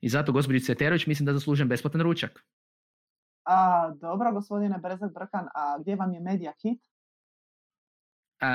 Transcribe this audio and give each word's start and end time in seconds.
I 0.00 0.08
zato, 0.08 0.32
gospođi 0.32 0.60
Ceterović, 0.60 1.06
mislim 1.06 1.26
da 1.26 1.32
zaslužujem 1.32 1.68
besplatan 1.68 2.00
ručak. 2.00 2.44
A, 3.44 3.90
dobro, 4.00 4.32
gospodine 4.32 4.78
Brezak 4.78 5.12
Brkan, 5.14 5.46
a 5.54 5.78
gdje 5.78 5.96
vam 5.96 6.14
je 6.14 6.20
Media 6.20 6.52
Hit? 6.62 6.80
A... 8.40 8.48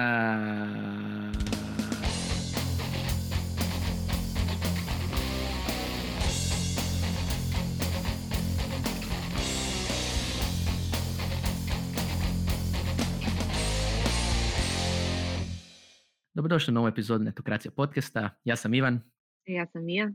Dobrodošli 16.34 16.72
u 16.72 16.76
novu 16.76 16.88
epizodu 16.88 17.24
Netokracija 17.24 17.72
podcasta. 17.72 18.30
Ja 18.44 18.56
sam 18.56 18.74
Ivan. 18.74 19.02
Ja 19.46 19.68
sam 19.68 19.86
Mija. 19.86 20.12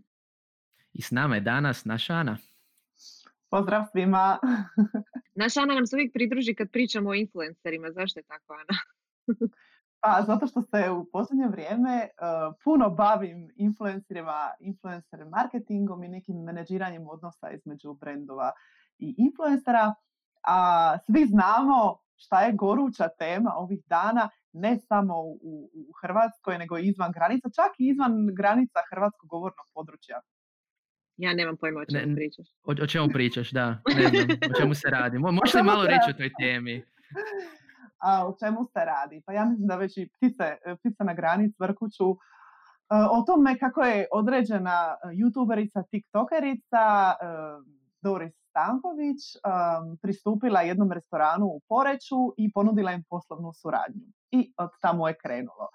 I 0.98 1.02
s 1.02 1.10
nama 1.10 1.34
je 1.34 1.40
danas 1.40 1.84
naša 1.84 2.14
Ana. 2.14 2.36
Pozdrav 3.50 3.84
svima. 3.92 4.38
naša 5.42 5.60
Ana 5.60 5.74
nam 5.74 5.86
se 5.86 5.96
uvijek 5.96 6.12
pridruži 6.12 6.54
kad 6.54 6.70
pričamo 6.70 7.10
o 7.10 7.14
influencerima. 7.14 7.90
Zašto 7.90 8.18
je 8.18 8.24
tako, 8.24 8.52
Ana? 8.52 8.78
pa, 10.00 10.22
zato 10.26 10.46
što 10.46 10.62
se 10.62 10.90
u 10.90 11.04
posljednje 11.12 11.48
vrijeme 11.48 12.08
uh, 12.08 12.54
puno 12.64 12.90
bavim 12.90 13.50
influencerima, 13.56 14.50
influencer 14.60 15.24
marketingom 15.24 16.04
i 16.04 16.08
nekim 16.08 16.36
menedžiranjem 16.36 17.08
odnosa 17.08 17.50
između 17.50 17.94
brendova 17.94 18.52
i 18.98 19.14
influencera. 19.18 19.94
A 20.46 20.98
svi 21.06 21.26
znamo 21.26 21.98
šta 22.16 22.40
je 22.40 22.52
goruća 22.52 23.08
tema 23.18 23.52
ovih 23.56 23.80
dana 23.86 24.28
ne 24.52 24.78
samo 24.78 25.20
u, 25.22 25.70
u 25.72 25.92
Hrvatskoj, 26.00 26.58
nego 26.58 26.78
i 26.78 26.88
izvan 26.88 27.12
granica, 27.12 27.48
čak 27.48 27.72
i 27.78 27.88
izvan 27.88 28.12
granica 28.36 28.80
hrvatskog 28.90 29.28
govornog 29.28 29.66
područja. 29.74 30.20
Ja 31.18 31.34
nemam 31.34 31.56
pojma 31.56 31.80
o 31.80 31.84
čemu 31.84 32.14
pričaš. 32.14 32.46
O, 32.64 32.72
o 32.82 32.86
čemu 32.86 33.08
pričaš, 33.08 33.50
da. 33.50 33.82
Ne 33.96 34.08
znam, 34.08 34.26
o 34.50 34.60
čemu 34.60 34.74
se 34.74 34.90
radi. 34.90 35.18
Možeš 35.18 35.54
li 35.54 35.62
malo 35.62 35.86
reći 35.86 36.10
o 36.10 36.12
toj 36.12 36.30
temi? 36.40 36.82
A, 38.06 38.28
o 38.28 38.36
čemu 38.40 38.64
se 38.64 38.84
radi? 38.84 39.22
Pa 39.26 39.32
ja 39.32 39.44
mislim 39.44 39.66
da 39.66 39.76
već 39.76 39.96
i 39.96 40.08
ptice, 40.08 40.56
ptice 40.78 41.04
na 41.04 41.14
granic 41.14 41.54
vrkuću 41.60 42.10
e, 42.10 42.16
o 43.10 43.22
tome 43.26 43.58
kako 43.58 43.82
je 43.82 44.06
određena 44.12 44.96
youtuberica, 45.04 45.82
tiktokerica 45.90 46.84
e, 47.12 47.24
Doris 48.02 48.32
Stanković 48.50 49.20
pristupila 50.02 50.60
jednom 50.60 50.92
restoranu 50.92 51.46
u 51.46 51.60
Poreću 51.68 52.34
i 52.36 52.52
ponudila 52.52 52.92
im 52.92 53.04
poslovnu 53.10 53.52
suradnju. 53.52 54.06
I 54.30 54.52
od 54.56 54.70
tamo 54.80 55.08
je 55.08 55.14
krenulo. 55.22 55.68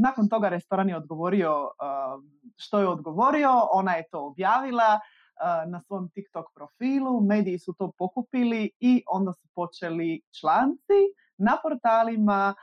Nakon 0.00 0.28
toga 0.28 0.48
restoran 0.48 0.88
je 0.88 0.96
odgovorio 0.96 1.68
što 2.56 2.78
je 2.78 2.88
odgovorio, 2.88 3.50
ona 3.72 3.92
je 3.92 4.04
to 4.10 4.26
objavila 4.26 5.00
na 5.66 5.80
svom 5.80 6.08
TikTok 6.08 6.46
profilu, 6.54 7.20
mediji 7.20 7.58
su 7.58 7.72
to 7.72 7.92
pokupili 7.98 8.70
i 8.80 9.02
onda 9.06 9.32
su 9.32 9.48
počeli 9.54 10.20
članci 10.40 11.00
na 11.38 11.56
portalima 11.62 12.54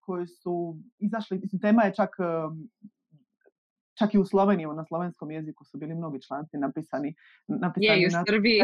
koji 0.00 0.26
su 0.26 0.76
izašli, 0.98 1.38
mislim, 1.38 1.60
tema 1.60 1.82
je 1.82 1.94
čak 1.94 2.10
čak 3.94 4.14
i 4.14 4.18
u 4.18 4.24
Sloveniji, 4.24 4.66
na 4.66 4.84
slovenskom 4.84 5.30
jeziku 5.30 5.64
su 5.64 5.78
bili 5.78 5.94
mnogi 5.94 6.22
članci 6.22 6.58
napisani. 6.58 7.14
napisani 7.46 7.86
je, 7.86 8.02
i 8.02 8.06
u 8.06 8.10
Srbiji. 8.26 8.60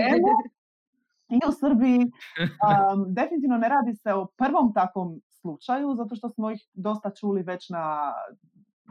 I 1.37 1.41
u 1.49 1.53
Srbiji. 1.53 1.99
Um, 1.99 3.15
definitivno 3.15 3.59
ne 3.59 3.69
radi 3.69 3.95
se 3.95 4.13
o 4.13 4.27
prvom 4.27 4.73
takvom 4.75 5.21
slučaju, 5.41 5.95
zato 5.95 6.15
što 6.15 6.29
smo 6.29 6.51
ih 6.51 6.61
dosta 6.73 7.11
čuli 7.11 7.43
već 7.43 7.69
na, 7.69 8.13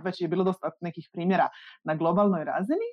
već 0.03 0.21
je 0.21 0.27
bilo 0.27 0.43
dosta 0.43 0.71
nekih 0.81 1.09
primjera 1.13 1.49
na 1.83 1.95
globalnoj 1.95 2.43
razini. 2.43 2.89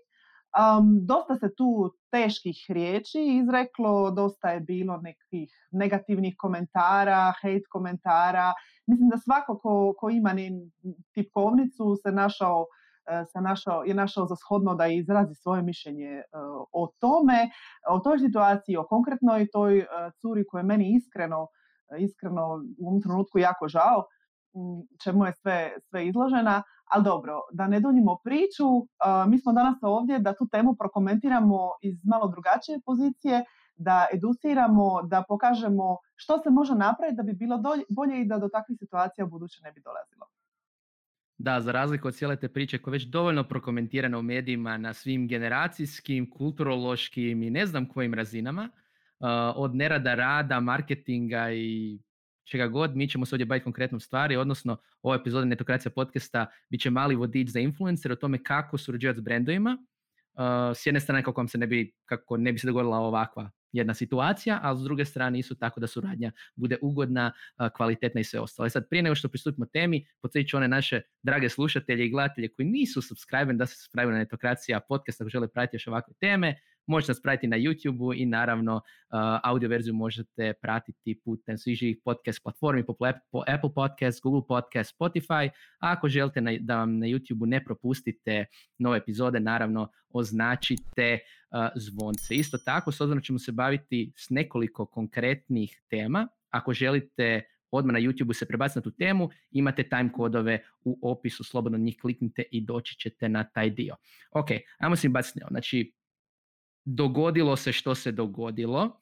Um, 0.57 1.07
dosta 1.07 1.37
se 1.37 1.55
tu 1.57 1.95
teških 2.11 2.57
riječi 2.69 3.19
izreklo, 3.43 4.11
dosta 4.11 4.51
je 4.51 4.61
bilo 4.61 4.97
nekih 4.97 5.51
negativnih 5.71 6.34
komentara, 6.39 7.33
hate 7.43 7.69
komentara. 7.71 8.53
Mislim 8.87 9.09
da 9.09 9.19
svako 9.19 9.59
ko, 9.59 9.94
ko 9.99 10.11
ima 10.11 10.31
tipkovnicu 11.15 11.97
se 12.03 12.12
našao 12.12 12.67
E, 13.06 13.25
se 13.25 13.41
našao, 13.41 13.84
je 13.84 13.94
našao 13.94 14.27
za 14.27 14.37
shodno 14.37 14.75
da 14.75 14.87
izrazi 14.87 15.34
svoje 15.34 15.62
mišljenje 15.62 16.11
e, 16.11 16.25
o 16.73 16.93
tome, 16.99 17.50
o 17.91 17.99
toj 17.99 18.19
situaciji, 18.19 18.77
o 18.77 18.87
konkretnoj 18.87 19.47
toj 19.53 19.78
e, 19.78 19.87
curi 20.21 20.47
koja 20.47 20.61
je 20.61 20.65
meni 20.65 20.94
iskreno, 20.97 21.47
iskreno 21.99 22.65
u 22.79 22.89
ovom 22.89 23.03
trenutku 23.03 23.39
jako 23.39 23.69
žao, 23.69 24.05
čemu 25.03 25.27
je 25.27 25.33
sve, 25.33 25.73
sve 25.89 26.07
izložena, 26.07 26.63
ali 26.85 27.05
dobro, 27.05 27.41
da 27.53 27.69
ne 27.69 27.81
donjimo 27.81 28.19
priču, 28.25 28.65
mi 29.29 29.39
smo 29.39 29.53
danas 29.53 29.79
ovdje 29.83 30.19
da 30.19 30.35
tu 30.35 30.49
temu 30.49 30.75
prokomentiramo 30.75 31.71
iz 31.83 32.05
malo 32.05 32.29
drugačije 32.29 32.81
pozicije, 32.87 33.45
da 33.77 34.07
educiramo, 34.15 35.03
da 35.03 35.25
pokažemo 35.29 35.97
što 36.15 36.39
se 36.39 36.51
može 36.51 36.75
napraviti 36.75 37.17
da 37.17 37.23
bi 37.23 37.33
bilo 37.33 37.63
bolje 37.89 38.21
i 38.21 38.25
da 38.25 38.39
do 38.39 38.49
takvih 38.49 38.79
situacija 38.79 39.25
u 39.25 39.29
buduće 39.29 39.61
ne 39.63 39.73
bi 39.73 39.81
dolazilo. 39.81 40.27
Da, 41.39 41.61
za 41.61 41.73
razliku 41.73 42.09
od 42.09 42.15
cijele 42.15 42.37
te 42.37 42.49
priče 42.49 42.79
koja 42.79 42.93
je 42.93 42.95
već 42.95 43.05
dovoljno 43.05 43.45
prokomentirana 43.45 44.19
u 44.19 44.23
medijima 44.23 44.79
na 44.79 44.95
svim 44.95 45.29
generacijskim, 45.29 46.31
kulturološkim 46.31 47.43
i 47.43 47.51
ne 47.51 47.67
znam 47.67 47.87
kojim 47.89 48.15
razinama, 48.15 48.69
od 49.54 49.75
nerada 49.75 50.15
rada, 50.15 50.60
marketinga 50.60 51.53
i 51.53 51.99
čega 52.44 52.66
god, 52.66 52.97
mi 52.97 53.09
ćemo 53.09 53.27
se 53.27 53.34
ovdje 53.34 53.47
baviti 53.47 53.65
konkretnom 53.65 54.00
stvari, 54.00 54.37
odnosno 54.37 54.77
ova 55.03 55.16
epizoda 55.16 55.44
Netokracija 55.44 55.93
podcasta 55.93 56.47
bit 56.71 56.81
će 56.81 56.91
mali 56.91 57.15
vodič 57.15 57.49
za 57.49 57.60
influencer 57.60 58.12
o 58.12 58.16
tome 58.16 58.43
kako 58.43 58.78
surađivati 58.78 59.21
s 59.21 59.22
brendovima. 59.22 59.78
Uh, 60.34 60.43
s 60.76 60.87
jedne 60.87 61.00
strane 61.00 61.22
kako 61.22 61.41
vam 61.41 61.49
se 61.49 61.59
ne 61.59 61.66
bi, 61.66 61.94
kako 62.05 62.37
ne 62.37 62.53
bi 62.53 62.59
se 62.59 62.66
dogodila 62.66 62.99
ovakva 62.99 63.50
jedna 63.72 63.94
situacija, 63.94 64.60
a 64.62 64.76
s 64.76 64.82
druge 64.82 65.05
strane 65.05 65.38
isto 65.38 65.55
tako 65.55 65.81
da 65.81 65.87
suradnja 65.87 66.32
bude 66.56 66.78
ugodna, 66.82 67.32
kvalitetna 67.76 68.21
i 68.21 68.25
sve 68.25 68.41
ostalo. 68.41 68.66
I 68.66 68.71
sad 68.71 68.88
prije 68.88 69.03
nego 69.03 69.15
što 69.15 69.28
pristupimo 69.28 69.66
temi, 69.66 70.06
podsjetit 70.22 70.50
ću 70.50 70.56
one 70.56 70.69
naše 70.69 71.00
drage 71.22 71.49
slušatelje 71.49 72.06
i 72.06 72.10
gledatelje 72.10 72.49
koji 72.49 72.66
nisu 72.66 73.03
subscribe 73.03 73.53
da 73.53 73.66
se 73.66 73.76
subscribe 73.76 74.12
na 74.12 74.19
Netokracija 74.19 74.81
podcast 74.81 75.21
ako 75.21 75.31
žele 75.31 75.49
pratiti 75.49 75.76
još 75.76 75.87
ovakve 75.87 76.15
teme. 76.21 76.60
Možete 76.87 77.11
nas 77.11 77.23
pratiti 77.23 77.47
na 77.47 77.57
YouTube-u 77.57 78.15
i 78.15 78.27
naravno 78.27 78.75
uh, 78.77 78.81
audio 79.43 79.69
verziju 79.69 79.95
možete 79.95 80.53
pratiti 80.63 81.21
putem 81.25 81.59
svih 81.59 81.97
podcast 82.05 82.43
platformi 82.43 82.87
poput 82.87 83.09
Apple 83.47 83.75
Podcast, 83.75 84.23
Google 84.23 84.47
Podcast, 84.49 84.95
Spotify. 85.01 85.49
A 85.81 85.93
ako 85.93 86.09
želite 86.09 86.41
na, 86.41 86.53
da 86.61 86.77
vam 86.77 86.99
na 86.99 87.07
YouTube-u 87.07 87.47
ne 87.47 87.65
propustite 87.65 88.45
nove 88.79 88.99
epizode, 88.99 89.41
naravno 89.41 89.89
označite 90.11 91.19
uh, 91.51 91.69
zvonce. 91.77 92.35
Isto 92.35 92.59
tako, 92.59 92.93
s 92.93 93.01
obzirom 93.01 93.23
ćemo 93.23 93.39
se 93.39 93.53
baviti 93.53 94.13
s 94.17 94.31
nekoliko 94.31 94.87
konkretnih 94.87 95.83
tema. 95.91 96.29
Ako 96.51 96.73
želite 96.73 97.43
odmah 97.71 97.93
na 97.93 98.01
YouTube 98.01 98.33
se 98.33 98.47
prebaciti 98.47 98.79
na 98.79 98.83
tu 98.83 98.91
temu, 98.91 99.31
imate 99.51 99.83
time 99.83 100.13
kodove 100.13 100.63
u 100.85 100.99
opisu, 101.03 101.45
slobodno 101.45 101.79
njih 101.79 101.97
kliknite 102.01 102.43
i 102.51 102.61
doći 102.61 102.99
ćete 102.99 103.29
na 103.29 103.45
taj 103.45 103.71
dio. 103.71 103.97
Ok, 104.31 104.47
ajmo 104.79 104.97
se 104.97 105.09
baciti. 105.09 105.41
Znači, 105.51 105.93
dogodilo 106.87 107.57
se 107.57 107.73
što 107.73 107.95
se 107.95 108.13
dogodilo. 108.13 109.01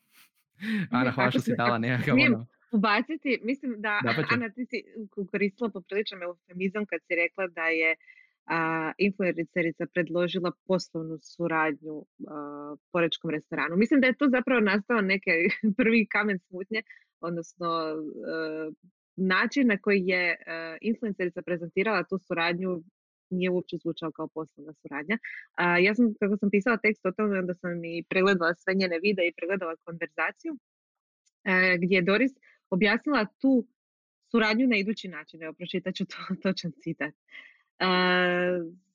Ana, 0.91 1.11
hvala 1.11 1.31
što 1.31 1.41
si 1.41 1.55
dala 1.57 1.79
nekakav 1.79 2.15
ono... 2.15 2.47
Ubaciti, 2.73 3.41
mislim 3.43 3.73
da, 3.73 4.01
da 4.05 4.13
pa 4.17 4.35
Ana, 4.35 4.49
ti 4.49 4.67
si 4.67 4.85
koristila 5.31 5.71
popriličan 5.71 6.23
eufemizam 6.23 6.87
kad 6.87 7.01
si 7.07 7.15
rekla 7.15 7.47
da 7.47 7.63
je 7.63 7.97
a, 8.47 8.93
influencerica 8.99 9.87
predložila 9.87 10.53
poslovnu 10.67 11.19
suradnju 11.23 12.05
a, 12.29 12.77
porečkom 12.93 13.31
restoranu. 13.31 13.77
Mislim 13.77 14.01
da 14.01 14.07
je 14.07 14.17
to 14.17 14.29
zapravo 14.29 14.61
nastao 14.61 15.01
neki 15.01 15.31
prvi 15.79 16.07
kamen 16.07 16.39
smutnje, 16.39 16.83
odnosno 17.21 17.69
način 19.17 19.67
na 19.67 19.79
koji 19.79 20.03
je 20.07 20.37
influencerica 20.81 21.43
prezentirala 21.43 22.05
tu 22.05 22.19
suradnju 22.19 22.83
nije 23.35 23.51
uopće 23.51 23.77
zvučao 23.77 24.11
kao 24.11 24.29
poslovna 24.29 24.73
suradnja. 24.73 25.19
A, 25.55 25.79
ja 25.79 25.95
sam, 25.95 26.15
kako 26.21 26.37
sam 26.37 26.51
pisala 26.51 26.77
tekst 26.77 27.07
o 27.07 27.13
tome, 27.13 27.39
onda 27.39 27.55
sam 27.55 27.85
i 27.85 28.05
pregledala 28.09 28.55
sve 28.55 28.75
njene 28.75 28.99
videe 28.99 29.29
i 29.29 29.35
pregledala 29.37 29.77
konverzaciju, 29.85 30.59
e, 31.45 31.79
gdje 31.79 31.97
je 31.97 32.03
Doris 32.03 32.33
objasnila 32.71 33.27
tu 33.41 33.67
suradnju 34.31 34.67
na 34.67 34.77
idući 34.77 35.09
način. 35.09 35.43
Evo, 35.43 35.53
pročitat 35.53 35.95
ću 35.95 36.05
to, 36.05 36.17
točan 36.43 36.73
citat. 36.83 37.15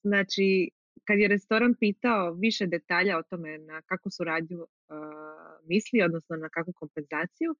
znači, 0.03 0.69
kad 1.03 1.19
je 1.19 1.27
restoran 1.27 1.73
pitao 1.79 2.33
više 2.33 2.67
detalja 2.67 3.17
o 3.17 3.23
tome 3.23 3.57
na 3.57 3.81
kakvu 3.81 4.11
suradnju 4.11 4.65
misli, 5.63 6.01
odnosno 6.01 6.35
na 6.35 6.49
kakvu 6.49 6.73
kompenzaciju, 6.73 7.55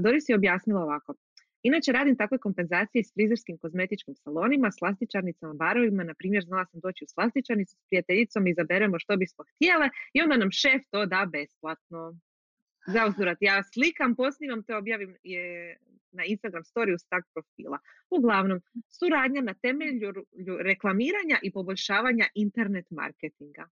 Doris 0.00 0.28
je 0.28 0.34
objasnila 0.34 0.80
ovako. 0.82 1.14
Inače 1.62 1.92
radim 1.92 2.16
takve 2.16 2.38
kompenzacije 2.38 3.04
s 3.04 3.12
frizerskim 3.14 3.58
kozmetičkim 3.58 4.14
salonima, 4.14 4.70
slastičarnicama, 4.70 5.54
barovima. 5.54 6.04
Na 6.04 6.14
primjer, 6.14 6.44
znala 6.44 6.66
sam 6.66 6.80
doći 6.80 7.04
u 7.04 7.08
slastičarnicu 7.08 7.76
s 7.76 7.84
prijateljicom, 7.88 8.46
izaberemo 8.46 8.98
što 8.98 9.16
bismo 9.16 9.44
htjele 9.54 9.88
i 10.12 10.22
onda 10.22 10.36
nam 10.36 10.50
šef 10.50 10.82
to 10.90 11.06
da 11.06 11.28
besplatno. 11.32 12.14
za 12.86 13.06
uzvrat. 13.06 13.38
Ja 13.40 13.62
slikam, 13.62 14.16
posnimam, 14.16 14.62
to 14.62 14.78
objavim 14.78 15.16
je 15.22 15.76
na 16.12 16.24
Instagram 16.24 16.64
storiju 16.64 16.98
start 16.98 17.24
profila. 17.34 17.78
Uglavnom, 18.10 18.60
suradnja 18.88 19.42
na 19.42 19.54
temelju 19.54 20.12
reklamiranja 20.60 21.38
i 21.42 21.52
poboljšavanja 21.52 22.26
internet 22.34 22.86
marketinga. 22.90 23.68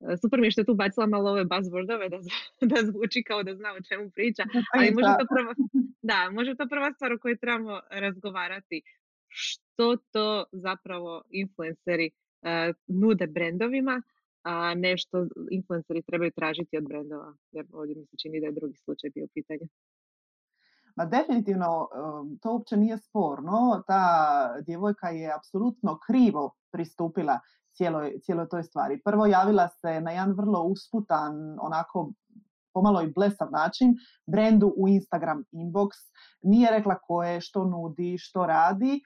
E, 0.00 0.16
super 0.16 0.40
mi 0.40 0.46
je 0.46 0.50
što 0.50 0.60
je 0.60 0.64
tu 0.64 0.74
bacila 0.74 1.06
malo 1.06 1.30
ove 1.30 1.44
buzzwordove 1.44 2.08
da, 2.08 2.18
da 2.74 2.86
zvuči 2.86 3.22
kao 3.22 3.42
da 3.42 3.54
zna 3.54 3.72
o 3.72 3.80
čemu 3.80 4.10
priča, 4.10 4.42
ali 4.74 4.94
može 4.94 5.08
to 5.18 5.26
prva, 5.34 5.54
da, 6.02 6.30
može 6.30 6.54
to 6.54 6.66
prva 6.68 6.92
stvar 6.92 7.12
o 7.12 7.18
kojoj 7.18 7.36
trebamo 7.36 7.80
razgovarati. 7.90 8.82
Što 9.28 9.96
to 9.96 10.44
zapravo 10.52 11.22
influenceri 11.30 12.10
uh, 12.10 12.74
nude 12.86 13.26
brendovima, 13.26 14.02
a 14.42 14.74
nešto 14.74 15.26
influenceri 15.50 16.02
trebaju 16.02 16.30
tražiti 16.30 16.78
od 16.78 16.84
brendova, 16.84 17.36
jer 17.52 17.66
ovdje 17.72 17.96
mi 17.96 18.06
se 18.06 18.16
čini 18.16 18.40
da 18.40 18.46
je 18.46 18.52
drugi 18.52 18.76
slučaj 18.76 19.10
bio 19.14 19.26
pitanje. 19.34 19.66
Ma 20.96 21.04
definitivno 21.04 21.88
to 22.42 22.52
uopće 22.52 22.76
nije 22.76 22.98
sporno. 22.98 23.82
Ta 23.86 24.02
djevojka 24.66 25.08
je 25.08 25.32
apsolutno 25.36 25.98
krivo 26.06 26.54
pristupila 26.72 27.40
cijeloj, 27.76 28.20
cijeloj 28.22 28.48
toj 28.48 28.62
stvari. 28.62 29.00
Prvo 29.04 29.26
javila 29.26 29.68
se 29.68 30.00
na 30.00 30.10
jedan 30.10 30.32
vrlo 30.32 30.62
usputan, 30.62 31.58
onako 31.60 32.12
pomalo 32.74 33.02
i 33.02 33.12
blesav 33.12 33.50
način 33.50 33.94
brendu 34.26 34.74
u 34.76 34.88
Instagram 34.88 35.44
inbox. 35.52 35.90
Nije 36.42 36.70
rekla 36.70 36.98
ko 36.98 37.22
je, 37.22 37.40
što 37.40 37.64
nudi, 37.64 38.18
što 38.18 38.46
radi. 38.46 39.00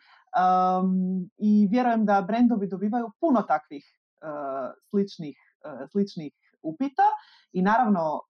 I 1.39 1.69
vjerujem 1.71 2.05
da 2.05 2.23
brendovi 2.23 2.69
dobivaju 2.69 3.11
puno 3.21 3.43
takvih 3.43 3.85
uh, 4.23 4.71
sličnih, 4.91 5.37
uh, 5.65 5.89
sličnih 5.91 6.33
upita 6.63 7.03
i 7.53 7.63
naravno 7.63 8.21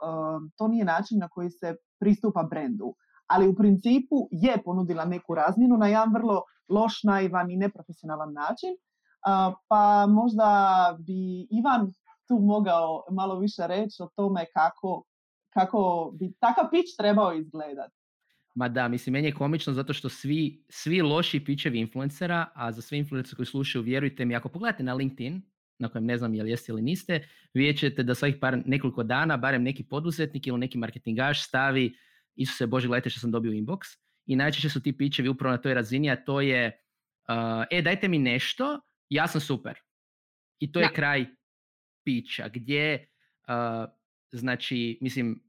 to 0.56 0.69
nije 0.69 0.84
način 0.84 1.19
na 1.19 1.28
koji 1.28 1.50
se 1.50 1.76
pristupa 1.98 2.42
brendu 2.42 2.94
ali 3.31 3.48
u 3.48 3.54
principu 3.54 4.28
je 4.31 4.62
ponudila 4.64 5.04
neku 5.04 5.34
razmjenu 5.34 5.76
na 5.76 5.87
jedan 5.87 6.12
vrlo 6.14 6.42
loš, 6.69 7.02
naivan 7.02 7.50
i 7.50 7.56
neprofesionalan 7.56 8.32
način. 8.32 8.70
Pa 9.69 10.06
možda 10.08 10.96
bi 10.99 11.46
Ivan 11.50 11.93
tu 12.28 12.38
mogao 12.38 13.05
malo 13.11 13.38
više 13.38 13.62
reći 13.67 14.02
o 14.02 14.08
tome 14.17 14.44
kako, 14.55 15.05
kako 15.50 16.11
bi 16.14 16.32
takav 16.40 16.70
pić 16.70 16.96
trebao 16.99 17.34
izgledati. 17.34 17.94
Ma 18.55 18.69
da, 18.69 18.88
mislim, 18.88 19.12
meni 19.12 19.28
je 19.28 19.34
komično 19.34 19.72
zato 19.72 19.93
što 19.93 20.08
svi, 20.08 20.64
svi 20.69 21.02
loši 21.02 21.44
pićevi 21.44 21.81
influencera, 21.81 22.46
a 22.55 22.72
za 22.72 22.82
sve 22.82 22.99
influencere 22.99 23.37
koji 23.37 23.46
slušaju, 23.46 23.82
vjerujte 23.82 24.25
mi, 24.25 24.34
ako 24.34 24.49
pogledate 24.49 24.82
na 24.82 24.94
LinkedIn, 24.94 25.43
na 25.78 25.88
kojem 25.88 26.05
ne 26.05 26.19
znam 26.19 26.34
jel 26.34 26.49
jeste 26.49 26.73
ili 26.73 26.82
niste, 26.82 27.28
vidjet 27.55 27.78
ćete 27.78 28.02
da 28.02 28.14
svakih 28.14 28.37
par 28.40 28.62
nekoliko 28.66 29.02
dana, 29.02 29.37
barem 29.37 29.62
neki 29.62 29.84
poduzetnik 29.84 30.46
ili 30.46 30.58
neki 30.58 30.78
marketingaš 30.78 31.46
stavi 31.46 31.94
Isuse 32.37 32.66
Bože, 32.66 32.88
gledajte 32.88 33.11
što 33.11 33.20
sam 33.20 33.31
dobio 33.31 33.52
inbox. 33.52 33.78
I 34.26 34.37
najčešće 34.37 34.69
su 34.69 34.82
ti 34.82 34.96
pićevi 34.96 35.28
upravo 35.28 35.52
na 35.56 35.62
toj 35.62 35.75
razini, 35.75 36.11
a 36.11 36.25
to 36.25 36.40
je, 36.40 36.81
uh, 37.28 37.64
e, 37.70 37.82
dajte 37.82 38.08
mi 38.08 38.19
nešto, 38.19 38.81
ja 39.11 39.27
sam 39.27 39.41
super. 39.41 39.79
I 40.59 40.73
to 40.73 40.81
je 40.81 40.93
kraj 40.95 41.27
pića, 42.05 42.49
gdje, 42.49 43.09
uh, 43.49 43.91
znači, 44.33 44.99
mislim, 45.01 45.43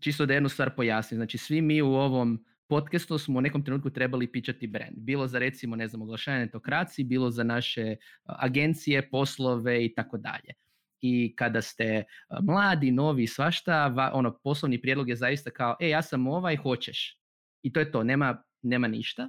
čisto 0.00 0.26
da 0.26 0.34
jednu 0.34 0.48
stvar 0.48 0.76
pojasnim, 0.76 1.18
znači 1.18 1.38
svi 1.38 1.62
mi 1.62 1.82
u 1.82 1.92
ovom 1.92 2.44
podcastu 2.68 3.18
smo 3.18 3.38
u 3.38 3.42
nekom 3.42 3.64
trenutku 3.64 3.90
trebali 3.90 4.32
pičati 4.32 4.66
brand. 4.66 4.96
Bilo 4.96 5.26
za 5.26 5.38
recimo, 5.38 5.76
ne 5.76 5.88
znam, 5.88 6.02
oglašavanje 6.02 6.44
netokraciji, 6.44 7.04
bilo 7.04 7.30
za 7.30 7.44
naše 7.44 7.96
agencije, 8.24 9.10
poslove 9.10 9.84
i 9.84 9.94
tako 9.94 10.18
dalje 10.18 10.54
i 11.00 11.34
kada 11.36 11.62
ste 11.62 12.04
mladi, 12.42 12.90
novi, 12.90 13.26
svašta, 13.26 14.10
ono, 14.12 14.38
poslovni 14.44 14.80
prijedlog 14.80 15.08
je 15.08 15.16
zaista 15.16 15.50
kao, 15.50 15.76
e, 15.80 15.88
ja 15.88 16.02
sam 16.02 16.26
ovaj, 16.26 16.56
hoćeš. 16.56 17.18
I 17.62 17.72
to 17.72 17.80
je 17.80 17.92
to, 17.92 18.04
nema, 18.04 18.42
nema 18.62 18.88
ništa. 18.88 19.28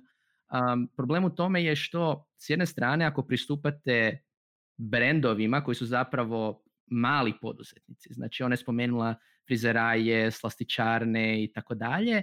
Um, 0.49 0.87
problem 0.97 1.25
u 1.25 1.35
tome 1.35 1.63
je 1.63 1.75
što 1.75 2.25
s 2.37 2.49
jedne 2.49 2.65
strane 2.65 3.05
ako 3.05 3.23
pristupate 3.23 4.23
brendovima 4.77 5.63
koji 5.63 5.75
su 5.75 5.85
zapravo 5.85 6.63
mali 6.87 7.33
poduzetnici, 7.41 8.13
znači 8.13 8.43
ona 8.43 8.53
je 8.53 8.57
spomenula 8.57 9.15
frizeraje, 9.47 10.31
slastičarne 10.31 11.43
i 11.43 11.51
tako 11.53 11.75
dalje, 11.75 12.21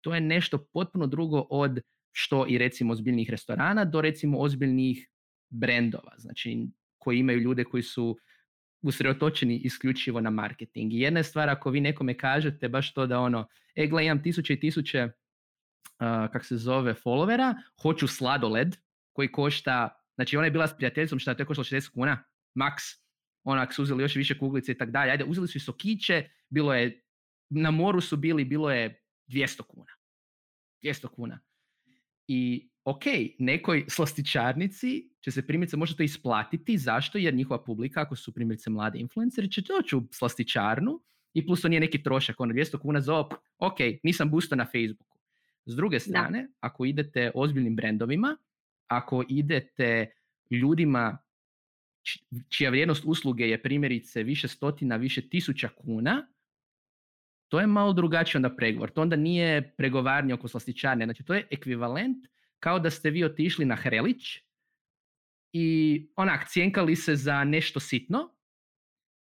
to 0.00 0.14
je 0.14 0.20
nešto 0.20 0.66
potpuno 0.72 1.06
drugo 1.06 1.46
od 1.50 1.80
što 2.12 2.46
i 2.48 2.58
recimo 2.58 2.92
ozbiljnih 2.92 3.30
restorana 3.30 3.84
do 3.84 4.00
recimo 4.00 4.38
ozbiljnih 4.38 5.08
brendova, 5.50 6.12
znači 6.18 6.68
koji 6.98 7.18
imaju 7.18 7.40
ljude 7.40 7.64
koji 7.64 7.82
su 7.82 8.16
usredotočeni 8.82 9.56
isključivo 9.56 10.20
na 10.20 10.30
marketing. 10.30 10.92
I 10.92 11.00
jedna 11.00 11.20
je 11.20 11.24
stvar 11.24 11.48
ako 11.48 11.70
vi 11.70 11.80
nekome 11.80 12.18
kažete 12.18 12.68
baš 12.68 12.94
to 12.94 13.06
da 13.06 13.20
ono, 13.20 13.48
e 13.74 13.86
gle 13.86 14.06
imam 14.06 14.22
tisuće 14.22 14.54
i 14.54 14.60
tisuće, 14.60 15.08
kak 15.98 16.44
se 16.44 16.56
zove, 16.56 16.94
followera, 16.94 17.54
hoću 17.82 18.06
sladoled 18.06 18.76
koji 19.12 19.32
košta, 19.32 20.02
znači 20.14 20.36
ona 20.36 20.46
je 20.46 20.50
bila 20.50 20.68
s 20.68 20.76
prijateljicom, 20.76 21.18
šta 21.18 21.30
je 21.30 21.36
to 21.36 21.44
koštalo 21.44 21.64
60 21.64 21.90
kuna, 21.92 22.24
maks, 22.54 22.82
onak 23.44 23.74
su 23.74 23.82
uzeli 23.82 24.02
još 24.02 24.16
više 24.16 24.38
kuglice 24.38 24.72
i 24.72 24.78
tako 24.78 24.90
dalje, 24.90 25.10
ajde, 25.10 25.24
uzeli 25.24 25.48
su 25.48 25.58
i 25.58 25.60
sokiće, 25.60 26.28
bilo 26.48 26.74
je, 26.74 27.02
na 27.50 27.70
moru 27.70 28.00
su 28.00 28.16
bili, 28.16 28.44
bilo 28.44 28.70
je 28.70 29.02
200 29.28 29.62
kuna. 29.62 29.92
200 30.82 31.08
kuna. 31.08 31.38
I 32.28 32.70
ok, 32.84 33.02
nekoj 33.38 33.84
slastičarnici 33.88 35.10
će 35.20 35.30
se 35.30 35.46
primjerice 35.46 35.76
možda 35.76 35.96
to 35.96 36.02
isplatiti. 36.02 36.78
Zašto? 36.78 37.18
Jer 37.18 37.34
njihova 37.34 37.64
publika, 37.64 38.00
ako 38.00 38.16
su 38.16 38.34
primjerice 38.34 38.70
mlade 38.70 38.98
influenceri, 38.98 39.50
će 39.50 39.60
doći 39.60 39.96
u 39.96 40.02
slastičarnu 40.10 41.00
i 41.34 41.46
plus 41.46 41.60
to 41.60 41.68
nije 41.68 41.80
neki 41.80 42.02
trošak, 42.02 42.40
ono 42.40 42.54
200 42.54 42.78
kuna 42.78 43.00
za 43.00 43.14
op, 43.14 43.34
ok, 43.58 43.78
nisam 44.02 44.30
busto 44.30 44.56
na 44.56 44.64
Facebooku. 44.64 45.15
S 45.66 45.76
druge 45.76 46.00
strane, 46.00 46.48
ako 46.60 46.84
idete 46.84 47.30
ozbiljnim 47.34 47.76
brendovima, 47.76 48.36
ako 48.86 49.24
idete 49.28 50.10
ljudima 50.50 51.18
čija 52.48 52.70
vrijednost 52.70 53.04
usluge 53.04 53.48
je 53.48 53.62
primjerice 53.62 54.22
više 54.22 54.48
stotina, 54.48 54.96
više 54.96 55.28
tisuća 55.28 55.68
kuna, 55.68 56.26
to 57.48 57.60
je 57.60 57.66
malo 57.66 57.92
drugačije 57.92 58.38
onda 58.38 58.56
pregovor. 58.56 58.90
To 58.90 59.02
onda 59.02 59.16
nije 59.16 59.74
pregovaranje 59.76 60.34
oko 60.34 60.48
slastičarne. 60.48 61.04
Znači, 61.04 61.24
to 61.24 61.34
je 61.34 61.46
ekvivalent 61.50 62.26
kao 62.60 62.78
da 62.78 62.90
ste 62.90 63.10
vi 63.10 63.24
otišli 63.24 63.64
na 63.64 63.76
Hrelić 63.76 64.38
i 65.52 66.08
onak 66.16 66.48
cijenkali 66.48 66.96
se 66.96 67.16
za 67.16 67.44
nešto 67.44 67.80
sitno 67.80 68.34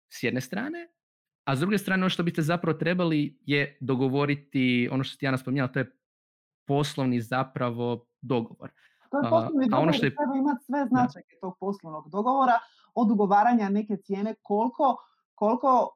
s 0.09 0.23
jedne 0.23 0.41
strane, 0.41 0.87
a 1.43 1.55
s 1.55 1.59
druge 1.59 1.77
strane 1.77 2.03
ono 2.03 2.09
što 2.09 2.23
biste 2.23 2.41
zapravo 2.41 2.77
trebali 2.77 3.37
je 3.45 3.77
dogovoriti, 3.79 4.89
ono 4.91 5.03
što 5.03 5.17
ti 5.17 5.25
Jana 5.25 5.37
spominjala, 5.37 5.71
to 5.71 5.79
je 5.79 5.91
poslovni 6.67 7.21
zapravo 7.21 8.05
dogovor. 8.21 8.71
To 9.11 9.17
je 9.17 9.29
poslovni 9.29 9.65
dogovor, 9.65 9.79
a 9.79 9.83
ono 9.83 9.93
što 9.93 10.05
je... 10.05 10.15
treba 10.15 10.35
imati 10.35 10.65
sve 10.65 10.85
značajke 10.85 11.35
tog 11.41 11.57
poslovnog 11.59 12.09
dogovora, 12.09 12.59
od 12.95 13.11
ugovaranja 13.11 13.69
neke 13.69 13.97
cijene, 13.97 14.35
koliko 14.41 14.97
koliko 15.35 15.89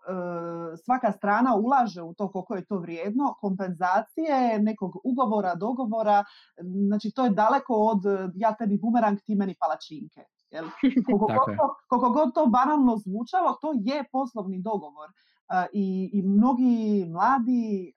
e, 0.74 0.78
svaka 0.78 1.12
strana 1.12 1.56
ulaže 1.56 2.02
u 2.02 2.14
to 2.14 2.32
koliko 2.32 2.56
je 2.56 2.66
to 2.66 2.78
vrijedno, 2.78 3.36
kompenzacije, 3.42 4.60
nekog 4.60 4.98
ugovora, 5.04 5.56
dogovora, 5.56 6.24
znači 6.88 7.12
to 7.12 7.24
je 7.24 7.30
daleko 7.30 7.74
od 7.74 8.02
ja 8.36 8.56
tebi 8.56 8.78
bumerang, 8.78 9.20
ti 9.26 9.36
meni 9.36 9.56
palačinke. 9.60 10.24
Jel? 10.52 10.66
Koliko, 11.06 11.28
god 11.28 11.58
to, 11.58 11.76
koliko 11.88 12.10
god 12.10 12.34
to 12.34 12.46
banalno 12.46 12.98
zvučalo, 12.98 13.58
to 13.62 13.74
je 13.76 14.04
poslovni 14.12 14.62
dogovor. 14.62 15.10
I, 15.74 16.10
I 16.14 16.22
mnogi 16.22 17.06
mladi 17.10 17.94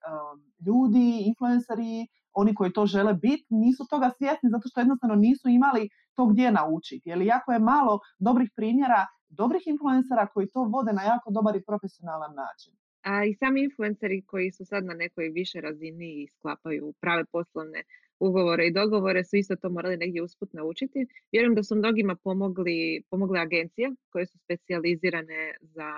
ljudi, 0.66 1.22
influenceri, 1.26 2.06
oni 2.32 2.54
koji 2.54 2.72
to 2.72 2.86
žele 2.86 3.14
biti, 3.14 3.46
nisu 3.50 3.86
toga 3.90 4.10
svjesni 4.18 4.50
zato 4.50 4.68
što 4.68 4.80
jednostavno 4.80 5.14
nisu 5.14 5.48
imali 5.48 5.88
to 6.14 6.26
gdje 6.26 6.52
naučiti. 6.52 7.08
Jer 7.08 7.22
jako 7.22 7.52
je 7.52 7.58
malo 7.58 7.98
dobrih 8.18 8.50
primjera 8.56 9.06
dobrih 9.30 9.62
influencera 9.66 10.26
koji 10.26 10.46
to 10.50 10.64
vode 10.64 10.92
na 10.92 11.02
jako 11.02 11.30
dobar 11.30 11.56
i 11.56 11.64
profesionalan 11.66 12.34
način. 12.34 12.72
A 13.02 13.24
i 13.24 13.34
sami 13.34 13.64
influenceri 13.64 14.22
koji 14.26 14.52
su 14.52 14.64
sad 14.64 14.84
na 14.84 14.94
nekoj 14.94 15.28
više 15.28 15.60
razini 15.60 16.22
i 16.22 16.28
sklapaju 16.28 16.94
prave 17.00 17.24
poslovne 17.24 17.82
ugovore 18.18 18.66
i 18.66 18.72
dogovore 18.72 19.24
su 19.24 19.36
isto 19.36 19.56
to 19.56 19.70
morali 19.70 19.96
negdje 19.96 20.22
usput 20.22 20.52
naučiti. 20.52 21.06
Vjerujem 21.32 21.54
da 21.54 21.62
su 21.62 21.76
mnogima 21.76 22.16
pomogli, 22.24 23.02
pomogle 23.10 23.40
agencije 23.40 23.90
koje 24.10 24.26
su 24.26 24.38
specijalizirane 24.38 25.54
za 25.60 25.90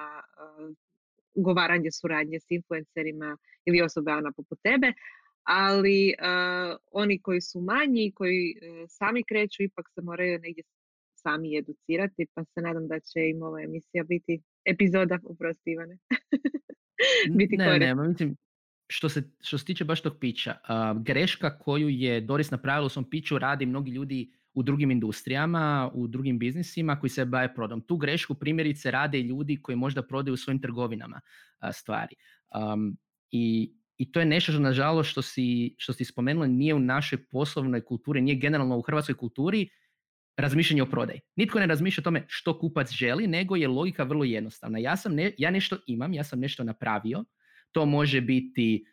ugovaranje 1.34 1.90
suradnje 1.90 2.40
s 2.40 2.50
influencerima 2.50 3.36
ili 3.64 3.82
osobama 3.82 4.32
poput 4.36 4.58
tebe, 4.62 4.92
ali 5.42 6.14
uh, 6.18 6.76
oni 6.90 7.20
koji 7.22 7.40
su 7.40 7.60
manji, 7.60 8.12
koji 8.14 8.54
uh, 8.56 8.86
sami 8.88 9.24
kreću, 9.24 9.62
ipak 9.62 9.86
se 9.94 10.02
moraju 10.02 10.38
negdje 10.38 10.64
sami 11.14 11.58
educirati, 11.58 12.26
pa 12.34 12.44
se 12.44 12.60
nadam 12.60 12.88
da 12.88 13.00
će 13.00 13.20
im 13.30 13.42
ova 13.42 13.62
emisija 13.62 14.04
biti 14.04 14.42
epizoda 14.64 15.18
uprosti 15.24 15.70
Ivane. 15.70 15.98
biti 17.38 17.56
ne, 17.56 17.78
ne, 17.78 17.94
mislim, 17.94 18.36
što 18.88 19.08
se, 19.08 19.22
što 19.40 19.58
se 19.58 19.64
tiče 19.64 19.84
baš 19.84 20.02
tog 20.02 20.16
pića, 20.20 20.54
greška 21.02 21.58
koju 21.58 21.88
je 21.88 22.20
Doris 22.20 22.50
napravila 22.50 22.86
u 22.86 22.88
svom 22.88 23.10
piću 23.10 23.38
radi 23.38 23.66
mnogi 23.66 23.90
ljudi 23.90 24.32
u 24.54 24.62
drugim 24.62 24.90
industrijama, 24.90 25.90
u 25.94 26.06
drugim 26.06 26.38
biznisima 26.38 27.00
koji 27.00 27.10
se 27.10 27.24
bave 27.24 27.54
prodom. 27.54 27.80
Tu 27.80 27.96
grešku 27.96 28.34
primjerice 28.34 28.90
rade 28.90 29.20
i 29.20 29.22
ljudi 29.22 29.62
koji 29.62 29.76
možda 29.76 30.02
prodaju 30.02 30.34
u 30.34 30.36
svojim 30.36 30.60
trgovinama 30.60 31.20
stvari. 31.72 32.16
Um, 32.54 32.96
I 33.30 33.72
I 34.02 34.06
to 34.12 34.20
je 34.20 34.26
nešto 34.26 34.52
što, 34.52 34.60
nažalost, 34.60 35.10
što 35.10 35.22
si, 35.22 35.74
što 35.78 35.92
si 35.92 36.04
spomenula, 36.04 36.46
nije 36.46 36.74
u 36.74 36.80
našoj 36.80 37.20
poslovnoj 37.30 37.84
kulturi, 37.84 38.20
nije 38.20 38.40
generalno 38.40 38.78
u 38.78 38.82
hrvatskoj 38.82 39.14
kulturi 39.14 39.68
razmišljanje 40.36 40.82
o 40.82 40.86
prodaji. 40.90 41.20
Nitko 41.36 41.60
ne 41.60 41.66
razmišlja 41.66 42.02
o 42.02 42.08
tome 42.08 42.24
što 42.28 42.58
kupac 42.58 42.90
želi, 42.90 43.26
nego 43.26 43.56
je 43.56 43.68
logika 43.68 44.02
vrlo 44.02 44.24
jednostavna. 44.24 44.78
Ja, 44.78 44.96
sam 44.96 45.14
ne, 45.14 45.30
ja 45.38 45.50
nešto 45.50 45.78
imam, 45.86 46.12
ja 46.12 46.24
sam 46.24 46.40
nešto 46.40 46.64
napravio, 46.64 47.24
to 47.72 47.86
može 47.86 48.20
biti 48.20 48.84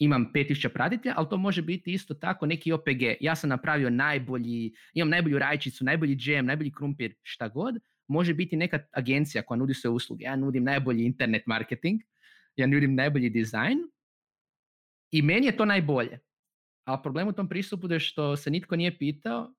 imam 0.00 0.30
5000 0.34 0.68
pratitelja, 0.68 1.14
ali 1.16 1.26
to 1.30 1.36
može 1.36 1.62
biti 1.62 1.92
isto 1.92 2.14
tako 2.14 2.46
neki 2.46 2.72
OPG. 2.72 3.02
Ja 3.20 3.36
sam 3.36 3.50
napravio 3.50 3.90
najbolji, 3.90 4.72
imam 4.94 5.08
najbolju 5.08 5.38
rajčicu, 5.38 5.84
najbolji 5.84 6.16
džem, 6.16 6.46
najbolji 6.46 6.72
krumpir, 6.72 7.14
šta 7.22 7.48
god. 7.48 7.74
Može 8.08 8.34
biti 8.34 8.56
neka 8.56 8.78
agencija 8.92 9.42
koja 9.42 9.58
nudi 9.58 9.74
svoje 9.74 9.92
usluge. 9.92 10.24
Ja 10.24 10.36
nudim 10.36 10.64
najbolji 10.64 11.04
internet 11.04 11.46
marketing, 11.46 12.00
ja 12.56 12.66
nudim 12.66 12.94
najbolji 12.94 13.30
dizajn 13.30 13.78
i 15.10 15.22
meni 15.22 15.46
je 15.46 15.56
to 15.56 15.64
najbolje. 15.64 16.18
A 16.84 17.02
problem 17.02 17.28
u 17.28 17.32
tom 17.32 17.48
pristupu 17.48 17.92
je 17.92 18.00
što 18.00 18.36
se 18.36 18.50
nitko 18.50 18.76
nije 18.76 18.98
pitao 18.98 19.54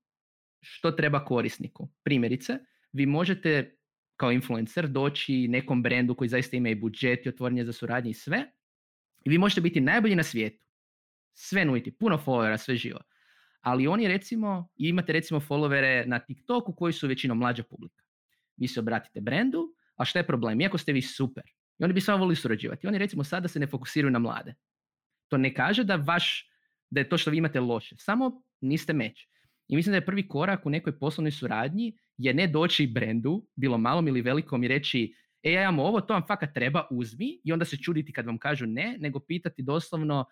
što 0.62 0.92
treba 0.92 1.26
korisniku. 1.26 1.90
Primjerice, 2.04 2.58
vi 2.94 3.06
možete 3.06 3.78
kao 4.16 4.32
influencer 4.32 4.88
doći 4.88 5.48
nekom 5.48 5.84
brendu 5.84 6.16
koji 6.16 6.30
zaista 6.30 6.58
ima 6.58 6.70
i 6.70 6.76
budžet 6.76 7.26
i 7.26 7.30
otvorenje 7.30 7.66
za 7.66 7.74
suradnje 7.74 8.12
i 8.12 8.14
sve, 8.14 8.52
i 9.26 9.30
vi 9.30 9.38
možete 9.38 9.62
biti 9.62 9.82
najbolji 9.82 10.16
na 10.16 10.24
svijetu. 10.24 10.66
Sve 11.34 11.66
nuditi, 11.66 11.92
puno 11.92 12.18
followera, 12.26 12.58
sve 12.58 12.76
živo. 12.76 13.00
Ali 13.62 13.88
oni 13.88 14.08
recimo, 14.08 14.70
imate 14.78 15.14
recimo 15.14 15.40
followere 15.40 16.08
na 16.08 16.20
TikToku 16.20 16.76
koji 16.76 16.94
su 16.94 17.08
većinom 17.08 17.38
mlađa 17.38 17.64
publika. 17.64 18.04
Vi 18.58 18.68
se 18.68 18.80
obratite 18.80 19.22
brendu, 19.22 19.76
a 19.96 20.06
šta 20.06 20.20
je 20.20 20.28
problem? 20.28 20.62
Iako 20.62 20.78
ste 20.78 20.94
vi 20.94 21.02
super. 21.02 21.44
I 21.80 21.84
oni 21.84 21.94
bi 21.94 22.02
samo 22.02 22.18
volili 22.18 22.36
surađivati. 22.36 22.88
Oni 22.88 22.98
recimo 22.98 23.24
sada 23.24 23.48
se 23.48 23.60
ne 23.60 23.68
fokusiraju 23.68 24.12
na 24.12 24.20
mlade. 24.20 24.56
To 25.28 25.38
ne 25.38 25.54
kaže 25.54 25.84
da 25.84 25.96
vaš, 25.96 26.50
da 26.90 27.00
je 27.00 27.10
to 27.10 27.18
što 27.18 27.32
vi 27.32 27.38
imate 27.38 27.60
loše. 27.60 27.96
Samo 27.98 28.44
niste 28.62 28.94
meč. 28.94 29.28
I 29.68 29.76
mislim 29.76 29.92
da 29.92 29.98
je 29.98 30.06
prvi 30.06 30.28
korak 30.28 30.66
u 30.66 30.70
nekoj 30.70 31.00
poslovnoj 31.00 31.32
suradnji 31.32 31.98
je 32.18 32.34
ne 32.34 32.48
doći 32.48 32.88
brendu, 32.88 33.48
bilo 33.56 33.78
malom 33.78 34.08
ili 34.08 34.22
velikom 34.22 34.64
i 34.64 34.68
reći 34.68 35.14
e 35.44 35.52
ja 35.52 35.62
imam 35.62 35.80
ovo, 35.80 36.02
to 36.02 36.14
vam 36.14 36.24
fakat 36.28 36.54
treba, 36.54 36.88
uzmi 36.92 37.42
i 37.44 37.54
onda 37.54 37.66
se 37.66 37.78
čuditi 37.78 38.14
kad 38.14 38.26
vam 38.26 38.38
kažu 38.38 38.66
ne, 38.66 38.98
nego 39.00 39.20
pitati 39.20 39.64
doslovno 39.64 40.26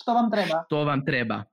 što 0.00 0.14
vam 0.14 0.30
treba. 0.30 0.64
Što 0.66 0.84
vam 0.84 1.04
treba. 1.04 1.44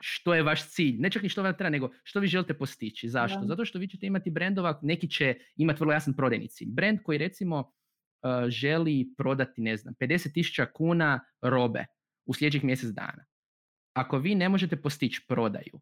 Što 0.00 0.34
je 0.34 0.42
vaš 0.42 0.68
cilj? 0.68 0.96
Ne 0.98 1.10
čak 1.10 1.22
ni 1.22 1.28
što 1.28 1.42
vam 1.42 1.56
treba, 1.56 1.70
nego 1.70 1.90
što 2.02 2.20
vi 2.20 2.26
želite 2.26 2.54
postići. 2.54 3.08
Zašto? 3.08 3.40
Zato 3.44 3.64
što 3.64 3.78
vi 3.78 3.88
ćete 3.88 4.06
imati 4.06 4.30
brendova, 4.30 4.78
neki 4.82 5.08
će 5.08 5.34
imati 5.56 5.80
vrlo 5.80 5.92
jasan 5.92 6.14
prodajni 6.14 6.48
cilj. 6.48 6.68
Brend 6.70 6.98
koji 7.02 7.18
recimo 7.18 7.58
uh, 7.58 8.48
želi 8.48 9.14
prodati, 9.16 9.60
ne 9.60 9.76
znam, 9.76 9.94
50.000 10.00 10.66
kuna 10.72 11.20
robe 11.42 11.84
u 12.26 12.34
sljedećih 12.34 12.64
mjesec 12.64 12.90
dana. 12.90 13.24
Ako 13.92 14.18
vi 14.18 14.34
ne 14.34 14.48
možete 14.48 14.76
postići 14.82 15.24
prodaju, 15.28 15.80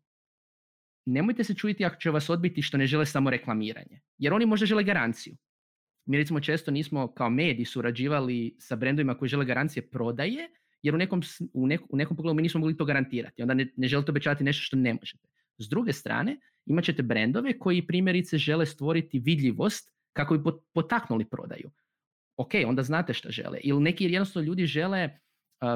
nemojte 1.06 1.44
se 1.44 1.54
čuditi 1.54 1.84
ako 1.84 1.96
će 1.96 2.10
vas 2.10 2.30
odbiti 2.30 2.62
što 2.62 2.76
ne 2.76 2.86
žele 2.86 3.06
samo 3.06 3.30
reklamiranje. 3.30 4.00
Jer 4.18 4.34
oni 4.34 4.46
možda 4.46 4.66
žele 4.66 4.84
garanciju. 4.84 5.36
Mi 6.06 6.16
recimo 6.16 6.40
često 6.40 6.70
nismo 6.70 7.12
kao 7.14 7.30
mediji 7.30 7.64
surađivali 7.64 8.56
sa 8.58 8.76
brendovima 8.76 9.14
koji 9.14 9.28
žele 9.28 9.44
garancije 9.44 9.90
prodaje, 9.90 10.48
jer 10.82 10.94
u 10.94 10.98
nekom, 10.98 11.22
u, 11.52 11.68
u 11.88 11.96
nekom 11.96 12.16
pogledu 12.16 12.34
mi 12.34 12.42
nismo 12.42 12.60
mogli 12.60 12.76
to 12.76 12.84
garantirati. 12.84 13.42
Onda 13.42 13.54
ne, 13.54 13.72
ne 13.76 13.88
želite 13.88 14.10
obećati 14.10 14.44
nešto 14.44 14.62
što 14.62 14.76
ne 14.76 14.94
možete. 14.94 15.28
S 15.58 15.68
druge 15.68 15.92
strane, 15.92 16.36
imat 16.66 16.84
ćete 16.84 17.02
brendove 17.02 17.58
koji 17.58 17.86
primjerice 17.86 18.38
žele 18.38 18.66
stvoriti 18.66 19.18
vidljivost 19.18 19.90
kako 20.12 20.38
bi 20.38 20.50
potaknuli 20.72 21.24
prodaju. 21.24 21.70
Ok, 22.36 22.50
onda 22.66 22.82
znate 22.82 23.14
što 23.14 23.30
žele. 23.30 23.58
Ili 23.62 23.82
neki 23.82 24.04
jednostavno 24.04 24.46
ljudi 24.46 24.66
žele 24.66 25.18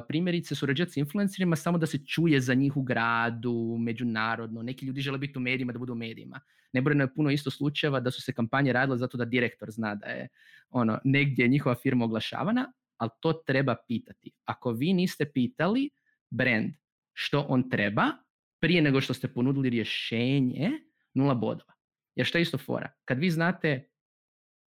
primjerice 0.08 0.54
surađivati 0.54 0.92
s 0.92 0.96
influencerima 0.96 1.56
samo 1.56 1.78
da 1.78 1.86
se 1.86 1.98
čuje 2.06 2.40
za 2.40 2.54
njih 2.54 2.76
u 2.76 2.82
gradu, 2.82 3.76
međunarodno. 3.80 4.62
Neki 4.62 4.86
ljudi 4.86 5.00
žele 5.00 5.18
biti 5.18 5.38
u 5.38 5.40
medijima 5.40 5.72
da 5.72 5.78
budu 5.78 5.92
u 5.92 5.96
medijima. 5.96 6.40
Nebrojno 6.72 7.04
je 7.04 7.14
puno 7.14 7.30
isto 7.30 7.50
slučajeva 7.50 8.00
da 8.00 8.10
su 8.10 8.22
se 8.22 8.32
kampanje 8.32 8.72
radile 8.72 8.98
zato 8.98 9.16
da 9.16 9.24
direktor 9.24 9.70
zna 9.70 9.94
da 9.94 10.06
je 10.06 10.28
ono, 10.70 10.98
negdje 11.04 11.48
njihova 11.48 11.74
firma 11.74 12.04
oglašavana, 12.04 12.72
ali 12.96 13.10
to 13.20 13.32
treba 13.32 13.76
pitati. 13.88 14.30
Ako 14.44 14.72
vi 14.72 14.92
niste 14.92 15.32
pitali 15.32 15.90
brand 16.30 16.72
što 17.12 17.40
on 17.40 17.70
treba, 17.70 18.12
prije 18.60 18.82
nego 18.82 19.00
što 19.00 19.14
ste 19.14 19.28
ponudili 19.28 19.70
rješenje, 19.70 20.70
nula 21.14 21.34
bodova. 21.34 21.72
Jer 22.14 22.26
što 22.26 22.38
je 22.38 22.42
isto 22.42 22.58
fora? 22.58 22.90
Kad 23.04 23.18
vi 23.18 23.30
znate 23.30 23.88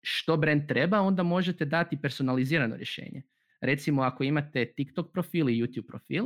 što 0.02 0.36
brand 0.36 0.68
treba, 0.68 1.00
onda 1.00 1.22
možete 1.22 1.64
dati 1.64 2.02
personalizirano 2.02 2.76
rješenje. 2.76 3.22
Recimo 3.60 4.02
ako 4.02 4.24
imate 4.24 4.72
TikTok 4.76 5.12
profil 5.12 5.48
i 5.48 5.62
YouTube 5.62 5.86
profil 5.86 6.24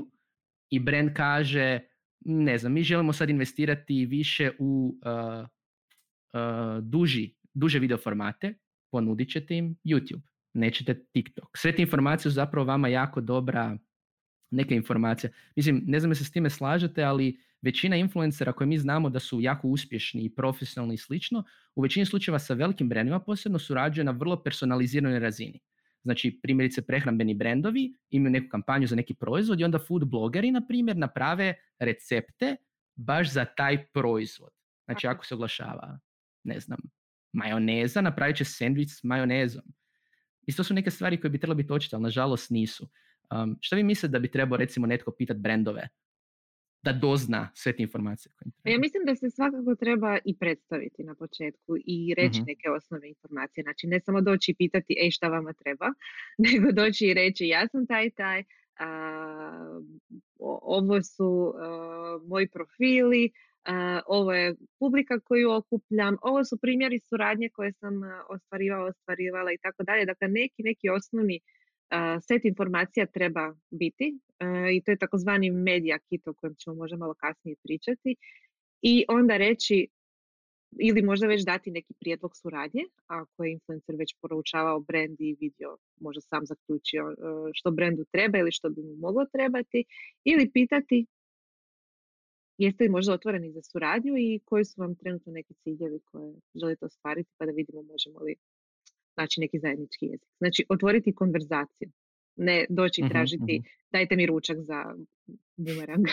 i 0.71 0.79
brand 0.79 1.11
kaže, 1.15 1.81
ne 2.25 2.59
znam, 2.59 2.73
mi 2.73 2.83
želimo 2.83 3.13
sad 3.13 3.31
investirati 3.31 4.07
više 4.07 4.51
u 4.59 4.99
uh, 5.05 5.49
uh, 6.33 6.85
duži, 6.85 7.35
duže 7.55 7.79
video 7.79 7.99
formate, 7.99 8.55
ponudit 8.91 9.31
ćete 9.31 9.57
im 9.57 9.77
YouTube, 9.85 10.23
nećete 10.55 11.05
TikTok. 11.13 11.49
Sve 11.57 11.77
te 11.77 11.83
informacije 11.83 12.23
su 12.23 12.35
zapravo 12.35 12.67
vama 12.67 12.89
jako 12.89 13.21
dobra 13.21 13.79
neka 14.51 14.75
informacija. 14.75 15.31
Mislim, 15.57 15.83
ne 15.87 16.01
znam 16.01 16.15
se 16.15 16.25
s 16.25 16.31
time 16.31 16.51
slažete, 16.51 17.03
ali 17.03 17.41
većina 17.63 17.97
influencera 17.97 18.53
koje 18.53 18.67
mi 18.67 18.79
znamo 18.79 19.11
da 19.11 19.21
su 19.21 19.41
jako 19.41 19.69
uspješni 19.69 20.25
i 20.25 20.35
profesionalni 20.35 20.95
i 20.95 20.99
slično, 20.99 21.45
u 21.75 21.83
većini 21.83 22.07
slučajeva 22.07 22.39
sa 22.39 22.55
velikim 22.55 22.89
brandima 22.89 23.21
posebno 23.21 23.59
surađuje 23.59 24.05
na 24.05 24.11
vrlo 24.11 24.43
personaliziranoj 24.43 25.19
razini. 25.19 25.61
Znači, 26.03 26.41
primjerice 26.43 26.83
prehrambeni 26.83 27.35
brendovi 27.35 27.95
imaju 28.11 28.31
neku 28.31 28.49
kampanju 28.49 28.87
za 28.87 28.97
neki 28.97 29.15
proizvod 29.15 29.61
i 29.61 29.65
onda 29.65 29.79
food 29.79 30.09
blogeri, 30.09 30.51
na 30.51 30.67
primjer, 30.67 30.97
naprave 30.97 31.55
recepte 31.79 32.57
baš 32.97 33.33
za 33.33 33.45
taj 33.45 33.87
proizvod. 33.87 34.51
Znači, 34.85 35.07
ako 35.07 35.27
se 35.27 35.35
oglašava, 35.35 35.99
ne 36.45 36.61
znam, 36.61 36.79
majoneza, 37.33 38.01
napravit 38.01 38.37
će 38.37 38.45
sandvič 38.45 38.91
s 38.91 39.05
majonezom. 39.05 39.65
I 40.47 40.53
to 40.53 40.65
su 40.65 40.75
neke 40.75 40.91
stvari 40.91 41.21
koje 41.21 41.31
bi 41.31 41.39
trebalo 41.39 41.57
biti 41.57 41.73
očite, 41.73 41.97
ali 41.97 42.03
nažalost 42.03 42.51
nisu. 42.51 42.89
Um, 43.31 43.59
što 43.61 43.77
vi 43.77 43.83
mislite 43.83 44.13
da 44.13 44.19
bi 44.19 44.31
trebao 44.31 44.57
recimo 44.57 44.87
netko 44.87 45.13
pitati 45.19 45.41
brendove 45.41 45.89
da 46.83 46.93
dozna 46.93 47.51
sve 47.55 47.77
te 47.77 47.83
informacije. 47.83 48.33
Koje 48.33 48.73
ja 48.73 48.79
mislim 48.79 49.03
da 49.07 49.17
se 49.17 49.31
svakako 49.31 49.75
treba 49.75 50.19
i 50.25 50.37
predstaviti 50.37 51.05
na 51.05 51.15
početku 51.15 51.77
i 51.85 52.15
reći 52.17 52.41
uh 52.41 52.47
neke 52.47 52.71
osnovne 52.71 53.09
informacije. 53.09 53.63
Znači 53.63 53.87
ne 53.87 54.01
samo 54.01 54.21
doći 54.21 54.51
i 54.51 54.55
pitati 54.55 54.97
ej 55.05 55.11
šta 55.11 55.29
vama 55.29 55.53
treba, 55.53 55.87
nego 56.49 56.73
doći 56.73 57.07
i 57.07 57.15
reći 57.15 57.47
ja 57.47 57.69
sam 57.69 57.87
taj 57.87 58.11
taj, 58.11 58.45
a, 58.79 59.81
ovo 60.63 61.03
su 61.03 61.55
a, 61.59 62.19
moji 62.27 62.49
profili, 62.49 63.31
a, 63.65 64.01
ovo 64.07 64.33
je 64.33 64.55
publika 64.79 65.21
koju 65.21 65.51
okupljam, 65.51 66.17
ovo 66.23 66.45
su 66.45 66.59
primjeri 66.59 66.99
suradnje 66.99 67.49
koje 67.49 67.73
sam 67.73 67.95
ostvarivala, 68.29 68.85
ostvarivala 68.85 69.53
i 69.53 69.59
tako 69.59 69.83
dalje. 69.83 70.05
Dakle, 70.07 70.29
neki, 70.29 70.63
neki 70.63 70.89
osnovni 70.89 71.41
set 72.29 72.45
informacija 72.45 73.07
treba 73.07 73.55
biti 73.71 74.19
i 74.73 74.83
to 74.83 74.91
je 74.91 74.99
takozvani 74.99 75.51
media 75.51 75.99
kit 75.99 76.29
o 76.29 76.35
kojem 76.35 76.55
ćemo 76.55 76.77
možda 76.77 76.97
malo 76.97 77.15
kasnije 77.15 77.57
pričati 77.63 78.17
i 78.83 79.05
onda 79.09 79.37
reći 79.37 79.89
ili 80.79 81.03
možda 81.03 81.27
već 81.27 81.45
dati 81.45 81.71
neki 81.71 81.95
prijedlog 82.01 82.37
suradnje, 82.37 82.83
ako 83.07 83.45
je 83.45 83.53
influencer 83.53 83.97
već 83.97 84.15
poroučavao 84.21 84.81
brand 84.81 85.21
i 85.21 85.37
vidio, 85.41 85.77
možda 86.01 86.21
sam 86.21 86.47
zaključio 86.47 87.15
što 87.53 87.71
brendu 87.71 88.05
treba 88.13 88.39
ili 88.39 88.53
što 88.53 88.71
bi 88.71 88.83
mu 88.83 88.97
moglo 88.97 89.27
trebati, 89.33 89.85
ili 90.25 90.51
pitati 90.53 91.07
jeste 92.59 92.85
li 92.85 92.91
možda 92.91 93.13
otvoreni 93.13 93.53
za 93.53 93.63
suradnju 93.63 94.15
i 94.19 94.41
koji 94.45 94.65
su 94.65 94.81
vam 94.81 94.95
trenutno 94.95 95.33
neki 95.33 95.55
ciljevi 95.55 96.01
koje 96.05 96.35
želite 96.55 96.85
ostvariti 96.85 97.31
pa 97.39 97.47
da 97.47 97.53
vidimo 97.53 97.83
možemo 97.83 98.19
li 98.21 98.35
znači 99.15 99.41
neki 99.41 99.59
zajednički 99.59 100.07
jezik. 100.07 100.29
Znači 100.39 100.65
otvoriti 100.69 101.15
konverzaciju, 101.15 101.91
ne 102.37 102.67
doći 102.69 103.01
i 103.01 103.09
tražiti 103.09 103.63
uh 103.65 103.81
dajte 103.93 104.17
mi 104.17 104.27
ručak 104.27 104.57
za 104.61 104.85
bumerang. 105.57 106.07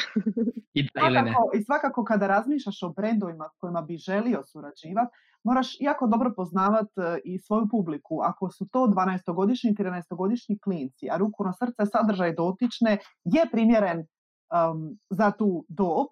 I, 0.73 0.87
svakako, 0.93 1.51
I 1.53 1.63
svakako 1.63 2.03
kada 2.03 2.27
razmišljaš 2.27 2.83
o 2.83 2.89
brendovima 2.89 3.49
kojima 3.57 3.81
bi 3.81 3.97
želio 3.97 4.43
surađivati, 4.43 5.15
moraš 5.43 5.77
jako 5.79 6.07
dobro 6.07 6.33
poznavati 6.35 6.91
e, 7.01 7.19
i 7.23 7.39
svoju 7.39 7.67
publiku. 7.71 8.19
Ako 8.23 8.51
su 8.51 8.67
to 8.71 8.79
12-godišnji, 8.79 9.75
13-godišnji 9.75 10.59
klinci, 10.63 11.09
a 11.11 11.17
ruku 11.17 11.43
na 11.43 11.53
srce 11.53 11.85
sadržaj 11.91 12.33
dotične 12.35 12.97
je 13.23 13.45
primjeren 13.51 13.99
um, 13.99 14.99
za 15.09 15.31
tu 15.31 15.65
dob, 15.67 16.07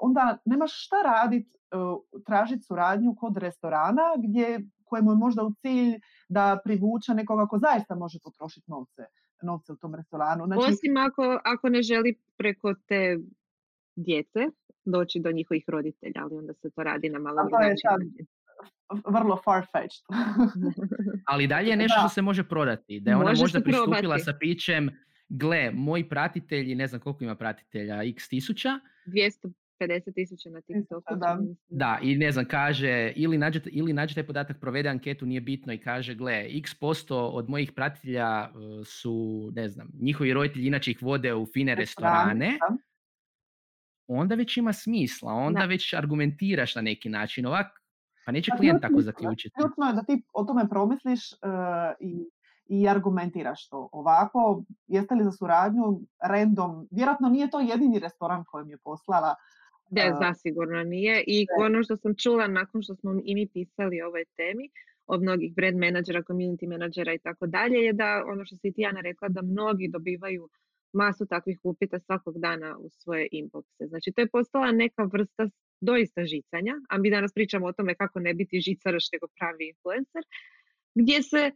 onda 0.00 0.38
nemaš 0.44 0.86
šta 0.86 0.96
raditi, 1.02 1.50
uh, 1.74 2.22
tražiti 2.26 2.62
suradnju 2.62 3.14
kod 3.18 3.36
restorana 3.36 4.02
gdje 4.18 4.60
kojemu 4.84 5.10
je 5.10 5.16
možda 5.16 5.44
u 5.44 5.52
cilj 5.54 6.00
da 6.28 6.60
privuče 6.64 7.14
nekoga 7.14 7.46
ko 7.46 7.58
zaista 7.58 7.94
može 7.94 8.18
potrošiti 8.24 8.70
novce, 8.70 9.02
novce 9.42 9.72
u 9.72 9.76
tom 9.76 9.94
restoranu. 9.94 10.46
Znači, 10.46 10.72
Osim 10.72 10.96
ako, 10.96 11.40
ako 11.44 11.68
ne 11.68 11.82
želi 11.82 12.18
preko 12.36 12.74
te 12.88 13.18
djece 13.96 14.40
doći 14.84 15.20
do 15.20 15.32
njihovih 15.32 15.64
roditelja, 15.68 16.22
ali 16.22 16.36
onda 16.36 16.54
se 16.54 16.70
to 16.70 16.82
radi 16.82 17.08
na 17.08 17.18
malo 17.18 17.42
drugačiji 17.48 18.26
vrlo 18.90 19.40
far-fetched. 19.44 20.04
ali 21.32 21.46
dalje 21.46 21.68
je 21.68 21.76
nešto 21.76 22.00
što 22.00 22.08
se 22.08 22.22
može 22.22 22.48
prodati. 22.48 23.00
Da 23.00 23.10
je 23.10 23.16
ona 23.16 23.32
možda 23.38 23.60
pristupila 23.60 24.18
sa 24.18 24.32
pićem 24.40 24.90
gle, 25.28 25.70
moji 25.74 26.08
pratitelji, 26.08 26.74
ne 26.74 26.86
znam 26.86 27.00
koliko 27.00 27.24
ima 27.24 27.34
pratitelja, 27.34 28.02
x 28.02 28.28
tisuća. 28.28 28.80
250 29.06 30.14
tisuća 30.14 30.50
na 30.50 30.60
TikToku. 30.60 31.16
Da. 31.16 31.38
da, 31.68 31.98
i 32.02 32.16
ne 32.16 32.32
znam, 32.32 32.44
kaže, 32.44 33.12
ili 33.16 33.38
nađete, 33.38 33.70
ili 33.70 33.92
nađete 33.92 34.26
podatak, 34.26 34.60
provede 34.60 34.88
anketu, 34.88 35.26
nije 35.26 35.40
bitno 35.40 35.72
i 35.72 35.78
kaže, 35.78 36.14
gle, 36.14 36.46
x 36.58 36.74
posto 36.74 37.28
od 37.28 37.50
mojih 37.50 37.72
pratitelja 37.72 38.48
e, 38.48 38.84
su, 38.84 39.50
ne 39.54 39.68
znam, 39.68 39.88
njihovi 40.00 40.32
roditelji 40.32 40.66
inače 40.66 40.90
ih 40.90 41.02
vode 41.02 41.34
u 41.34 41.46
fine 41.46 41.74
restorane. 41.74 42.58
Onda 44.06 44.34
već 44.34 44.56
ima 44.56 44.72
smisla, 44.72 45.32
onda 45.32 45.64
već 45.64 45.94
argumentiraš 45.94 46.74
na 46.74 46.82
neki 46.82 47.08
način. 47.08 47.46
Ovak, 47.46 47.66
pa 48.26 48.32
neće 48.32 48.50
pa 48.50 48.56
klijent 48.56 48.82
tako 48.82 49.00
zaključiti. 49.00 49.54
Ključno 49.60 49.86
je 49.86 49.92
da 49.92 50.02
ti 50.02 50.22
o 50.32 50.44
tome 50.44 50.68
promisliš 50.68 51.32
uh, 51.32 51.38
i 52.00 52.30
i 52.68 52.88
argumentiraš 52.88 53.68
to. 53.68 53.88
Ovako, 53.92 54.62
jeste 54.86 55.14
li 55.14 55.24
za 55.24 55.32
suradnju 55.32 56.00
random, 56.22 56.88
vjerojatno 56.90 57.28
nije 57.28 57.50
to 57.50 57.60
jedini 57.60 57.98
restoran 57.98 58.44
kojem 58.44 58.70
je 58.70 58.78
poslala. 58.78 59.34
Da, 59.90 60.18
zasigurno 60.20 60.82
nije. 60.82 61.24
I 61.26 61.46
ono 61.58 61.82
što 61.82 61.96
sam 61.96 62.14
čula 62.14 62.46
nakon 62.46 62.82
što 62.82 62.94
smo 62.94 63.20
i 63.24 63.34
mi 63.34 63.48
pisali 63.48 64.02
o 64.02 64.06
ovoj 64.06 64.24
temi, 64.36 64.70
od 65.06 65.22
mnogih 65.22 65.54
brand 65.54 65.76
menadžera, 65.76 66.22
community 66.22 66.68
menadžera 66.68 67.14
i 67.14 67.18
tako 67.18 67.46
dalje, 67.46 67.78
je 67.78 67.92
da 67.92 68.24
ono 68.26 68.44
što 68.44 68.56
si 68.56 68.72
ti 68.72 68.80
Jana 68.80 69.00
rekla, 69.00 69.28
da 69.28 69.42
mnogi 69.42 69.88
dobivaju 69.88 70.48
masu 70.92 71.26
takvih 71.26 71.58
upita 71.62 71.98
svakog 72.00 72.38
dana 72.38 72.76
u 72.78 72.88
svoje 72.90 73.28
inboxe. 73.32 73.88
Znači, 73.88 74.12
to 74.12 74.20
je 74.20 74.28
postala 74.28 74.72
neka 74.72 75.02
vrsta 75.12 75.48
doista 75.80 76.24
žicanja, 76.24 76.74
a 76.88 76.98
mi 76.98 77.10
danas 77.10 77.32
pričamo 77.34 77.66
o 77.66 77.72
tome 77.72 77.94
kako 77.94 78.20
ne 78.20 78.34
biti 78.34 78.60
žicaraš 78.60 79.04
nego 79.12 79.26
pravi 79.38 79.68
influencer, 79.68 80.22
gdje 80.94 81.22
se 81.22 81.50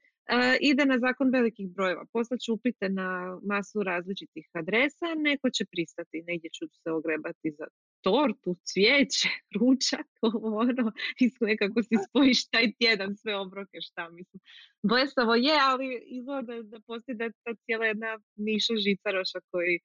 ide 0.60 0.84
na 0.84 0.98
zakon 0.98 1.30
velikih 1.30 1.68
brojeva. 1.74 2.04
Poslaću 2.12 2.52
upite 2.52 2.88
na 2.88 3.38
masu 3.42 3.82
različitih 3.82 4.46
adresa, 4.52 5.06
neko 5.16 5.50
će 5.50 5.64
pristati, 5.64 6.22
negdje 6.26 6.50
ću 6.50 6.64
se 6.82 6.90
ogrebati 6.90 7.50
za 7.58 7.66
tortu, 8.00 8.56
cvijeće, 8.64 9.28
ručak, 9.60 10.06
ono, 10.42 10.92
i 11.22 11.30
nekako 11.40 11.82
si 11.82 11.94
spojiš 12.08 12.48
taj 12.48 12.72
tjedan 12.78 13.16
sve 13.16 13.36
obroke, 13.36 13.78
šta 13.80 14.10
mislim. 14.10 14.40
Blesavo 14.82 15.34
je, 15.34 15.56
ali 15.70 16.02
izgleda 16.06 16.62
da 16.62 16.80
postoji 16.86 17.16
da 17.16 17.30
ta 17.44 17.54
cijela 17.64 17.86
jedna 17.86 18.18
niša 18.36 18.74
žicaroša 18.86 19.40
koji 19.50 19.80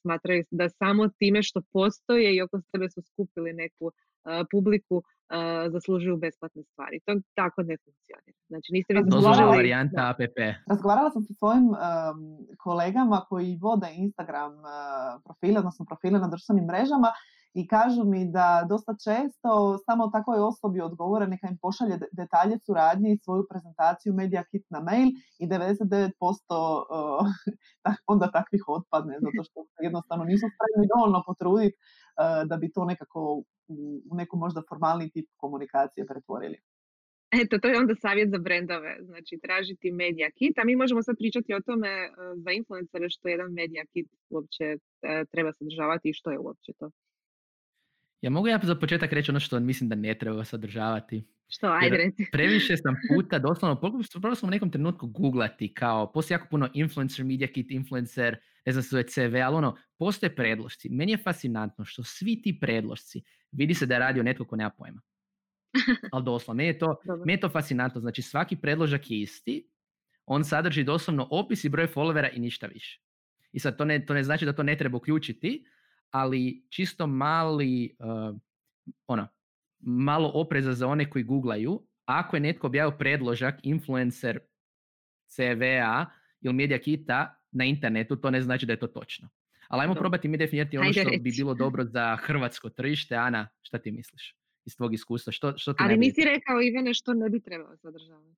smatraju 0.00 0.44
da 0.50 0.68
samo 0.68 1.08
time 1.08 1.42
što 1.42 1.60
postoje 1.72 2.36
i 2.36 2.42
oko 2.42 2.60
sebe 2.70 2.90
su 2.90 3.02
skupili 3.02 3.52
neku 3.52 3.92
publiku 4.50 5.02
zaslužuju 5.72 6.16
besplatne 6.16 6.62
stvari. 6.62 7.00
To 7.04 7.12
tako 7.34 7.62
ne 7.62 7.76
funkcionira. 7.84 8.38
Znači, 8.48 8.72
niste 8.72 8.94
vi 8.94 9.00
zaslužili... 9.04 9.46
varijanta 9.46 10.08
app. 10.10 10.20
Razgovarala 10.66 11.10
sam 11.10 11.22
sa 11.24 11.34
svojim 11.34 11.66
kolegama 12.58 13.24
koji 13.28 13.58
vode 13.60 13.88
Instagram 13.94 14.52
uh, 14.52 14.66
profile, 15.24 15.58
odnosno 15.58 15.84
profile 15.84 16.18
na 16.18 16.28
društvenim 16.28 16.64
mrežama 16.64 17.08
i 17.54 17.66
kažu 17.66 18.04
mi 18.04 18.30
da 18.30 18.66
dosta 18.68 18.92
često 19.04 19.78
samo 19.86 20.10
takvoj 20.12 20.40
osobi 20.40 20.80
odgovore 20.80 21.26
neka 21.26 21.48
im 21.50 21.58
pošalje 21.62 21.98
detalje 22.12 22.58
suradnje 22.66 23.12
i 23.12 23.18
svoju 23.18 23.46
prezentaciju 23.50 24.14
Media 24.14 24.44
Kit 24.50 24.64
na 24.70 24.80
mail 24.80 25.08
i 25.38 25.46
99% 25.48 26.10
uh, 26.20 27.26
onda 28.12 28.30
takvih 28.30 28.62
otpadne 28.68 29.14
zato 29.20 29.44
što 29.44 29.66
jednostavno 29.82 30.24
nisu 30.24 30.46
spremni 30.54 30.88
dovoljno 30.94 31.22
potruditi 31.26 31.76
uh, 31.76 32.48
da 32.48 32.56
bi 32.56 32.72
to 32.72 32.84
nekako 32.84 33.42
u 34.10 34.14
neku 34.16 34.36
možda 34.36 34.62
formalni 34.68 35.10
tip 35.10 35.26
komunikacije 35.36 36.06
pretvorili. 36.06 36.58
Eto, 37.42 37.58
to 37.58 37.68
je 37.68 37.78
onda 37.78 37.94
savjet 37.94 38.30
za 38.30 38.38
brendove, 38.38 38.96
znači 39.00 39.38
tražiti 39.42 39.92
media 39.92 40.30
kit, 40.38 40.58
a 40.58 40.64
mi 40.64 40.76
možemo 40.76 41.02
sad 41.02 41.16
pričati 41.18 41.54
o 41.54 41.60
tome 41.60 41.88
e, 41.88 42.10
za 42.36 42.50
influencere 42.50 43.10
što 43.10 43.28
jedan 43.28 43.52
media 43.52 43.84
kit 43.92 44.08
uopće 44.30 44.64
e, 44.64 44.78
treba 45.32 45.52
sadržavati 45.52 46.08
i 46.08 46.12
što 46.12 46.30
je 46.30 46.38
uopće 46.38 46.72
to. 46.78 46.90
Ja 48.24 48.30
mogu 48.30 48.48
ja 48.48 48.60
za 48.62 48.74
početak 48.74 49.12
reći 49.12 49.30
ono 49.30 49.40
što 49.40 49.60
mislim 49.60 49.88
da 49.88 49.96
ne 49.96 50.14
treba 50.14 50.44
sadržavati. 50.44 51.24
Što, 51.48 51.66
ajde 51.66 51.96
reci. 51.96 52.26
Previše 52.32 52.76
sam 52.76 52.94
puta, 53.08 53.38
doslovno, 53.38 53.80
probao 54.12 54.34
sam 54.34 54.48
u 54.48 54.50
nekom 54.50 54.70
trenutku 54.70 55.06
googlati 55.06 55.74
kao, 55.74 56.12
postoji 56.12 56.34
jako 56.34 56.46
puno 56.50 56.68
influencer, 56.74 57.24
media 57.24 57.48
kit, 57.48 57.70
influencer, 57.70 58.36
ne 58.66 58.72
znam 58.72 58.82
se 58.82 59.02
CV, 59.02 59.36
ali 59.44 59.56
ono, 59.56 59.76
postoje 59.98 60.36
predložci. 60.36 60.88
Meni 60.88 61.12
je 61.12 61.18
fascinantno 61.18 61.84
što 61.84 62.04
svi 62.04 62.42
ti 62.42 62.58
predložci, 62.60 63.22
vidi 63.52 63.74
se 63.74 63.86
da 63.86 63.94
je 63.94 64.00
radio 64.00 64.22
netko 64.22 64.44
ko 64.44 64.56
nema 64.56 64.70
pojma. 64.70 65.00
Ali 66.12 66.24
doslovno, 66.24 66.56
meni 66.56 66.68
je, 66.68 66.78
to, 66.78 66.96
meni 67.18 67.32
je 67.32 67.40
to 67.40 67.48
fascinantno. 67.48 68.00
Znači 68.00 68.22
svaki 68.22 68.56
predložak 68.56 69.10
je 69.10 69.20
isti, 69.20 69.68
on 70.26 70.44
sadrži 70.44 70.84
doslovno 70.84 71.28
opis 71.30 71.64
i 71.64 71.68
broj 71.68 71.86
followera 71.86 72.28
i 72.32 72.40
ništa 72.40 72.66
više. 72.66 73.00
I 73.52 73.60
sad 73.60 73.78
to 73.78 73.84
ne, 73.84 74.06
to 74.06 74.14
ne 74.14 74.22
znači 74.22 74.44
da 74.44 74.52
to 74.52 74.62
ne 74.62 74.78
treba 74.78 74.96
uključiti, 74.96 75.64
ali 76.10 76.66
čisto 76.68 77.06
mali, 77.06 77.96
uh, 77.98 78.36
ono, 79.06 79.28
malo 79.80 80.30
opreza 80.34 80.72
za 80.72 80.86
one 80.86 81.10
koji 81.10 81.24
googlaju. 81.24 81.86
Ako 82.04 82.36
je 82.36 82.40
netko 82.40 82.66
objavio 82.66 82.98
predložak 82.98 83.54
influencer 83.62 84.38
CV-a 85.26 86.06
ili 86.40 86.54
media 86.54 86.78
kita 86.78 87.40
na 87.52 87.64
internetu, 87.64 88.16
to 88.16 88.30
ne 88.30 88.40
znači 88.40 88.66
da 88.66 88.72
je 88.72 88.78
to 88.78 88.86
točno. 88.86 89.28
Ali 89.68 89.82
ajmo 89.82 89.94
probati 89.94 90.28
mi 90.28 90.36
definirati 90.36 90.78
ono 90.78 90.92
što 90.92 91.10
bi 91.20 91.32
bilo 91.36 91.54
dobro 91.64 91.84
za 91.84 92.16
hrvatsko 92.16 92.68
tržište. 92.68 93.16
Ana, 93.16 93.48
šta 93.62 93.78
ti 93.78 93.90
misliš 93.90 94.36
iz 94.64 94.76
tvog 94.76 94.94
iskustva? 94.94 95.32
Što, 95.32 95.58
što 95.58 95.72
ti 95.72 95.78
Ali 95.82 95.96
nisi 95.96 96.24
rekao 96.24 96.62
Ivane 96.62 96.94
što 96.94 97.14
ne 97.14 97.28
bi 97.28 97.40
trebalo 97.40 97.76
sadržavati. 97.76 98.36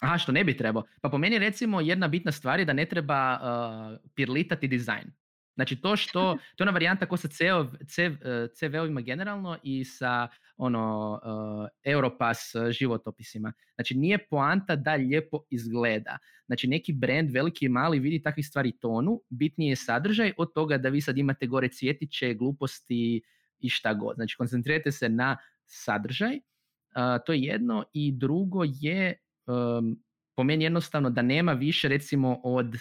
Aha, 0.00 0.18
što 0.18 0.32
ne 0.32 0.44
bi 0.44 0.56
trebao? 0.56 0.82
Pa 1.00 1.08
po 1.08 1.18
meni 1.18 1.38
recimo 1.38 1.80
jedna 1.80 2.08
bitna 2.08 2.32
stvar 2.32 2.58
je 2.58 2.64
da 2.64 2.72
ne 2.72 2.86
treba 2.86 3.38
uh, 3.40 4.10
pirlitati 4.14 4.68
dizajn. 4.68 5.12
Znači 5.58 5.76
to 5.76 5.96
što, 5.96 6.20
to 6.56 6.64
je 6.64 6.64
ona 6.64 6.72
varijanta 6.72 7.06
ko 7.06 7.16
sa 7.16 7.28
CV-ovima 7.28 9.00
generalno 9.00 9.58
i 9.62 9.84
sa 9.84 10.28
ono 10.56 11.12
uh, 11.12 11.68
Europass 11.84 12.38
životopisima. 12.70 13.52
Znači 13.74 13.94
nije 13.94 14.18
poanta 14.30 14.76
da 14.76 14.94
lijepo 14.94 15.40
izgleda. 15.50 16.18
Znači 16.46 16.68
neki 16.68 16.92
brand, 16.92 17.30
veliki 17.30 17.66
i 17.66 17.68
mali, 17.68 17.98
vidi 17.98 18.22
takvih 18.22 18.46
stvari 18.46 18.72
tonu, 18.80 19.20
bitniji 19.28 19.68
je 19.68 19.76
sadržaj 19.76 20.32
od 20.36 20.52
toga 20.54 20.78
da 20.78 20.88
vi 20.88 21.00
sad 21.00 21.18
imate 21.18 21.46
gore 21.46 21.68
cvjetiće, 21.68 22.34
gluposti 22.34 23.22
i 23.58 23.68
šta 23.68 23.94
god. 23.94 24.14
Znači 24.14 24.36
koncentrirajte 24.36 24.92
se 24.92 25.08
na 25.08 25.36
sadržaj, 25.66 26.36
uh, 26.36 27.24
to 27.26 27.32
je 27.32 27.40
jedno 27.40 27.84
i 27.92 28.12
drugo 28.12 28.62
je 28.64 29.14
um, 29.46 30.02
po 30.36 30.44
meni 30.44 30.64
jednostavno 30.64 31.10
da 31.10 31.22
nema 31.22 31.52
više 31.52 31.88
recimo 31.88 32.40
od 32.44 32.76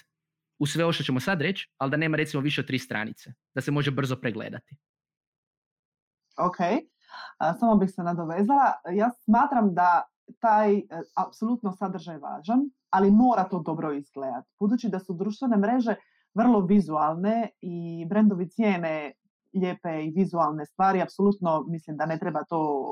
u 0.59 0.65
sve 0.65 0.83
ovo 0.83 0.93
što 0.93 1.03
ćemo 1.03 1.19
sad 1.19 1.41
reći, 1.41 1.71
ali 1.77 1.91
da 1.91 1.97
nema 1.97 2.17
recimo 2.17 2.43
više 2.43 2.61
od 2.61 2.67
tri 2.67 2.79
stranice, 2.79 3.33
da 3.55 3.61
se 3.61 3.71
može 3.71 3.91
brzo 3.91 4.15
pregledati. 4.15 4.75
Ok, 6.37 6.57
samo 7.59 7.75
bih 7.75 7.89
se 7.91 8.03
nadovezala. 8.03 8.73
Ja 8.93 9.09
smatram 9.11 9.73
da 9.73 10.03
taj 10.39 10.77
e, 10.77 10.83
apsolutno 11.15 11.71
sadržaj 11.71 12.17
važan, 12.17 12.69
ali 12.89 13.11
mora 13.11 13.43
to 13.43 13.59
dobro 13.59 13.93
izgledati. 13.93 14.49
Budući 14.59 14.89
da 14.89 14.99
su 14.99 15.13
društvene 15.13 15.57
mreže 15.57 15.95
vrlo 16.33 16.59
vizualne 16.59 17.49
i 17.61 18.05
brendovi 18.09 18.49
cijene 18.49 19.13
lijepe 19.53 20.05
i 20.05 20.11
vizualne 20.11 20.65
stvari, 20.65 21.01
apsolutno 21.01 21.65
mislim 21.67 21.97
da 21.97 22.05
ne 22.05 22.19
treba 22.19 22.43
to 22.43 22.85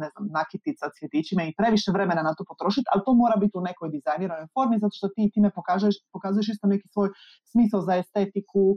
ne 0.00 0.08
znam, 0.10 0.28
nakitica 0.38 0.86
cvjetićima 0.98 1.42
i 1.44 1.54
previše 1.58 1.90
vremena 1.92 2.22
na 2.22 2.34
to 2.34 2.44
potrošiti, 2.48 2.86
ali 2.92 3.02
to 3.06 3.14
mora 3.14 3.36
biti 3.36 3.58
u 3.58 3.60
nekoj 3.60 3.88
dizajniranoj 3.90 4.46
formi, 4.54 4.78
zato 4.78 4.94
što 4.98 5.08
ti 5.08 5.30
time 5.34 5.50
pokažeš, 5.50 5.94
pokazuješ 6.12 6.48
isto 6.48 6.66
neki 6.66 6.88
svoj 6.88 7.08
smisao 7.52 7.80
za 7.80 7.94
estetiku, 7.96 8.64
uh, 8.70 8.76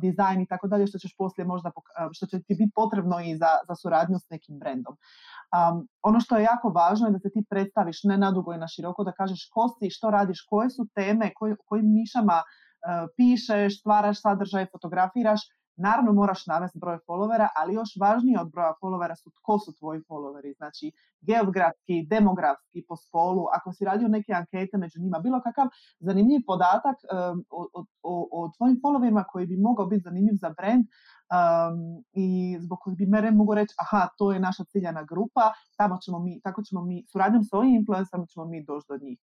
dizajn 0.00 0.40
i 0.40 0.46
tako 0.46 0.66
dalje, 0.68 0.86
što 0.86 0.98
ćeš 0.98 1.12
poslije 1.18 1.44
možda, 1.46 1.70
što 2.12 2.26
će 2.26 2.36
ti 2.46 2.54
biti 2.60 2.72
potrebno 2.74 3.16
i 3.20 3.36
za, 3.36 3.52
za 3.68 3.74
suradnju 3.74 4.18
s 4.18 4.30
nekim 4.30 4.58
brendom. 4.58 4.94
Um, 4.96 5.88
ono 6.02 6.20
što 6.20 6.36
je 6.36 6.42
jako 6.42 6.68
važno 6.68 7.06
je 7.06 7.12
da 7.12 7.18
se 7.18 7.30
ti 7.34 7.44
predstaviš 7.50 8.04
ne 8.04 8.16
nadugo 8.18 8.52
i 8.52 8.62
na 8.64 8.68
široko, 8.68 9.04
da 9.04 9.12
kažeš 9.12 9.48
ko 9.54 9.68
si, 9.68 9.90
što 9.90 10.10
radiš, 10.10 10.46
koje 10.50 10.70
su 10.70 10.86
teme, 10.94 11.32
koj, 11.34 11.56
kojim 11.66 11.88
nišama 12.00 12.38
uh, 12.42 13.08
pišeš, 13.16 13.80
stvaraš 13.80 14.22
sadržaj, 14.22 14.66
fotografiraš, 14.72 15.40
Naravno 15.76 16.12
moraš 16.12 16.46
navesti 16.46 16.78
broj 16.78 16.98
followera, 17.08 17.48
ali 17.56 17.74
još 17.74 17.96
važnije 18.00 18.40
od 18.40 18.50
broja 18.50 18.74
followera 18.82 19.14
su 19.16 19.30
tko 19.30 19.58
su 19.58 19.74
tvoji 19.78 20.00
followeri, 20.00 20.56
znači 20.56 20.92
geografski, 21.20 22.06
demografski, 22.10 22.84
po 22.88 22.96
spolu, 22.96 23.46
ako 23.52 23.72
si 23.72 23.84
radio 23.84 24.08
neke 24.08 24.32
ankete 24.32 24.78
među 24.78 25.00
njima, 25.00 25.18
bilo 25.18 25.40
kakav 25.40 25.66
zanimljiv 26.00 26.40
podatak 26.46 26.96
um, 27.02 27.44
o, 27.50 27.68
o, 28.02 28.28
o, 28.32 28.50
tvojim 28.56 28.80
followerima 28.84 29.24
koji 29.32 29.46
bi 29.46 29.56
mogao 29.56 29.86
biti 29.86 30.02
zanimljiv 30.02 30.34
za 30.34 30.50
brand 30.50 30.84
um, 30.84 32.04
i 32.12 32.56
zbog 32.60 32.78
kojih 32.78 32.98
bi 32.98 33.06
mene 33.06 33.30
mogu 33.30 33.54
reći 33.54 33.74
aha, 33.78 34.08
to 34.18 34.32
je 34.32 34.40
naša 34.40 34.64
ciljana 34.64 35.02
grupa, 35.02 35.52
tamo 35.76 35.98
ćemo 36.04 36.18
mi, 36.18 36.40
tako 36.40 36.62
ćemo 36.62 36.84
mi, 36.84 37.04
suradnjom 37.08 37.44
s 37.44 37.52
ovim 37.52 37.74
influencerima 37.74 38.26
ćemo 38.26 38.44
mi 38.46 38.64
doći 38.64 38.86
do 38.88 38.96
njih. 38.96 39.18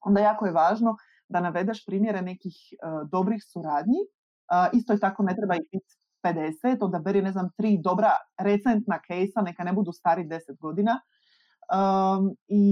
Onda 0.00 0.20
jako 0.20 0.46
je 0.46 0.52
važno 0.52 0.96
da 1.28 1.40
navedeš 1.40 1.86
primjere 1.86 2.22
nekih 2.22 2.54
uh, 2.72 3.08
dobrih 3.08 3.42
suradnji 3.44 3.98
isto 4.72 4.92
je 4.92 5.00
tako 5.00 5.22
ne 5.22 5.36
treba 5.36 5.54
ih 5.54 5.62
biti 5.72 5.96
50, 6.22 6.84
odaberi 6.84 7.22
ne 7.22 7.32
znam 7.32 7.50
tri 7.56 7.78
dobra 7.84 8.10
recentna 8.38 9.00
kejsa, 9.06 9.42
neka 9.42 9.64
ne 9.64 9.72
budu 9.72 9.92
stari 9.92 10.24
10 10.24 10.58
godina. 10.60 11.00
I 12.48 12.64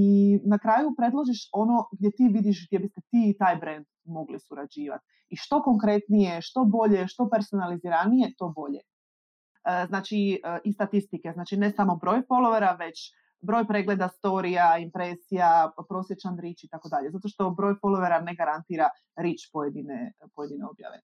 na 0.45 0.59
kraju 0.59 0.95
predložiš 0.97 1.49
ono 1.53 1.89
gdje 1.93 2.11
ti 2.11 2.29
vidiš 2.33 2.67
gdje 2.69 2.79
biste 2.79 3.01
ti 3.01 3.31
i 3.31 3.39
taj 3.39 3.57
brand 3.57 3.87
mogli 4.05 4.41
surađivati. 4.41 5.05
I 5.29 5.37
što 5.37 5.63
konkretnije, 5.63 6.43
što 6.43 6.65
bolje, 6.65 7.09
što 7.09 7.29
personaliziranije, 7.31 8.35
to 8.39 8.49
bolje. 8.49 8.81
E, 9.65 9.87
znači 9.89 10.41
i 10.65 10.73
statistike, 10.73 11.33
znači 11.33 11.57
ne 11.57 11.71
samo 11.71 11.97
broj 11.97 12.23
followera, 12.29 12.79
već 12.79 13.13
broj 13.41 13.67
pregleda 13.67 14.09
storija, 14.09 14.79
impresija, 14.79 15.73
prosječan 15.89 16.39
rič 16.39 16.65
i 16.65 16.69
tako 16.69 16.89
dalje. 16.89 17.11
Zato 17.11 17.29
što 17.29 17.51
broj 17.51 17.75
followera 17.75 18.25
ne 18.25 18.35
garantira 18.35 18.89
rič 19.17 19.51
pojedine, 19.53 20.13
pojedine 20.35 20.67
objave. 20.67 21.01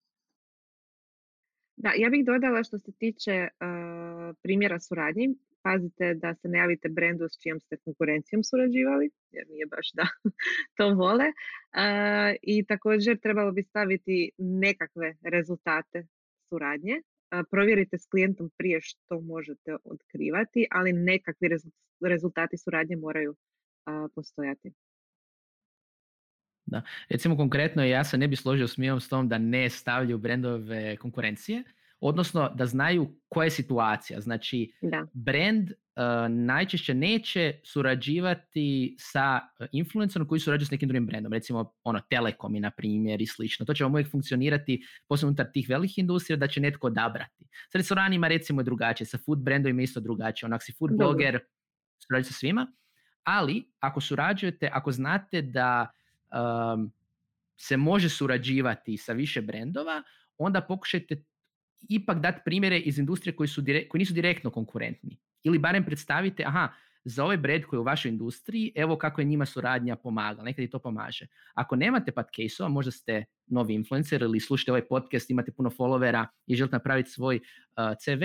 Da, 1.76 1.92
ja 1.96 2.08
bih 2.10 2.24
dodala 2.24 2.62
što 2.62 2.78
se 2.78 2.92
tiče 2.92 3.48
uh, 3.48 4.36
primjera 4.42 4.80
suradnji. 4.80 5.28
Pazite 5.62 6.14
da 6.14 6.34
se 6.34 6.48
ne 6.48 6.58
javite 6.58 6.88
brendu 6.88 7.24
s 7.28 7.42
čijom 7.42 7.60
ste 7.60 7.76
konkurencijom 7.76 8.44
surađivali, 8.44 9.10
jer 9.30 9.44
nije 9.50 9.66
baš 9.66 9.92
da 9.92 10.06
to 10.76 10.94
vole. 10.94 11.24
Uh, 11.26 12.36
I 12.42 12.64
također 12.64 13.20
trebalo 13.20 13.52
bi 13.52 13.62
staviti 13.62 14.30
nekakve 14.38 15.16
rezultate 15.22 16.06
suradnje 16.48 17.02
provjerite 17.50 17.98
s 17.98 18.06
klijentom 18.06 18.50
prije 18.58 18.80
što 18.82 19.20
možete 19.20 19.76
otkrivati, 19.84 20.66
ali 20.70 20.92
nekakvi 20.92 21.48
rezultati 22.00 22.56
suradnje 22.58 22.96
moraju 22.96 23.34
postojati. 24.14 24.72
Da. 26.66 26.82
Recimo 27.08 27.36
konkretno 27.36 27.84
ja 27.84 28.04
se 28.04 28.18
ne 28.18 28.28
bi 28.28 28.36
složio 28.36 28.68
s 28.68 28.76
Mijom 28.76 29.00
s 29.00 29.08
tom 29.08 29.28
da 29.28 29.38
ne 29.38 29.70
stavljaju 29.70 30.18
brendove 30.18 30.96
konkurencije, 30.96 31.62
odnosno 32.00 32.52
da 32.54 32.66
znaju 32.66 33.16
koja 33.28 33.44
je 33.44 33.50
situacija. 33.50 34.20
Znači, 34.20 34.72
da. 34.82 35.06
brand 35.12 35.70
uh, 35.70 35.72
najčešće 36.28 36.94
neće 36.94 37.60
surađivati 37.64 38.96
sa 38.98 39.40
e, 39.60 39.66
influencerom 39.72 40.28
koji 40.28 40.40
surađuju 40.40 40.66
s 40.66 40.70
nekim 40.70 40.88
drugim 40.88 41.06
brendom, 41.06 41.32
recimo 41.32 41.72
ono 41.84 42.00
Telekomi 42.00 42.60
na 42.60 42.70
primjer 42.70 43.22
i 43.22 43.26
slično. 43.26 43.66
To 43.66 43.74
će 43.74 43.84
vam 43.84 43.92
uvijek 43.92 44.10
funkcionirati 44.10 44.82
posebno 45.08 45.28
unutar 45.28 45.46
tih 45.52 45.68
velikih 45.68 45.98
industrija 45.98 46.36
da 46.36 46.46
će 46.46 46.60
netko 46.60 46.86
odabrati. 46.86 47.44
S 47.72 47.74
restoranima 47.74 48.28
recimo 48.28 48.60
je 48.60 48.64
drugačije, 48.64 49.06
sa 49.06 49.18
food 49.26 49.38
brandovima 49.38 49.82
isto 49.82 50.00
drugačije. 50.00 50.46
Onak 50.46 50.62
si 50.62 50.72
food 50.72 50.96
blogger, 50.98 51.38
surađujete 52.06 52.32
sa 52.32 52.38
svima, 52.38 52.66
ali 53.24 53.72
ako 53.80 54.00
surađujete, 54.00 54.70
ako 54.72 54.92
znate 54.92 55.42
da 55.42 55.90
um, 56.36 56.92
se 57.56 57.76
može 57.76 58.08
surađivati 58.08 58.96
sa 58.96 59.12
više 59.12 59.40
brendova, 59.42 60.02
onda 60.38 60.60
pokušajte 60.60 61.24
ipak 61.88 62.20
dati 62.20 62.40
primjere 62.44 62.78
iz 62.78 62.98
industrije 62.98 63.36
koji, 63.36 63.48
su 63.48 63.62
koji 63.88 63.98
nisu 63.98 64.14
direktno 64.14 64.50
konkurentni. 64.50 65.18
Ili 65.42 65.58
barem 65.58 65.84
predstavite, 65.84 66.44
aha, 66.46 66.68
za 67.04 67.24
ovaj 67.24 67.36
brand 67.36 67.64
koji 67.64 67.78
je 67.78 67.80
u 67.80 67.84
vašoj 67.84 68.08
industriji, 68.08 68.72
evo 68.74 68.98
kako 68.98 69.20
je 69.20 69.24
njima 69.24 69.46
suradnja 69.46 69.96
pomagala, 69.96 70.44
nekad 70.44 70.64
i 70.64 70.70
to 70.70 70.78
pomaže. 70.78 71.26
Ako 71.54 71.76
nemate 71.76 72.12
pat 72.12 72.26
case 72.36 72.68
možda 72.68 72.90
ste 72.90 73.24
novi 73.46 73.74
influencer 73.74 74.22
ili 74.22 74.40
slušate 74.40 74.72
ovaj 74.72 74.88
podcast, 74.88 75.30
imate 75.30 75.52
puno 75.52 75.70
followera 75.70 76.26
i 76.46 76.56
želite 76.56 76.76
napraviti 76.76 77.10
svoj 77.10 77.36
uh, 77.36 77.42
CV, 78.04 78.22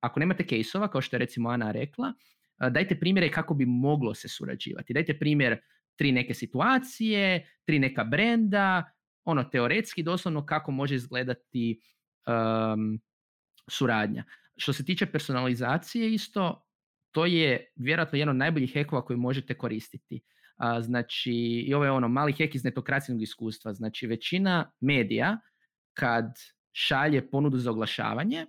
ako 0.00 0.20
nemate 0.20 0.44
case 0.44 0.78
kao 0.92 1.00
što 1.00 1.16
je 1.16 1.18
recimo 1.18 1.48
Ana 1.48 1.72
rekla, 1.72 2.08
uh, 2.08 2.72
dajte 2.72 3.00
primjere 3.00 3.30
kako 3.30 3.54
bi 3.54 3.66
moglo 3.66 4.14
se 4.14 4.28
surađivati. 4.28 4.94
Dajte 4.94 5.18
primjer 5.18 5.58
tri 5.96 6.12
neke 6.12 6.34
situacije, 6.34 7.48
tri 7.64 7.78
neka 7.78 8.04
brenda, 8.04 8.90
ono 9.24 9.44
teoretski 9.44 10.02
doslovno 10.02 10.46
kako 10.46 10.70
može 10.70 10.94
izgledati 10.94 11.80
um, 12.26 13.00
suradnja. 13.70 14.24
Što 14.56 14.72
se 14.72 14.84
tiče 14.84 15.06
personalizacije 15.06 16.12
isto, 16.14 16.66
to 17.10 17.26
je 17.26 17.72
vjerojatno 17.76 18.18
jedan 18.18 18.30
od 18.30 18.36
najboljih 18.36 18.72
hekova 18.72 19.04
koji 19.04 19.16
možete 19.16 19.54
koristiti. 19.54 20.20
A, 20.56 20.82
znači, 20.82 21.32
i 21.66 21.74
ovo 21.74 21.84
je 21.84 21.90
ono 21.90 22.08
mali 22.08 22.32
hek 22.32 22.54
iz 22.54 22.64
netokracijnog 22.64 23.22
iskustva. 23.22 23.72
Znači, 23.72 24.06
većina 24.06 24.72
medija 24.80 25.40
kad 25.94 26.24
šalje 26.72 27.30
ponudu 27.30 27.58
za 27.58 27.70
oglašavanje, 27.70 28.46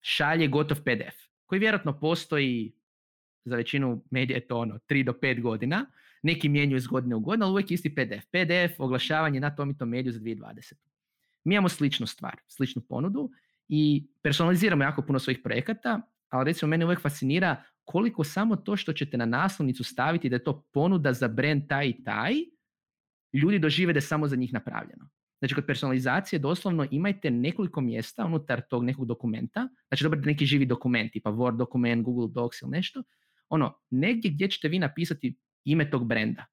šalje 0.00 0.48
gotov 0.48 0.76
PDF, 0.76 1.16
koji 1.46 1.58
vjerojatno 1.58 2.00
postoji 2.00 2.72
za 3.44 3.56
većinu 3.56 4.04
medija 4.10 4.36
je 4.36 4.46
to 4.46 4.58
ono 4.58 4.78
3 4.88 5.04
do 5.04 5.12
5 5.12 5.42
godina, 5.42 5.86
neki 6.22 6.48
mijenjuju 6.48 6.76
iz 6.76 6.86
godine 6.86 7.14
u 7.14 7.20
godinu, 7.20 7.44
ali 7.44 7.52
uvijek 7.52 7.70
isti 7.70 7.94
PDF. 7.94 8.24
PDF, 8.24 8.80
oglašavanje 8.80 9.40
na 9.40 9.54
tom 9.54 9.70
i 9.70 9.78
tom 9.78 9.88
mediju 9.88 10.12
za 10.12 10.20
2020. 10.20 10.72
Mi 11.44 11.54
imamo 11.54 11.68
sličnu 11.68 12.06
stvar, 12.06 12.36
sličnu 12.48 12.82
ponudu 12.88 13.30
i 13.68 14.06
personaliziramo 14.22 14.84
jako 14.84 15.02
puno 15.02 15.18
svojih 15.18 15.40
projekata, 15.44 16.00
ali 16.28 16.44
recimo 16.44 16.68
mene 16.68 16.84
uvijek 16.84 17.00
fascinira 17.00 17.64
koliko 17.84 18.24
samo 18.24 18.56
to 18.56 18.76
što 18.76 18.92
ćete 18.92 19.16
na 19.16 19.26
naslovnicu 19.26 19.84
staviti 19.84 20.28
da 20.28 20.36
je 20.36 20.44
to 20.44 20.66
ponuda 20.72 21.12
za 21.12 21.28
brand 21.28 21.68
taj 21.68 21.88
i 21.88 22.04
taj, 22.04 22.34
ljudi 23.32 23.58
dožive 23.58 23.92
da 23.92 23.96
je 23.96 24.02
samo 24.02 24.28
za 24.28 24.36
njih 24.36 24.52
napravljeno. 24.52 25.08
Znači 25.38 25.54
kod 25.54 25.66
personalizacije 25.66 26.38
doslovno 26.38 26.86
imajte 26.90 27.30
nekoliko 27.30 27.80
mjesta 27.80 28.24
unutar 28.24 28.60
tog 28.70 28.84
nekog 28.84 29.06
dokumenta, 29.06 29.68
znači 29.88 30.04
dobro 30.04 30.20
neki 30.20 30.46
živi 30.46 30.66
dokument, 30.66 31.12
tipa 31.12 31.30
Word 31.30 31.56
dokument, 31.56 32.04
Google 32.04 32.28
Docs 32.32 32.62
ili 32.62 32.70
nešto, 32.70 33.02
ono, 33.48 33.78
negdje 33.90 34.30
gdje 34.30 34.48
ćete 34.48 34.68
vi 34.68 34.78
napisati 34.78 35.38
ime 35.64 35.90
tog 35.90 36.06
brenda. 36.06 36.44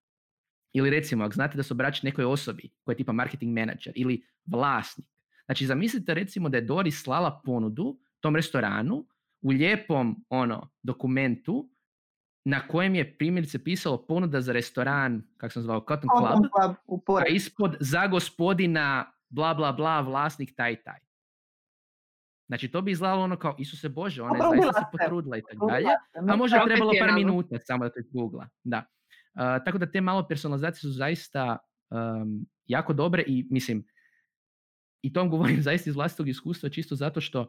Ili 0.73 0.89
recimo, 0.89 1.23
ako 1.23 1.33
znate 1.33 1.57
da 1.57 1.63
se 1.63 1.73
obraćate 1.73 2.07
nekoj 2.07 2.25
osobi 2.25 2.69
koja 2.83 2.93
je 2.93 2.97
tipa 2.97 3.11
marketing 3.11 3.59
manager 3.59 3.93
ili 3.95 4.23
vlasnik. 4.45 5.07
Znači, 5.45 5.65
zamislite 5.65 6.13
recimo 6.13 6.49
da 6.49 6.57
je 6.57 6.61
Doris 6.61 7.03
slala 7.03 7.41
ponudu 7.45 7.99
tom 8.19 8.35
restoranu 8.35 9.05
u 9.41 9.49
lijepom 9.49 10.25
ono 10.29 10.69
dokumentu 10.83 11.69
na 12.45 12.67
kojem 12.67 12.95
je 12.95 13.17
primjerice 13.17 13.63
pisalo 13.63 14.05
ponuda 14.07 14.41
za 14.41 14.53
restoran, 14.53 15.23
kako 15.37 15.53
sam 15.53 15.63
zvao, 15.63 15.79
Cotton 15.79 16.09
Club, 16.17 16.45
Club 16.85 17.17
a 17.17 17.27
ispod 17.27 17.77
za 17.79 18.07
gospodina 18.07 19.11
bla 19.29 19.53
bla 19.53 19.71
bla 19.71 20.01
vlasnik 20.01 20.55
taj 20.55 20.83
taj. 20.83 20.99
Znači 22.47 22.71
to 22.71 22.81
bi 22.81 22.91
izgledalo 22.91 23.23
ono 23.23 23.37
kao 23.37 23.55
Isuse 23.59 23.89
Bože, 23.89 24.21
ona 24.21 24.35
je 24.35 24.61
zaista 24.61 24.79
se 24.79 24.85
potrudila 24.91 25.37
i 25.37 25.41
tako 25.51 25.67
dalje, 25.67 25.87
a 26.29 26.35
možda 26.35 26.57
je 26.57 26.65
trebalo 26.65 26.91
par 26.99 27.13
minuta 27.13 27.55
samo 27.59 27.83
da 27.83 27.89
to 27.89 27.99
googla. 28.11 28.47
Da. 28.63 28.83
Tako 29.37 29.77
da 29.77 29.91
te 29.91 30.01
malo 30.01 30.27
personalizacije 30.27 30.81
su 30.81 30.91
zaista 30.91 31.57
um, 31.89 32.45
jako 32.65 32.93
dobre 32.93 33.23
i 33.27 33.47
mislim, 33.49 33.85
i 35.01 35.13
to 35.13 35.27
govorim 35.27 35.61
zaista 35.69 35.89
iz 35.89 35.95
vlastitog 35.95 36.29
iskustva, 36.29 36.69
čisto 36.69 36.95
zato 36.95 37.21
što 37.21 37.41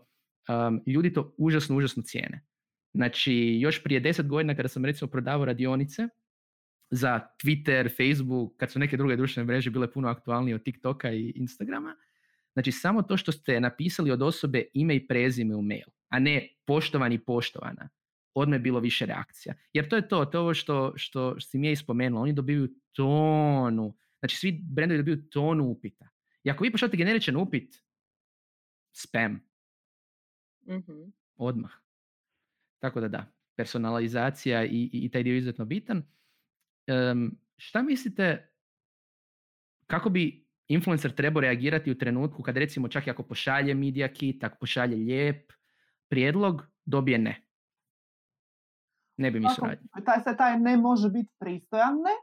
um, 0.48 0.83
ljudi 0.87 1.12
to 1.12 1.35
užasno, 1.38 1.77
užasno 1.77 2.03
cijene. 2.03 2.44
Znači, 2.94 3.59
još 3.61 3.83
prije 3.83 4.01
deset 4.01 4.27
godina 4.27 4.55
kada 4.55 4.68
sam 4.68 4.85
recimo 4.85 5.11
prodavao 5.11 5.44
radionice 5.44 6.09
za 6.90 7.20
Twitter, 7.44 7.96
Facebook, 7.96 8.57
kad 8.57 8.70
su 8.70 8.79
neke 8.79 8.96
druge 8.96 9.16
društvene 9.16 9.46
mreže 9.46 9.70
bile 9.70 9.92
puno 9.92 10.09
aktualnije 10.09 10.55
od 10.55 10.62
TikToka 10.62 11.12
i 11.12 11.33
Instagrama, 11.37 11.96
znači 12.53 12.72
samo 12.72 13.03
to 13.03 13.16
što 13.16 13.33
ste 13.33 13.61
napisali 13.61 14.11
od 14.11 14.22
osobe 14.22 14.64
ime 14.74 14.96
i 14.96 15.07
prezime 15.07 15.57
u 15.57 15.62
mail, 15.62 15.87
a 16.09 16.18
ne 16.18 16.48
poštovani 16.66 17.18
poštovana, 17.18 17.88
odme 18.38 18.57
je 18.57 18.61
bilo 18.61 18.81
više 18.81 19.07
reakcija. 19.07 19.55
Jer 19.72 19.88
to 19.88 19.96
je 19.96 20.09
to, 20.09 20.24
to 20.24 20.38
je 20.38 20.40
ovo 20.40 20.55
što, 20.55 20.92
što, 20.96 21.35
što 21.38 21.48
si 21.51 21.59
mi 21.59 21.66
je 21.66 21.72
ispomenula, 21.72 22.22
oni 22.22 22.33
dobiju 22.33 22.68
tonu, 22.92 23.96
znači 24.18 24.37
svi 24.37 24.61
brendovi 24.62 24.98
dobiju 24.98 25.29
tonu 25.29 25.64
upita. 25.64 26.09
I 26.44 26.51
ako 26.51 26.64
vi 26.64 26.72
pošaljete 26.72 26.96
generičan 26.96 27.37
upit, 27.37 27.85
spam. 28.92 29.33
mm 30.66 31.12
Odmah. 31.37 31.70
Tako 32.79 33.01
da 33.01 33.09
da, 33.09 33.33
personalizacija 33.57 34.64
i, 34.64 34.90
i, 34.92 35.11
taj 35.11 35.22
dio 35.22 35.33
je 35.33 35.38
izuzetno 35.38 35.64
bitan. 35.64 36.03
Um, 37.12 37.38
šta 37.57 37.83
mislite, 37.83 38.53
kako 39.87 40.11
bi 40.11 40.46
influencer 40.68 41.14
trebao 41.14 41.40
reagirati 41.40 41.90
u 41.90 41.98
trenutku 41.98 42.42
kad 42.42 42.57
recimo 42.57 42.88
čak 42.88 43.07
i 43.07 43.11
ako 43.11 43.22
pošalje 43.22 43.74
media 43.74 44.09
kit, 44.09 44.44
ako 44.44 44.59
pošalje 44.59 44.96
lijep 44.96 45.53
prijedlog, 46.09 46.62
dobije 46.85 47.18
ne? 47.18 47.48
Ne 49.19 49.31
bi 49.31 49.41
mi 49.41 49.47
suradnje. 49.55 49.89
Taj, 50.07 50.23
se 50.23 50.37
taj 50.37 50.59
ne 50.59 50.77
može 50.77 51.11
biti 51.11 51.33
pristojan 51.39 51.95
ne, 51.95 52.17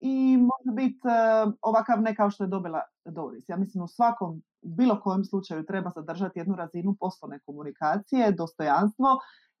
i 0.00 0.36
može 0.36 0.76
biti 0.76 1.00
uh, 1.04 1.52
ovakav 1.62 2.02
ne 2.02 2.16
kao 2.16 2.30
što 2.30 2.44
je 2.44 2.48
dobila 2.48 2.80
Doris. 3.04 3.48
Ja 3.48 3.56
mislim 3.56 3.84
u 3.84 3.88
svakom, 3.88 4.42
bilo 4.62 5.00
kojem 5.00 5.24
slučaju 5.24 5.66
treba 5.66 5.90
zadržati 5.94 6.38
jednu 6.38 6.56
razinu 6.56 6.96
poslovne 7.00 7.38
komunikacije, 7.38 8.32
dostojanstvo, 8.32 9.06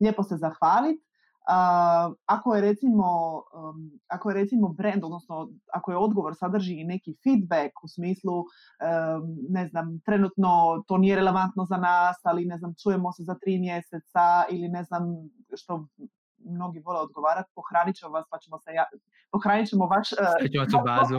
lijepo 0.00 0.22
se 0.22 0.36
zahvaliti. 0.36 1.02
Uh, 1.48 2.14
ako 2.26 2.54
je 2.54 2.60
recimo 2.60 3.34
um, 3.34 3.90
ako 4.08 4.30
je 4.30 4.34
recimo 4.34 4.68
brand, 4.68 5.04
odnosno 5.04 5.50
ako 5.72 5.90
je 5.90 5.96
odgovor 5.96 6.34
sadrži 6.36 6.74
i 6.74 6.84
neki 6.84 7.16
feedback 7.24 7.84
u 7.84 7.88
smislu 7.88 8.38
um, 8.38 8.46
ne 9.48 9.66
znam, 9.66 10.00
trenutno 10.04 10.48
to 10.86 10.98
nije 10.98 11.16
relevantno 11.16 11.64
za 11.64 11.76
nas, 11.76 12.16
ali 12.22 12.44
ne 12.44 12.58
znam, 12.58 12.74
čujemo 12.82 13.12
se 13.12 13.22
za 13.22 13.34
tri 13.34 13.58
mjeseca 13.58 14.44
ili 14.50 14.68
ne 14.68 14.84
znam 14.84 15.02
što 15.56 15.86
mnogi 16.54 16.78
vole 16.86 17.00
odgovarati, 17.00 17.50
pohranit 17.54 17.96
ćemo 17.96 18.12
vas 18.12 18.26
pa 18.30 18.38
ćemo 18.38 18.58
se 18.58 18.70
ja, 18.78 18.84
pohranit 19.32 19.68
ćemo 19.70 19.86
vaš 19.86 20.08
uh, 20.12 20.18
bazu. 20.88 21.16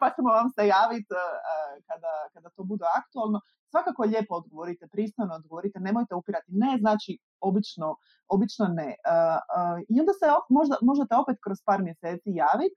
pa 0.00 0.08
ćemo 0.14 0.28
vam 0.38 0.48
se 0.56 0.62
javiti 0.66 1.12
uh, 1.14 1.20
kada, 1.88 2.12
kada 2.34 2.48
to 2.56 2.62
bude 2.64 2.84
aktualno. 3.00 3.38
svakako 3.72 4.02
lijepo 4.02 4.34
odgovorite, 4.34 4.84
pristojno 4.92 5.34
odgovorite, 5.34 5.80
nemojte 5.80 6.14
upirati. 6.14 6.48
Ne 6.64 6.72
znači 6.80 7.18
obično, 7.40 7.96
obično 8.28 8.66
ne. 8.78 8.90
I 9.88 9.94
onda 10.00 10.12
se 10.20 10.26
možda, 10.48 10.76
možete 10.82 11.14
opet 11.22 11.36
kroz 11.44 11.58
par 11.68 11.82
mjeseci 11.82 12.30
javiti, 12.44 12.76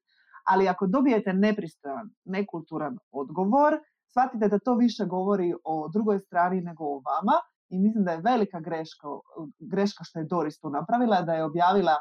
ali 0.52 0.68
ako 0.68 0.88
dobijete 0.88 1.34
nepristojan, 1.34 2.08
nekulturan 2.26 2.98
odgovor, 3.12 3.74
shvatite 4.12 4.48
da 4.48 4.60
to 4.60 4.74
više 4.76 5.06
govori 5.06 5.54
o 5.64 5.90
drugoj 5.94 6.20
strani 6.20 6.62
nego 6.62 6.84
o 6.86 7.02
vama 7.10 7.38
i 7.74 7.80
mislim 7.80 8.04
da 8.04 8.12
je 8.12 8.22
velika 8.22 8.60
greška, 8.60 9.08
greška 9.60 10.04
što 10.04 10.20
je 10.20 10.26
Doris 10.26 10.60
tu 10.60 10.70
napravila, 10.70 11.22
da 11.22 11.34
je 11.34 11.44
objavila 11.44 11.96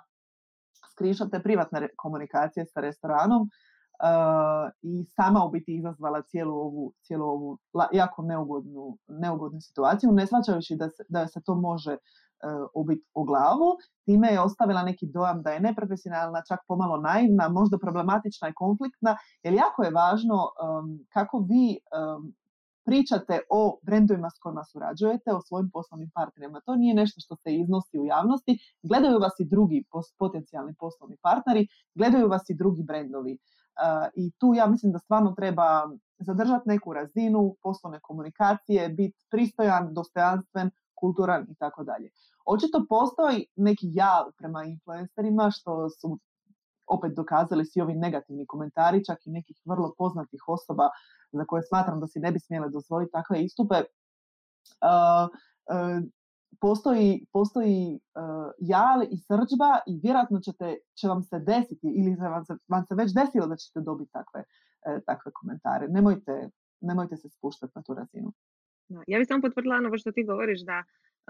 screenshote 0.93 1.43
privatne 1.43 1.89
komunikacije 1.97 2.67
sa 2.67 2.81
restoranom 2.81 3.43
uh, 3.43 4.71
i 4.83 5.05
sama 5.05 5.45
u 5.45 5.51
biti 5.51 5.77
izazvala 5.77 6.23
cijelu 6.23 6.55
ovu, 6.55 6.93
cijelu 7.03 7.27
ovu 7.27 7.59
jako 7.93 8.23
neugodnu, 8.23 8.99
neugodnu 9.09 9.61
situaciju, 9.61 10.13
ne 10.13 10.27
shvaćajući 10.27 10.77
da 10.77 10.91
se, 10.91 11.05
da 11.09 11.27
se 11.29 11.41
to 11.45 11.55
može 11.55 11.93
uh, 11.93 12.69
ubiti 12.75 13.07
u 13.15 13.25
glavu. 13.25 13.77
Time 14.05 14.29
je 14.29 14.41
ostavila 14.41 14.83
neki 14.83 15.07
dojam 15.07 15.43
da 15.43 15.51
je 15.51 15.61
neprofesionalna, 15.61 16.43
čak 16.49 16.61
pomalo 16.69 16.97
naivna, 16.97 17.49
možda 17.49 17.79
problematična 17.79 18.49
i 18.49 18.55
konfliktna, 18.55 19.17
jer 19.43 19.55
jako 19.55 19.83
je 19.83 19.91
važno 19.91 20.37
um, 20.37 20.99
kako 21.13 21.39
vi 21.39 21.79
um, 21.79 22.35
pričate 22.85 23.40
o 23.51 23.79
brendovima 23.83 24.31
s 24.31 24.38
kojima 24.38 24.64
surađujete, 24.64 25.33
o 25.33 25.40
svojim 25.40 25.71
poslovnim 25.71 26.11
partnerima. 26.14 26.61
To 26.61 26.77
nije 26.77 26.95
nešto 26.95 27.21
što 27.21 27.37
se 27.37 27.55
iznosi 27.55 27.99
u 27.99 28.07
javnosti. 28.07 28.59
Gledaju 28.83 29.18
vas 29.18 29.40
i 29.40 29.45
drugi 29.45 29.85
potencijalni 30.18 30.75
poslovni 30.79 31.16
partneri, 31.23 31.66
gledaju 31.95 32.29
vas 32.29 32.51
i 32.51 32.55
drugi 32.55 32.83
brendovi. 32.83 33.38
I 34.14 34.31
tu 34.38 34.53
ja 34.55 34.66
mislim 34.66 34.92
da 34.92 34.99
stvarno 34.99 35.33
treba 35.33 35.90
zadržati 36.18 36.68
neku 36.68 36.92
razinu 36.92 37.57
poslovne 37.62 38.01
komunikacije, 38.03 38.88
biti 38.88 39.18
pristojan, 39.31 39.95
dostojanstven, 39.95 40.71
kulturan 40.95 41.47
i 41.51 41.55
tako 41.55 41.85
dalje. 41.85 42.11
Očito 42.47 42.87
postoji 42.88 43.47
neki 43.57 43.87
jal 43.92 44.33
prema 44.38 44.64
influencerima 44.64 45.51
što 45.51 45.90
su 45.90 46.18
opet 46.87 47.12
dokazali 47.16 47.66
svi 47.66 47.81
ovi 47.81 47.95
negativni 47.95 48.47
komentari, 48.47 49.05
čak 49.05 49.27
i 49.27 49.31
nekih 49.31 49.57
vrlo 49.64 49.95
poznatih 49.99 50.42
osoba 50.49 50.88
za 51.33 51.45
koje 51.45 51.62
smatram 51.62 52.01
da 52.01 52.07
si 52.07 52.21
ne 52.21 52.33
bi 52.33 52.40
smjele 52.40 52.68
dozvoliti 52.68 53.12
takve 53.12 53.42
istupe. 53.42 53.75
Uh, 53.75 55.29
uh, 55.73 56.09
postoji, 56.61 57.27
postoji 57.33 58.01
uh, 58.14 58.51
jal 58.59 59.03
i 59.03 59.16
srđba 59.18 59.71
i 59.87 60.01
vjerojatno 60.03 60.40
ćete, 60.40 60.77
će 60.95 61.09
vam 61.09 61.23
se 61.23 61.38
desiti 61.38 61.88
ili 61.99 62.16
vam 62.16 62.45
se, 62.45 62.55
vam 62.68 62.85
se 62.87 62.95
već 62.95 63.14
desilo 63.14 63.47
da 63.47 63.57
ćete 63.57 63.81
dobiti 63.81 64.12
takve, 64.12 64.40
uh, 64.40 65.03
takve 65.07 65.33
komentare. 65.33 65.88
Nemojte, 65.88 66.51
nemojte 66.81 67.16
se 67.16 67.29
spuštati 67.29 67.73
na 67.75 67.83
tu 67.83 67.95
razinu. 67.95 68.33
Ja 69.07 69.18
bih 69.18 69.29
samo 69.29 69.42
potvrdila 69.42 69.77
ono 69.77 69.99
što 69.99 70.12
ti 70.12 70.25
govoriš 70.25 70.61
da 70.61 70.83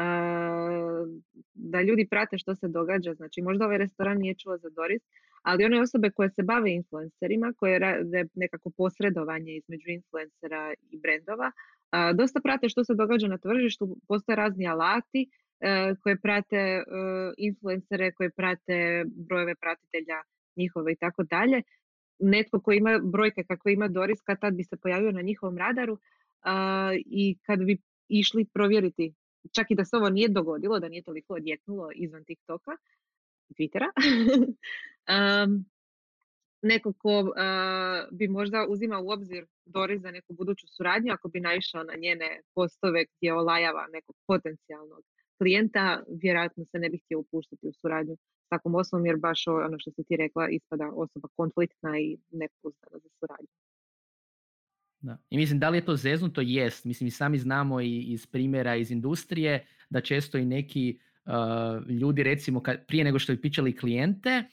uh, 0.02 1.08
da 1.54 1.82
ljudi 1.82 2.08
prate 2.10 2.38
što 2.38 2.54
se 2.54 2.68
događa. 2.68 3.14
Znači, 3.14 3.42
možda 3.42 3.64
ovaj 3.64 3.78
restoran 3.78 4.18
nije 4.18 4.34
čuo 4.34 4.58
za 4.58 4.70
Doris, 4.70 5.02
ali 5.42 5.64
one 5.64 5.81
osobe 5.81 6.11
koje 6.11 6.31
se 6.31 6.42
bave 6.42 6.72
influencerima, 6.72 7.52
koje 7.57 7.78
rade 7.78 8.24
nekako 8.35 8.70
posredovanje 8.70 9.57
između 9.57 9.90
influencera 9.90 10.74
i 10.90 10.98
brendova, 10.98 11.52
dosta 12.14 12.40
prate 12.40 12.68
što 12.68 12.85
se 12.85 12.94
događa 12.94 13.28
na 13.28 13.38
tržištu, 13.38 13.96
postoje 14.09 14.37
razni 14.37 14.66
alati 14.66 15.31
e, 15.61 15.94
koje 16.02 16.16
prate 16.20 16.57
e, 16.57 16.83
influencere, 17.38 18.12
koje 18.12 18.31
prate 18.31 19.05
brojeve 19.28 19.55
pratitelja 19.55 20.22
njihove 20.57 20.92
i 20.92 20.96
tako 20.96 21.22
dalje. 21.22 21.62
Netko 22.18 22.61
koji 22.61 22.76
ima 22.76 23.00
brojke 23.02 23.44
kakve 23.44 23.72
ima 23.72 23.88
Doris, 23.88 24.20
kad 24.20 24.40
tad 24.40 24.55
bi 24.55 24.64
se 24.64 24.76
pojavio 24.76 25.12
na 25.12 25.22
njihovom 25.22 25.59
radaru 25.59 25.98
i 27.07 27.38
kad 27.46 27.64
bi 27.64 27.78
išli 28.09 28.44
provjeriti, 28.44 29.14
čak 29.55 29.70
i 29.70 29.74
da 29.74 29.85
se 29.85 29.96
ovo 29.96 30.11
nije 30.11 30.28
dogodilo, 30.28 30.81
da 30.81 30.88
nije 30.88 31.02
toliko 31.02 31.35
odjetnulo 31.35 31.88
izvan 31.94 32.24
TikToka, 32.24 32.70
Twittera, 33.52 33.88
um, 35.44 35.64
neko 36.62 36.92
ko 36.92 37.20
uh, 37.20 37.28
bi 38.10 38.28
možda 38.28 38.66
uzimao 38.68 39.02
u 39.02 39.10
obzir 39.10 39.46
Doris 39.64 40.02
za 40.02 40.10
neku 40.10 40.34
buduću 40.34 40.66
suradnju, 40.76 41.12
ako 41.12 41.28
bi 41.28 41.40
naišao 41.40 41.82
na 41.82 41.94
njene 41.98 42.40
postove 42.54 43.04
gdje 43.16 43.34
olajava 43.34 43.86
nekog 43.92 44.16
potencijalnog 44.26 45.04
klijenta, 45.38 46.02
vjerojatno 46.08 46.64
se 46.64 46.78
ne 46.78 46.88
bi 46.88 46.98
htio 46.98 47.18
upuštati 47.18 47.66
u 47.66 47.72
suradnju 47.72 48.16
s 48.16 48.48
takvom 48.48 48.74
osobom, 48.74 49.06
jer 49.06 49.16
baš 49.16 49.46
ono 49.46 49.78
što 49.78 49.90
si 49.90 50.04
ti 50.04 50.16
rekla 50.16 50.48
ispada 50.48 50.90
osoba 50.94 51.28
konfliktna 51.36 51.98
i 51.98 52.18
nepouzdana 52.30 52.98
za 52.98 53.08
suradnju. 53.20 53.48
Da. 55.00 55.18
I 55.30 55.36
mislim, 55.36 55.58
da 55.58 55.68
li 55.68 55.78
je 55.78 55.84
to 55.84 55.96
zeznuto? 55.96 56.40
Jest. 56.40 56.84
Mislim, 56.84 57.08
i 57.08 57.10
sami 57.10 57.38
znamo 57.38 57.80
i 57.80 58.00
iz 58.00 58.26
primjera 58.26 58.76
iz 58.76 58.90
industrije 58.90 59.66
da 59.90 60.00
često 60.00 60.38
i 60.38 60.44
neki 60.44 60.98
ljudi, 61.88 62.22
recimo, 62.22 62.62
kad, 62.62 62.87
prije 62.87 63.04
nego 63.04 63.18
što 63.18 63.32
bi 63.32 63.40
pičali 63.40 63.76
klijente, 63.76 64.44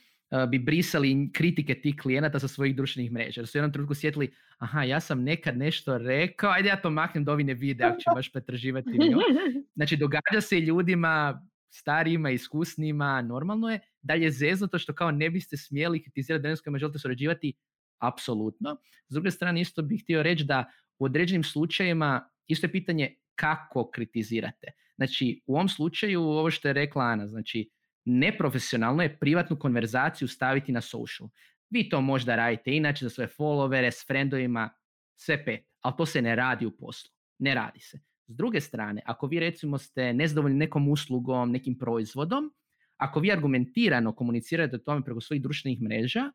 bi 0.50 0.60
brisali 0.60 1.30
kritike 1.34 1.82
tih 1.82 1.96
klijenata 2.02 2.40
sa 2.40 2.48
svojih 2.48 2.76
društvenih 2.76 3.12
mreža. 3.12 3.42
Jer 3.42 3.48
su 3.48 3.58
u 3.58 3.60
jednom 3.60 3.72
trenutku 3.72 3.96
sjetili, 3.96 4.34
aha, 4.58 4.84
ja 4.84 5.00
sam 5.00 5.24
nekad 5.24 5.58
nešto 5.58 5.98
rekao, 5.98 6.52
ajde 6.52 6.70
ja 6.70 6.82
to 6.82 6.90
maknem 6.90 7.24
da 7.26 7.32
ovi 7.32 7.44
ne 7.44 7.54
vide, 7.54 7.84
ako 7.84 8.00
će 8.00 8.10
baš 8.16 8.32
pretraživati 8.32 8.90
Znači, 9.76 9.98
događa 9.98 10.42
se 10.42 10.60
ljudima 10.60 11.46
starijima, 11.70 12.30
iskusnima, 12.30 13.22
normalno 13.22 13.70
je, 13.70 13.80
da 14.02 14.14
je 14.14 14.32
zeznuto 14.32 14.80
što 14.80 14.94
kao 14.94 15.12
ne 15.12 15.30
biste 15.30 15.58
smjeli 15.58 16.04
kritizirati 16.04 16.42
brend 16.42 16.58
s 16.58 16.62
kojima 16.62 16.78
želite 16.78 17.00
surađivati, 17.00 17.54
apsolutno. 17.98 18.78
S 19.08 19.14
druge 19.14 19.32
strane, 19.32 19.62
isto 19.62 19.82
bih 19.82 20.04
htio 20.04 20.24
reći 20.24 20.44
da 20.44 20.66
u 21.00 21.06
određenim 21.06 21.44
slučajevima 21.44 22.30
isto 22.48 22.68
je 22.68 22.72
pitanje 22.72 23.16
kako 23.36 23.92
kritizirate. 23.92 24.68
Znači, 25.00 25.42
u 25.46 25.56
ovom 25.56 25.70
slučaju, 25.70 26.22
ovo 26.22 26.52
što 26.52 26.68
je 26.68 26.74
rekla 26.74 27.04
Ana, 27.04 27.28
znači, 27.28 27.70
neprofesionalno 28.06 29.04
je 29.04 29.18
privatnu 29.20 29.60
konverzaciju 29.60 30.28
staviti 30.28 30.72
na 30.72 30.82
social. 30.82 31.30
Vi 31.70 31.90
to 31.90 32.02
možda 32.02 32.36
radite 32.36 32.76
inače 32.76 33.06
za 33.06 33.10
svoje 33.10 33.28
followere, 33.28 33.92
s 33.92 34.08
friendovima, 34.08 34.70
sve 35.16 35.46
pet, 35.46 35.66
ali 35.82 35.94
to 35.98 36.06
se 36.06 36.22
ne 36.22 36.36
radi 36.36 36.66
u 36.66 36.72
poslu. 36.78 37.12
Ne 37.40 37.56
radi 37.56 37.80
se. 37.80 38.00
S 38.28 38.36
druge 38.36 38.62
strane, 38.62 39.02
ako 39.06 39.28
vi 39.28 39.40
recimo 39.40 39.78
ste 39.78 40.14
nezadovoljni 40.14 40.58
nekom 40.58 40.90
uslugom, 40.90 41.52
nekim 41.52 41.78
proizvodom, 41.78 42.52
ako 42.98 43.20
vi 43.20 43.32
argumentirano 43.32 44.16
komunicirate 44.16 44.76
o 44.76 44.80
tome 44.80 45.06
preko 45.06 45.22
svojih 45.22 45.44
društvenih 45.44 45.82
mreža, 45.82 46.32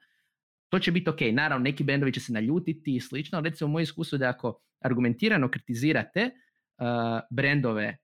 to 0.69 0.79
će 0.79 0.93
biti 0.93 1.11
ok. 1.11 1.21
Naravno, 1.33 1.65
neki 1.65 1.85
bendovi 1.85 2.13
će 2.13 2.21
se 2.21 2.33
naljutiti 2.33 2.97
i 2.97 3.01
slično, 3.01 3.39
ali 3.39 3.51
recimo 3.51 3.71
moje 3.71 3.83
iskustvo 3.83 4.19
da 4.19 4.29
ako 4.29 4.61
argumentirano 4.81 5.51
kritizirate 5.51 6.31
uh, 6.31 6.87
brendove 7.31 7.99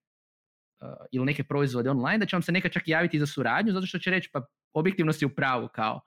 ili 1.13 1.25
neke 1.25 1.45
proizvode 1.45 1.91
online, 1.91 2.19
da 2.19 2.27
će 2.27 2.37
vam 2.37 2.43
se 2.43 2.53
neka 2.53 2.69
čak 2.69 2.89
javiti 2.89 3.19
za 3.19 3.27
suradnju, 3.27 3.73
zato 3.73 3.87
što 3.87 3.99
će 3.99 4.11
reći, 4.11 4.31
pa 4.33 4.47
objektivno 4.73 5.13
si 5.13 5.27
u 5.27 5.35
pravu, 5.35 5.69
kao. 5.75 6.01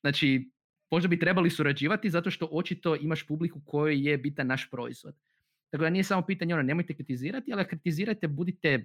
Znači, 0.00 0.50
možda 0.90 1.08
bi 1.08 1.18
trebali 1.18 1.50
surađivati 1.50 2.10
zato 2.10 2.30
što 2.30 2.48
očito 2.52 2.96
imaš 2.96 3.26
publiku 3.26 3.60
kojoj 3.64 4.08
je 4.08 4.18
bitan 4.18 4.46
naš 4.46 4.70
proizvod. 4.70 5.14
Tako 5.70 5.84
da 5.84 5.90
nije 5.90 6.04
samo 6.04 6.22
pitanje 6.22 6.54
ono, 6.54 6.62
nemojte 6.62 6.94
kritizirati, 6.94 7.52
ali 7.52 7.68
kritizirajte, 7.68 8.28
budite 8.28 8.84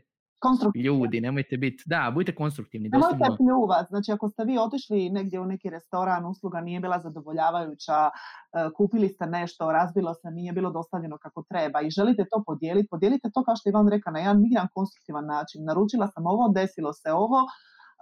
ljudi, 0.75 1.21
nemojte 1.21 1.57
biti, 1.57 1.83
da, 1.85 2.11
budite 2.13 2.35
konstruktivni. 2.35 2.89
Nemojte 2.89 3.17
doslovno... 3.17 3.37
pljuvat, 3.37 3.87
znači 3.89 4.11
ako 4.11 4.29
ste 4.29 4.43
vi 4.45 4.57
otišli 4.57 5.09
negdje 5.09 5.39
u 5.39 5.45
neki 5.45 5.69
restoran, 5.69 6.25
usluga 6.25 6.61
nije 6.61 6.79
bila 6.79 6.99
zadovoljavajuća, 6.99 8.09
e, 8.09 8.69
kupili 8.77 9.09
ste 9.09 9.25
nešto, 9.25 9.71
razbilo 9.71 10.13
se, 10.13 10.31
nije 10.31 10.53
bilo 10.53 10.71
dostavljeno 10.71 11.17
kako 11.17 11.43
treba 11.49 11.81
i 11.81 11.89
želite 11.89 12.23
to 12.31 12.43
podijeliti, 12.45 12.87
podijelite 12.89 13.29
to 13.33 13.43
kao 13.43 13.55
što 13.55 13.69
je 13.69 13.71
Ivan 13.71 13.87
rekao 13.87 14.13
na 14.13 14.19
jedan 14.19 14.41
miran 14.41 14.67
konstruktivan 14.73 15.25
način. 15.25 15.63
Naručila 15.65 16.07
sam 16.07 16.27
ovo, 16.27 16.51
desilo 16.55 16.93
se 16.93 17.11
ovo, 17.11 17.39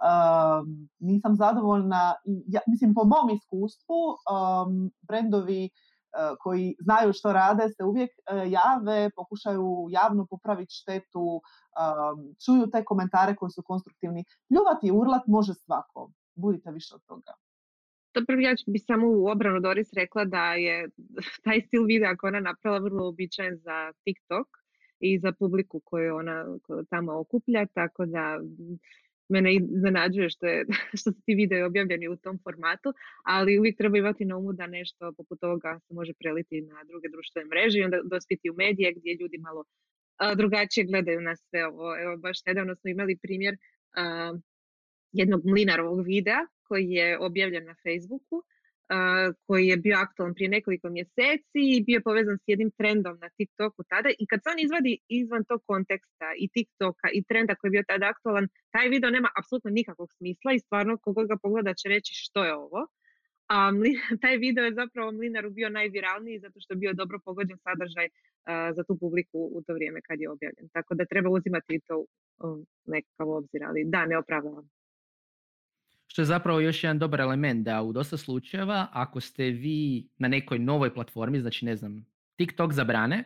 um, 0.02 0.88
nisam 0.98 1.36
zadovoljna, 1.36 2.14
ja, 2.46 2.60
mislim 2.66 2.94
po 2.94 3.04
mom 3.04 3.26
iskustvu 3.36 4.00
um, 4.10 4.90
brendovi 5.08 5.70
koji 6.40 6.76
znaju 6.80 7.12
što 7.12 7.32
rade 7.32 7.68
se 7.68 7.84
uvijek 7.84 8.10
e, 8.10 8.50
jave, 8.50 9.10
pokušaju 9.16 9.86
javno 9.90 10.26
popraviti 10.26 10.74
štetu, 10.74 11.42
čuju 12.44 12.70
te 12.72 12.84
komentare 12.84 13.36
koji 13.36 13.50
su 13.50 13.62
konstruktivni. 13.62 14.24
Pljuvati 14.48 14.86
i 14.86 14.90
urlat 14.90 15.26
može 15.26 15.54
svako. 15.54 16.10
Budite 16.34 16.70
više 16.70 16.94
od 16.94 17.02
toga. 17.06 17.32
Dobro, 18.14 18.36
ja 18.40 18.54
bi 18.66 18.78
samo 18.78 19.06
u 19.08 19.26
obranu 19.26 19.60
Doris 19.60 19.92
rekla 19.92 20.24
da 20.24 20.54
je 20.54 20.88
taj 21.44 21.60
stil 21.60 21.84
videa 21.84 22.16
koji 22.16 22.28
ona 22.28 22.40
napravila 22.40 22.84
vrlo 22.84 23.08
običajen 23.08 23.56
za 23.56 23.92
TikTok 24.04 24.46
i 25.00 25.18
za 25.18 25.32
publiku 25.38 25.80
koju 25.84 26.16
ona 26.16 26.44
tamo 26.90 27.20
okuplja, 27.20 27.66
tako 27.66 28.06
da 28.06 28.40
mene 29.32 29.54
iznenađuje 29.54 30.28
što, 30.30 30.46
je, 30.46 30.66
što 30.98 31.10
su 31.12 31.20
ti 31.26 31.34
videi 31.34 31.62
objavljeni 31.62 32.08
u 32.08 32.16
tom 32.16 32.38
formatu, 32.44 32.88
ali 33.24 33.58
uvijek 33.58 33.76
treba 33.78 33.98
imati 33.98 34.24
na 34.24 34.36
umu 34.36 34.52
da 34.52 34.66
nešto 34.66 35.12
poput 35.16 35.40
toga 35.40 35.80
se 35.86 35.94
može 35.94 36.12
preliti 36.20 36.60
na 36.60 36.84
druge 36.84 37.08
društvene 37.08 37.48
mreže 37.48 37.78
i 37.78 37.84
onda 37.84 37.98
dospiti 38.04 38.50
u 38.50 38.54
medije 38.54 38.92
gdje 38.96 39.18
ljudi 39.20 39.38
malo 39.38 39.64
drugačije 40.36 40.84
gledaju 40.84 41.20
na 41.20 41.36
sve 41.36 41.66
ovo. 41.66 42.02
Evo, 42.02 42.16
baš 42.16 42.44
nedavno 42.46 42.74
smo 42.74 42.90
imali 42.90 43.18
primjer 43.22 43.56
jednog 45.12 45.40
mlinarovog 45.44 46.06
videa 46.06 46.40
koji 46.62 46.90
je 46.90 47.18
objavljen 47.18 47.64
na 47.64 47.74
Facebooku 47.82 48.42
koji 49.46 49.66
je 49.66 49.76
bio 49.76 49.96
aktualan 49.98 50.34
prije 50.34 50.48
nekoliko 50.48 50.90
mjeseci 50.90 51.60
i 51.76 51.84
bio 51.86 52.00
povezan 52.04 52.38
s 52.38 52.44
jednim 52.46 52.70
trendom 52.78 53.18
na 53.20 53.28
TikToku 53.36 53.82
tada 53.88 54.08
i 54.18 54.26
kad 54.26 54.40
se 54.42 54.50
on 54.52 54.58
izvadi 54.60 54.98
izvan 55.08 55.44
tog 55.44 55.60
konteksta 55.66 56.28
i 56.38 56.48
TikToka 56.48 57.08
i 57.12 57.24
trenda 57.28 57.54
koji 57.54 57.68
je 57.68 57.76
bio 57.76 57.84
tada 57.88 58.06
aktualan, 58.06 58.48
taj 58.70 58.88
video 58.88 59.10
nema 59.10 59.28
apsolutno 59.38 59.70
nikakvog 59.70 60.08
smisla 60.18 60.52
i 60.52 60.58
stvarno 60.58 60.98
kogod 60.98 61.26
ga 61.28 61.36
pogleda 61.42 61.74
će 61.74 61.88
reći 61.88 62.12
što 62.14 62.44
je 62.44 62.54
ovo. 62.54 62.80
A 63.48 63.70
taj 64.22 64.36
video 64.36 64.64
je 64.64 64.74
zapravo 64.74 65.12
Mlinaru 65.12 65.50
bio 65.50 65.68
najviralniji 65.68 66.38
zato 66.38 66.60
što 66.60 66.74
je 66.74 66.78
bio 66.78 66.92
dobro 66.92 67.18
pogođen 67.24 67.58
sadržaj 67.58 68.08
za 68.76 68.82
tu 68.84 68.98
publiku 68.98 69.38
u 69.54 69.62
to 69.66 69.74
vrijeme 69.74 70.00
kad 70.08 70.20
je 70.20 70.30
objavljen. 70.30 70.68
Tako 70.72 70.94
da 70.94 71.04
treba 71.04 71.30
uzimati 71.30 71.80
to 71.86 71.96
u 71.98 72.06
nekakav 72.86 73.30
obzir, 73.30 73.64
ali 73.64 73.84
da, 73.84 74.06
ne 74.06 74.18
opravdavam. 74.18 74.68
Što 76.12 76.22
je 76.22 76.26
zapravo 76.26 76.60
još 76.60 76.84
jedan 76.84 76.98
dobar 76.98 77.20
element 77.20 77.64
da 77.64 77.82
u 77.82 77.92
dosta 77.92 78.16
slučajeva 78.16 78.88
ako 78.92 79.20
ste 79.20 79.44
vi 79.44 80.08
na 80.18 80.28
nekoj 80.28 80.58
novoj 80.58 80.94
platformi, 80.94 81.40
znači 81.40 81.64
ne 81.64 81.76
znam, 81.76 82.06
TikTok 82.36 82.72
zabrane, 82.72 83.24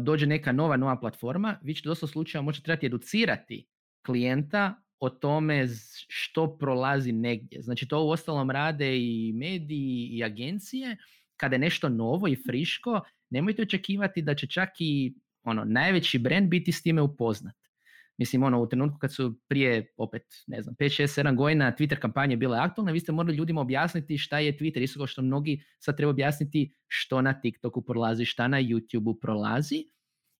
dođe 0.00 0.26
neka 0.26 0.52
nova 0.52 0.76
nova 0.76 1.00
platforma, 1.00 1.58
vi 1.62 1.74
ćete 1.74 1.88
dosta 1.88 2.06
slučajeva 2.06 2.44
možete 2.44 2.64
trebati 2.64 2.86
educirati 2.86 3.66
klijenta 4.06 4.74
o 5.00 5.10
tome 5.10 5.66
što 6.08 6.58
prolazi 6.58 7.12
negdje. 7.12 7.62
Znači 7.62 7.88
to 7.88 8.04
u 8.04 8.10
ostalom 8.10 8.50
rade 8.50 8.98
i 8.98 9.32
mediji 9.32 10.08
i 10.12 10.24
agencije. 10.24 10.96
Kada 11.36 11.54
je 11.54 11.60
nešto 11.60 11.88
novo 11.88 12.28
i 12.28 12.36
friško, 12.46 13.00
nemojte 13.30 13.62
očekivati 13.62 14.22
da 14.22 14.34
će 14.34 14.46
čak 14.46 14.68
i 14.78 15.14
ono, 15.42 15.64
najveći 15.64 16.18
brand 16.18 16.48
biti 16.48 16.72
s 16.72 16.82
time 16.82 17.02
upoznat. 17.02 17.67
Mislim, 18.18 18.42
ono, 18.42 18.62
u 18.62 18.68
trenutku 18.68 18.98
kad 18.98 19.14
su 19.14 19.40
prije, 19.48 19.92
opet, 19.96 20.22
ne 20.46 20.62
znam, 20.62 20.74
5, 20.74 21.02
6, 21.02 21.22
7 21.22 21.36
godina 21.36 21.72
Twitter 21.78 21.98
kampanje 21.98 22.36
bile 22.36 22.58
aktualne, 22.58 22.92
vi 22.92 23.00
ste 23.00 23.12
morali 23.12 23.36
ljudima 23.36 23.60
objasniti 23.60 24.18
šta 24.18 24.38
je 24.38 24.56
Twitter, 24.58 24.82
isto 24.82 25.06
što 25.06 25.22
mnogi 25.22 25.62
sad 25.78 25.96
treba 25.96 26.10
objasniti 26.10 26.74
što 26.86 27.22
na 27.22 27.40
TikToku 27.40 27.82
prolazi, 27.82 28.24
šta 28.24 28.48
na 28.48 28.62
YouTubeu 28.62 29.20
prolazi. 29.20 29.84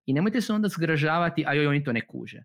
I 0.07 0.13
nemojte 0.13 0.41
se 0.41 0.53
onda 0.53 0.69
zgražavati, 0.69 1.45
a 1.47 1.55
joj, 1.55 1.67
oni 1.67 1.85
to 1.85 1.93
ne 1.93 2.07
kuže. 2.07 2.43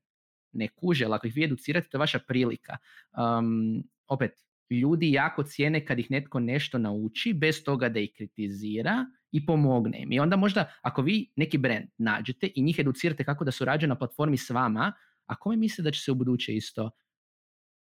Ne 0.51 0.67
kuže, 0.67 1.05
ali 1.05 1.15
ako 1.15 1.27
ih 1.27 1.35
vi 1.35 1.43
educirate, 1.43 1.89
to 1.89 1.97
je 1.97 1.99
vaša 1.99 2.19
prilika. 2.27 2.77
Um, 3.17 3.83
opet, 4.07 4.31
ljudi 4.69 5.11
jako 5.11 5.43
cijene 5.43 5.85
kad 5.85 5.99
ih 5.99 6.11
netko 6.11 6.39
nešto 6.39 6.77
nauči, 6.77 7.33
bez 7.33 7.63
toga 7.63 7.89
da 7.89 7.99
ih 7.99 8.11
kritizira 8.17 9.05
i 9.31 9.45
pomogne 9.45 10.01
im. 10.01 10.11
I 10.11 10.19
onda 10.19 10.35
možda, 10.35 10.71
ako 10.81 11.01
vi 11.01 11.31
neki 11.35 11.57
brand 11.57 11.85
nađete 11.97 12.49
i 12.55 12.63
njih 12.63 12.79
educirate 12.79 13.23
kako 13.23 13.43
da 13.43 13.51
surađuju 13.51 13.87
na 13.87 13.95
platformi 13.95 14.37
s 14.37 14.49
vama, 14.49 14.93
a 15.25 15.35
kome 15.35 15.55
misle 15.55 15.83
da 15.83 15.91
će 15.91 16.01
se 16.01 16.11
u 16.11 16.15
buduće 16.15 16.55
isto 16.55 16.91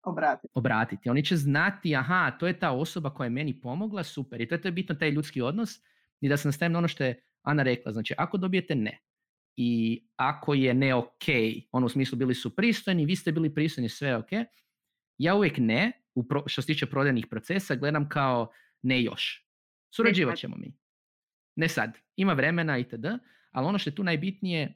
obratiti. 0.02 0.52
obratiti. 0.54 1.10
Oni 1.10 1.24
će 1.24 1.36
znati, 1.36 1.96
aha, 1.96 2.30
to 2.40 2.46
je 2.46 2.58
ta 2.58 2.70
osoba 2.70 3.14
koja 3.14 3.26
je 3.26 3.30
meni 3.30 3.60
pomogla, 3.60 4.04
super. 4.04 4.40
I 4.40 4.48
to 4.48 4.54
je, 4.54 4.60
to 4.60 4.68
je 4.68 4.72
bitno, 4.72 4.94
taj 4.94 5.10
ljudski 5.10 5.42
odnos. 5.42 5.70
I 6.20 6.28
da 6.28 6.36
se 6.36 6.48
nastavim 6.48 6.72
na 6.72 6.78
ono 6.78 6.88
što 6.88 7.04
je 7.04 7.22
Ana 7.42 7.62
rekla. 7.62 7.92
Znači, 7.92 8.14
ako 8.18 8.38
dobijete 8.38 8.74
ne, 8.74 9.00
i 9.56 10.02
ako 10.16 10.54
je 10.54 10.74
ne 10.74 10.94
ok, 10.94 11.24
ono 11.72 11.86
u 11.86 11.88
smislu 11.88 12.18
bili 12.18 12.34
su 12.34 12.56
pristojni, 12.56 13.06
vi 13.06 13.16
ste 13.16 13.32
bili 13.32 13.54
pristojni, 13.54 13.88
sve 13.88 14.16
ok, 14.16 14.28
ja 15.18 15.34
uvijek 15.34 15.58
ne, 15.58 15.92
u 16.14 16.28
pro, 16.28 16.42
što 16.46 16.62
se 16.62 16.66
tiče 16.66 16.86
prodajnih 16.86 17.26
procesa, 17.30 17.74
gledam 17.74 18.08
kao 18.08 18.50
ne 18.82 19.02
još. 19.02 19.48
Surađivat 19.96 20.36
ćemo 20.36 20.56
mi. 20.56 20.76
Ne 21.56 21.68
sad. 21.68 21.98
Ima 22.16 22.32
vremena 22.32 22.78
itd. 22.78 23.06
Ali 23.50 23.66
ono 23.66 23.78
što 23.78 23.90
je 23.90 23.94
tu 23.94 24.04
najbitnije, 24.04 24.74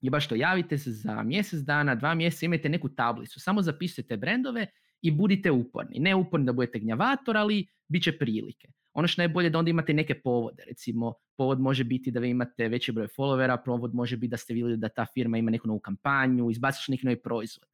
je 0.00 0.10
baš 0.10 0.28
to 0.28 0.34
javite 0.34 0.78
se 0.78 0.92
za 0.92 1.22
mjesec 1.22 1.60
dana, 1.60 1.94
dva 1.94 2.14
mjeseca, 2.14 2.46
imajte 2.46 2.68
neku 2.68 2.88
tablicu, 2.88 3.40
samo 3.40 3.62
zapisujete 3.62 4.16
brendove 4.16 4.66
i 5.02 5.10
budite 5.10 5.50
uporni. 5.50 5.98
Ne 5.98 6.14
uporni 6.14 6.46
da 6.46 6.52
budete 6.52 6.78
gnjavator, 6.78 7.36
ali 7.36 7.66
bit 7.88 8.02
će 8.02 8.18
prilike. 8.18 8.68
Ono 8.92 9.08
što 9.08 9.22
je 9.22 9.28
najbolje 9.28 9.50
da 9.50 9.58
onda 9.58 9.70
imate 9.70 9.94
neke 9.94 10.14
povode. 10.20 10.64
Recimo, 10.68 11.14
povod 11.36 11.60
može 11.60 11.84
biti 11.84 12.10
da 12.10 12.20
vi 12.20 12.28
imate 12.30 12.68
veći 12.68 12.92
broj 12.92 13.06
followera, 13.06 13.58
povod 13.64 13.94
može 13.94 14.16
biti 14.16 14.30
da 14.30 14.36
ste 14.36 14.54
vidjeli 14.54 14.76
da 14.76 14.88
ta 14.88 15.06
firma 15.14 15.38
ima 15.38 15.50
neku 15.50 15.68
novu 15.68 15.80
kampanju, 15.80 16.50
izbaciš 16.50 16.88
neki 16.88 17.06
novi 17.06 17.22
proizvod. 17.22 17.68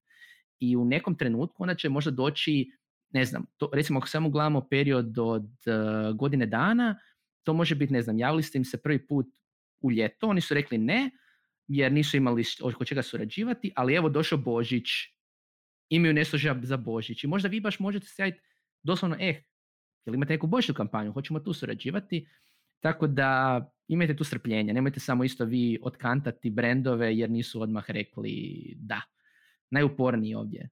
I 0.58 0.76
u 0.76 0.84
nekom 0.84 1.14
trenutku 1.14 1.62
onda 1.62 1.74
će 1.74 1.88
možda 1.88 2.10
doći, 2.10 2.70
ne 3.10 3.24
znam, 3.24 3.44
to, 3.56 3.70
recimo 3.72 3.98
ako 3.98 4.08
samo 4.08 4.30
gledamo 4.30 4.68
period 4.70 5.18
od 5.18 5.44
uh, 5.44 6.16
godine 6.16 6.46
dana, 6.46 6.98
to 7.42 7.52
može 7.52 7.74
biti, 7.74 7.92
ne 7.92 8.02
znam, 8.02 8.18
javili 8.18 8.42
ste 8.42 8.58
im 8.58 8.64
se 8.64 8.82
prvi 8.82 9.06
put 9.06 9.26
u 9.80 9.90
ljeto, 9.90 10.28
oni 10.28 10.40
su 10.40 10.54
rekli 10.54 10.78
ne, 10.78 11.10
jer 11.68 11.92
nisu 11.92 12.16
imali 12.16 12.44
oko 12.62 12.84
čega 12.84 13.02
surađivati, 13.02 13.72
ali 13.76 13.94
evo 13.94 14.08
došao 14.08 14.38
Božić, 14.38 14.86
imaju 15.88 16.14
nešto 16.14 16.36
za 16.62 16.76
Božić. 16.76 17.24
I 17.24 17.26
možda 17.26 17.48
vi 17.48 17.60
baš 17.60 17.78
možete 17.78 18.06
staviti 18.06 18.40
doslovno, 18.82 19.16
eh, 19.20 19.42
jel 20.06 20.14
imate 20.14 20.32
neku 20.32 20.46
božićnu 20.46 20.74
kampanju, 20.74 21.12
hoćemo 21.12 21.40
tu 21.40 21.52
surađivati, 21.52 22.28
tako 22.80 23.06
da 23.06 23.60
imajte 23.88 24.16
tu 24.16 24.24
strpljenja, 24.24 24.72
nemojte 24.72 25.00
samo 25.00 25.24
isto 25.24 25.44
vi 25.44 25.78
otkantati 25.82 26.50
brendove 26.50 27.18
jer 27.18 27.30
nisu 27.30 27.62
odmah 27.62 27.90
rekli 27.90 28.74
da. 28.76 29.00
Najuporniji 29.70 30.34
ovdje 30.34 30.68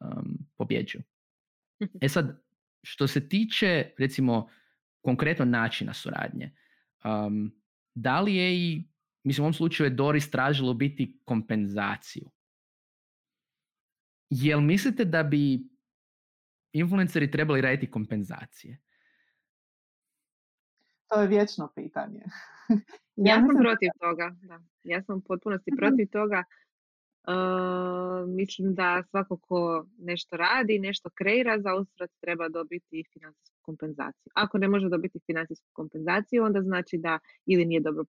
um, 0.00 0.38
pobjeđuju. 0.56 1.02
E 2.02 2.08
sad, 2.08 2.42
što 2.82 3.06
se 3.06 3.28
tiče 3.28 3.90
recimo 3.98 4.48
konkretno 5.00 5.44
načina 5.44 5.94
suradnje, 5.94 6.54
um, 7.04 7.52
da 7.94 8.20
li 8.20 8.34
je 8.34 8.56
i 8.56 8.88
Mislim, 9.24 9.42
u 9.42 9.46
ovom 9.46 9.54
slučaju 9.54 9.86
je 9.86 9.94
Doris 9.94 10.30
tražilo 10.30 10.74
biti 10.74 11.20
kompenzaciju. 11.24 12.30
Jel 14.30 14.60
mislite 14.60 15.04
da 15.04 15.22
bi 15.22 15.68
influenceri 16.72 17.30
trebali 17.30 17.60
raditi 17.60 17.90
kompenzacije? 17.90 18.78
To 21.08 21.20
je 21.20 21.28
vječno 21.28 21.72
pitanje. 21.74 22.20
ja, 23.16 23.34
ja 23.34 23.36
sam 23.36 23.56
protiv 23.60 23.90
toga. 24.00 24.36
Da. 24.42 24.60
Ja 24.82 25.02
sam 25.02 25.16
u 25.16 25.20
potpunosti 25.20 25.70
protiv 25.76 26.08
toga 26.12 26.44
mislim 28.26 28.74
da 28.74 29.02
svako 29.10 29.36
ko 29.36 29.86
nešto 29.98 30.36
radi, 30.36 30.78
nešto 30.78 31.10
kreira, 31.14 31.60
za 31.60 31.74
usrat 31.74 32.10
treba 32.20 32.48
dobiti 32.48 33.04
financijsku 33.12 33.56
kompenzaciju. 33.62 34.32
Ako 34.34 34.58
ne 34.58 34.68
može 34.68 34.88
dobiti 34.88 35.20
financijsku 35.26 35.66
kompenzaciju, 35.72 36.44
onda 36.44 36.62
znači 36.62 36.98
da 36.98 37.18
ili 37.46 37.64
nije 37.64 37.80
dobro 37.80 38.04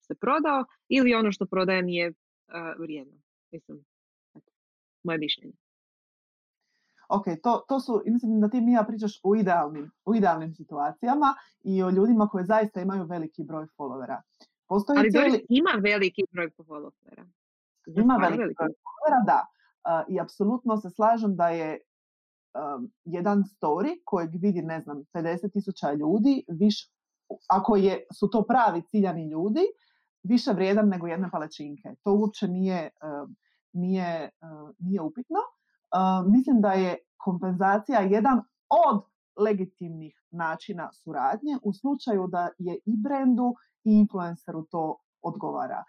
se 0.00 0.14
prodao, 0.14 0.64
ili 0.88 1.14
ono 1.14 1.32
što 1.32 1.46
prodaje 1.46 1.82
nije 1.82 2.12
vrijedno. 2.78 3.14
Mislim, 3.52 3.84
moje 5.02 5.18
mišljenje. 5.18 5.54
Ok, 7.08 7.24
to, 7.42 7.64
to 7.68 7.80
su, 7.80 8.02
mislim 8.06 8.40
da 8.40 8.48
ti 8.48 8.60
Mija 8.60 8.84
pričaš 8.88 9.20
u 9.24 9.36
idealnim, 9.36 9.90
u 10.04 10.14
idealnim 10.14 10.54
situacijama 10.54 11.34
i 11.64 11.82
o 11.82 11.90
ljudima 11.90 12.28
koji 12.28 12.44
zaista 12.44 12.80
imaju 12.80 13.04
veliki 13.04 13.44
broj 13.44 13.66
followera. 13.78 14.20
Postoji 14.68 14.98
Ali 14.98 15.10
cijeli... 15.10 15.46
ima 15.48 15.70
veliki 15.82 16.22
broj 16.30 16.50
followera. 16.50 17.26
Ima 17.86 18.16
veliki 18.16 18.54
da. 19.26 19.46
I 20.08 20.20
apsolutno 20.20 20.76
se 20.76 20.90
slažem 20.90 21.36
da 21.36 21.48
je 21.48 21.78
jedan 23.04 23.44
story 23.44 24.00
kojeg 24.04 24.30
vidi, 24.34 24.62
ne 24.62 24.80
znam, 24.80 25.04
50 25.14 25.52
tisuća 25.52 25.92
ljudi, 25.92 26.44
viš, 26.48 26.92
ako 27.48 27.76
je, 27.76 28.06
su 28.18 28.30
to 28.30 28.42
pravi 28.42 28.82
ciljani 28.82 29.30
ljudi, 29.30 29.60
više 30.22 30.52
vrijedan 30.52 30.88
nego 30.88 31.06
jedne 31.06 31.30
palečinke. 31.30 31.94
To 32.02 32.14
uopće 32.14 32.48
nije, 32.48 32.90
nije, 33.72 34.30
nije 34.78 35.00
upitno. 35.00 35.38
Mislim 36.26 36.60
da 36.60 36.72
je 36.72 36.98
kompenzacija 37.16 38.00
jedan 38.00 38.42
od 38.88 39.02
legitimnih 39.36 40.22
načina 40.30 40.92
suradnje 40.92 41.58
u 41.62 41.72
slučaju 41.72 42.26
da 42.26 42.48
je 42.58 42.78
i 42.84 42.96
brendu 42.96 43.54
i 43.84 43.92
influenceru 43.92 44.62
to 44.70 44.96
odgovara 45.22 45.84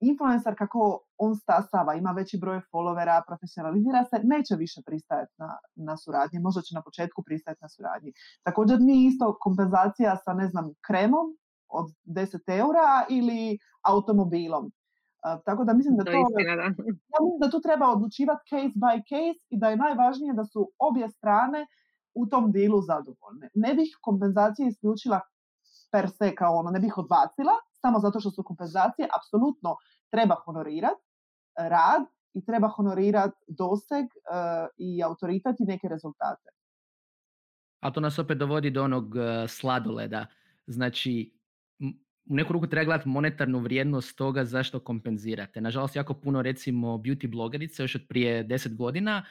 influencer 0.00 0.54
kako 0.58 1.00
on 1.18 1.36
stasava, 1.36 1.94
ima 1.94 2.10
veći 2.10 2.38
broj 2.38 2.60
followera, 2.72 3.22
profesionalizira 3.26 4.04
se, 4.04 4.20
neće 4.22 4.54
više 4.56 4.80
pristajati 4.86 5.32
na, 5.38 5.58
na 5.74 5.96
suradnji, 5.96 6.38
možda 6.38 6.62
će 6.62 6.74
na 6.74 6.82
početku 6.82 7.22
pristajati 7.22 7.62
na 7.62 7.68
suradnji. 7.68 8.12
Također 8.42 8.80
nije 8.80 9.08
isto 9.08 9.36
kompenzacija 9.40 10.16
sa, 10.24 10.32
ne 10.34 10.48
znam, 10.48 10.72
kremom 10.86 11.26
od 11.68 11.86
10 12.04 12.58
eura 12.58 13.04
ili 13.08 13.58
automobilom. 13.82 14.72
tako 15.44 15.64
da 15.64 15.72
mislim 15.74 15.96
da 15.96 16.04
to, 16.04 16.10
ja 16.10 17.18
mislim 17.24 17.40
da 17.40 17.50
tu 17.50 17.60
treba 17.60 17.86
odlučivati 17.88 18.48
case 18.50 18.76
by 18.82 18.96
case 19.10 19.40
i 19.48 19.58
da 19.58 19.68
je 19.68 19.76
najvažnije 19.76 20.32
da 20.34 20.44
su 20.44 20.70
obje 20.78 21.08
strane 21.08 21.66
u 22.14 22.26
tom 22.26 22.52
dilu 22.52 22.80
zadovoljne. 22.80 23.48
Ne 23.54 23.74
bih 23.74 23.98
kompenzacije 24.00 24.68
isključila 24.68 25.20
per 25.92 26.10
se 26.10 26.34
kao 26.34 26.56
ono, 26.56 26.70
ne 26.70 26.80
bih 26.80 26.98
odbacila, 26.98 27.52
samo 27.84 27.98
zato 27.98 28.20
što 28.20 28.30
su 28.30 28.42
kompenzacije, 28.42 29.08
apsolutno 29.18 29.76
treba 30.10 30.34
honorirati 30.44 31.02
e, 31.02 31.68
rad 31.68 32.02
i 32.34 32.44
treba 32.44 32.68
honorirati 32.68 33.36
doseg 33.48 34.04
e, 34.04 34.10
i 34.78 35.02
autoritet 35.02 35.60
i 35.60 35.64
neke 35.64 35.88
rezultate. 35.88 36.48
A 37.80 37.90
to 37.92 38.00
nas 38.00 38.18
opet 38.18 38.38
dovodi 38.38 38.70
do 38.70 38.84
onog 38.84 39.16
e, 39.16 39.48
sladoleda. 39.48 40.26
Znači, 40.66 41.32
u 42.30 42.34
neku 42.34 42.52
ruku 42.52 42.66
treba 42.66 42.84
gledati 42.84 43.08
monetarnu 43.08 43.58
vrijednost 43.58 44.16
toga 44.16 44.44
zašto 44.44 44.80
kompenzirate. 44.80 45.60
Nažalost, 45.60 45.96
jako 45.96 46.14
puno 46.14 46.42
recimo 46.42 46.96
beauty 46.96 47.30
blogerice 47.30 47.82
još 47.82 47.94
od 47.94 48.02
prije 48.08 48.42
deset 48.42 48.76
godina 48.76 49.24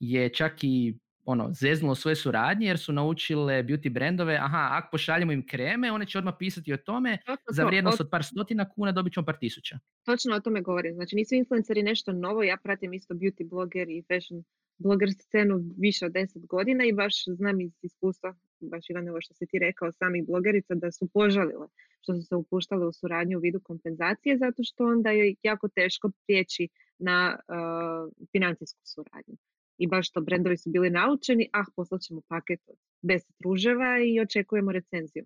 je 0.00 0.28
čak 0.28 0.64
i 0.64 0.98
ono, 1.24 1.50
zeznulo 1.52 1.94
svoje 1.94 2.16
suradnje 2.16 2.66
jer 2.66 2.78
su 2.78 2.92
naučile 2.92 3.62
beauty 3.62 3.92
brendove, 3.92 4.36
aha, 4.36 4.68
ako 4.72 4.88
pošaljemo 4.90 5.32
im 5.32 5.46
kreme, 5.46 5.92
one 5.92 6.06
će 6.06 6.18
odmah 6.18 6.34
pisati 6.38 6.72
o 6.72 6.76
tome, 6.76 7.18
za 7.50 7.64
vrijednost 7.64 8.00
od 8.00 8.10
par 8.10 8.24
stotina 8.24 8.70
kuna 8.70 8.92
dobit 8.92 9.12
ćemo 9.12 9.26
par 9.26 9.36
tisuća. 9.38 9.78
Točno 10.04 10.34
o 10.34 10.40
tome 10.40 10.60
govorim. 10.60 10.94
Znači 10.94 11.16
nisu 11.16 11.34
influenceri 11.34 11.82
nešto 11.82 12.12
novo, 12.12 12.42
ja 12.42 12.56
pratim 12.62 12.92
isto 12.92 13.14
beauty 13.14 13.48
blogger 13.48 13.88
i 13.88 14.02
fashion 14.08 14.44
blogger 14.78 15.08
scenu 15.12 15.60
više 15.78 16.06
od 16.06 16.12
deset 16.12 16.46
godina 16.46 16.84
i 16.84 16.92
baš 16.92 17.24
znam 17.26 17.60
iz 17.60 17.72
iskustva, 17.82 18.34
baš 18.60 18.90
Ivane 18.90 19.10
ovo 19.10 19.20
što 19.20 19.34
si 19.34 19.46
ti 19.46 19.58
rekao, 19.58 19.92
samih 19.92 20.26
blogerica 20.26 20.74
da 20.74 20.92
su 20.92 21.08
požalile 21.08 21.66
što 22.00 22.14
su 22.14 22.22
se 22.22 22.34
upuštale 22.36 22.86
u 22.86 22.92
suradnju 22.92 23.38
u 23.38 23.40
vidu 23.40 23.60
kompenzacije 23.60 24.38
zato 24.38 24.62
što 24.64 24.84
onda 24.84 25.10
je 25.10 25.34
jako 25.42 25.68
teško 25.68 26.10
prijeći 26.26 26.68
na 26.98 27.38
uh, 27.38 28.12
financijsku 28.32 28.80
suradnju. 28.84 29.36
I 29.78 29.88
baš 29.88 30.10
to 30.10 30.20
brendovi 30.20 30.56
su 30.56 30.70
bili 30.70 30.90
naučeni, 30.90 31.50
ah, 31.52 31.64
poslat 31.76 32.00
ćemo 32.00 32.20
paket 32.28 32.60
od 32.66 32.76
10 33.02 33.24
ruževa 33.44 33.98
i 34.06 34.20
očekujemo 34.20 34.72
recenziju. 34.72 35.24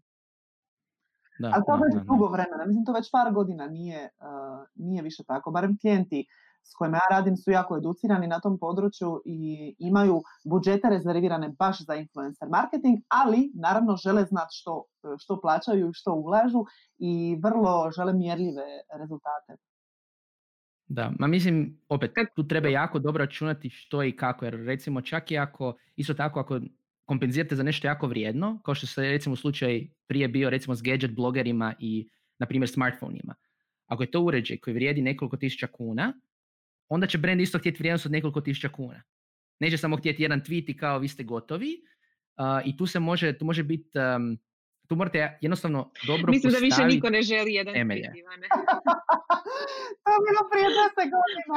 Da, 1.39 1.53
Ali 1.55 1.65
to 1.67 1.77
već 1.85 2.07
dugo 2.07 2.27
vremena, 2.29 2.67
mislim 2.67 2.85
to 2.85 2.93
već 2.93 3.11
par 3.11 3.33
godina 3.33 3.67
nije, 3.67 4.09
uh, 4.21 4.67
nije 4.75 5.03
više 5.03 5.25
tako, 5.25 5.51
barem 5.51 5.79
klijenti 5.81 6.27
s 6.63 6.75
kojima 6.75 6.97
ja 6.97 7.17
radim 7.17 7.37
su 7.37 7.51
jako 7.51 7.77
educirani 7.77 8.27
na 8.27 8.41
tom 8.41 8.59
području 8.59 9.23
i 9.25 9.75
imaju 9.79 10.23
budžete 10.45 10.89
rezervirane 10.89 11.49
baš 11.59 11.87
za 11.87 11.95
influencer 11.95 12.49
marketing, 12.49 12.99
ali 13.09 13.53
naravno 13.55 13.97
žele 13.97 14.25
znati 14.25 14.51
što, 14.51 14.85
što 15.19 15.41
plaćaju 15.41 15.89
i 15.89 15.95
što 15.95 16.15
ulažu 16.15 16.65
i 16.99 17.39
vrlo 17.43 17.91
žele 17.91 18.13
mjerljive 18.13 18.67
rezultate. 19.01 19.57
Da, 20.89 21.13
ma 21.19 21.27
mislim, 21.27 21.79
opet, 21.89 22.11
tu 22.37 22.49
treba 22.49 22.69
jako 22.69 22.99
dobro 22.99 23.25
računati 23.25 23.71
što 23.71 24.03
i 24.03 24.13
kako, 24.13 24.45
jer 24.45 24.55
recimo 24.55 25.01
čak 25.01 25.31
i 25.31 25.39
ako, 25.39 25.77
isto 25.97 26.15
tako 26.15 26.41
ako 26.41 26.61
kompenzirate 27.05 27.57
za 27.57 27.63
nešto 27.63 27.87
jako 27.87 28.07
vrijedno, 28.07 28.61
kao 28.65 28.75
što 28.75 28.87
se 28.87 29.03
recimo 29.03 29.37
slučaj 29.37 29.87
prije 30.07 30.29
bio 30.29 30.51
recimo 30.51 30.75
s 30.75 30.83
gadget 30.83 31.15
blogerima 31.15 31.75
i 31.79 32.09
na 32.39 32.47
primjer 32.47 32.69
smartfonima. 32.69 33.35
Ako 33.87 34.03
je 34.03 34.11
to 34.11 34.21
uređaj 34.21 34.57
koji 34.57 34.75
vrijedi 34.75 35.03
nekoliko 35.03 35.37
tisuća 35.37 35.67
kuna, 35.67 36.13
onda 36.89 37.07
će 37.07 37.19
brand 37.19 37.41
isto 37.41 37.59
htjeti 37.59 37.79
vrijednost 37.79 38.07
od 38.07 38.13
nekoliko 38.13 38.41
tisuća 38.41 38.69
kuna. 38.69 39.03
Neće 39.61 39.77
samo 39.77 39.97
htjeti 39.97 40.23
jedan 40.23 40.41
tweet 40.41 40.71
i 40.71 40.77
kao 40.77 40.99
vi 40.99 41.09
ste 41.09 41.25
gotovi 41.25 41.81
uh, 42.37 42.67
i 42.69 42.77
tu 42.77 42.87
se 42.87 43.01
može, 43.01 43.39
tu 43.39 43.45
može 43.45 43.63
biti, 43.63 43.99
um, 43.99 44.39
tu 44.89 44.97
morate 44.97 45.39
jednostavno 45.41 45.91
dobro 46.07 46.33
Mislim 46.33 46.53
da 46.53 46.59
više 46.59 46.85
niko 46.85 47.11
ne 47.11 47.23
želi 47.23 47.55
jedan 47.55 47.75
temelje. 47.75 48.09
to 50.03 50.09
je 50.15 50.21
bilo 50.27 50.43
prije 50.51 50.69
10 50.69 51.11
godina. 51.17 51.57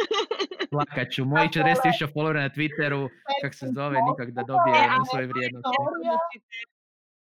Plakat 0.72 1.08
ću, 1.12 1.24
moji 1.24 1.48
40 1.48 1.82
tisuća 1.82 2.06
followera 2.14 2.40
na 2.46 2.50
Twitteru, 2.50 3.08
kak 3.42 3.54
se 3.54 3.66
zove, 3.74 3.96
nikak 4.10 4.30
da 4.30 4.42
dobije 4.42 4.78
e, 4.84 4.88
svoje 5.10 5.26
vrijednosti 5.26 5.76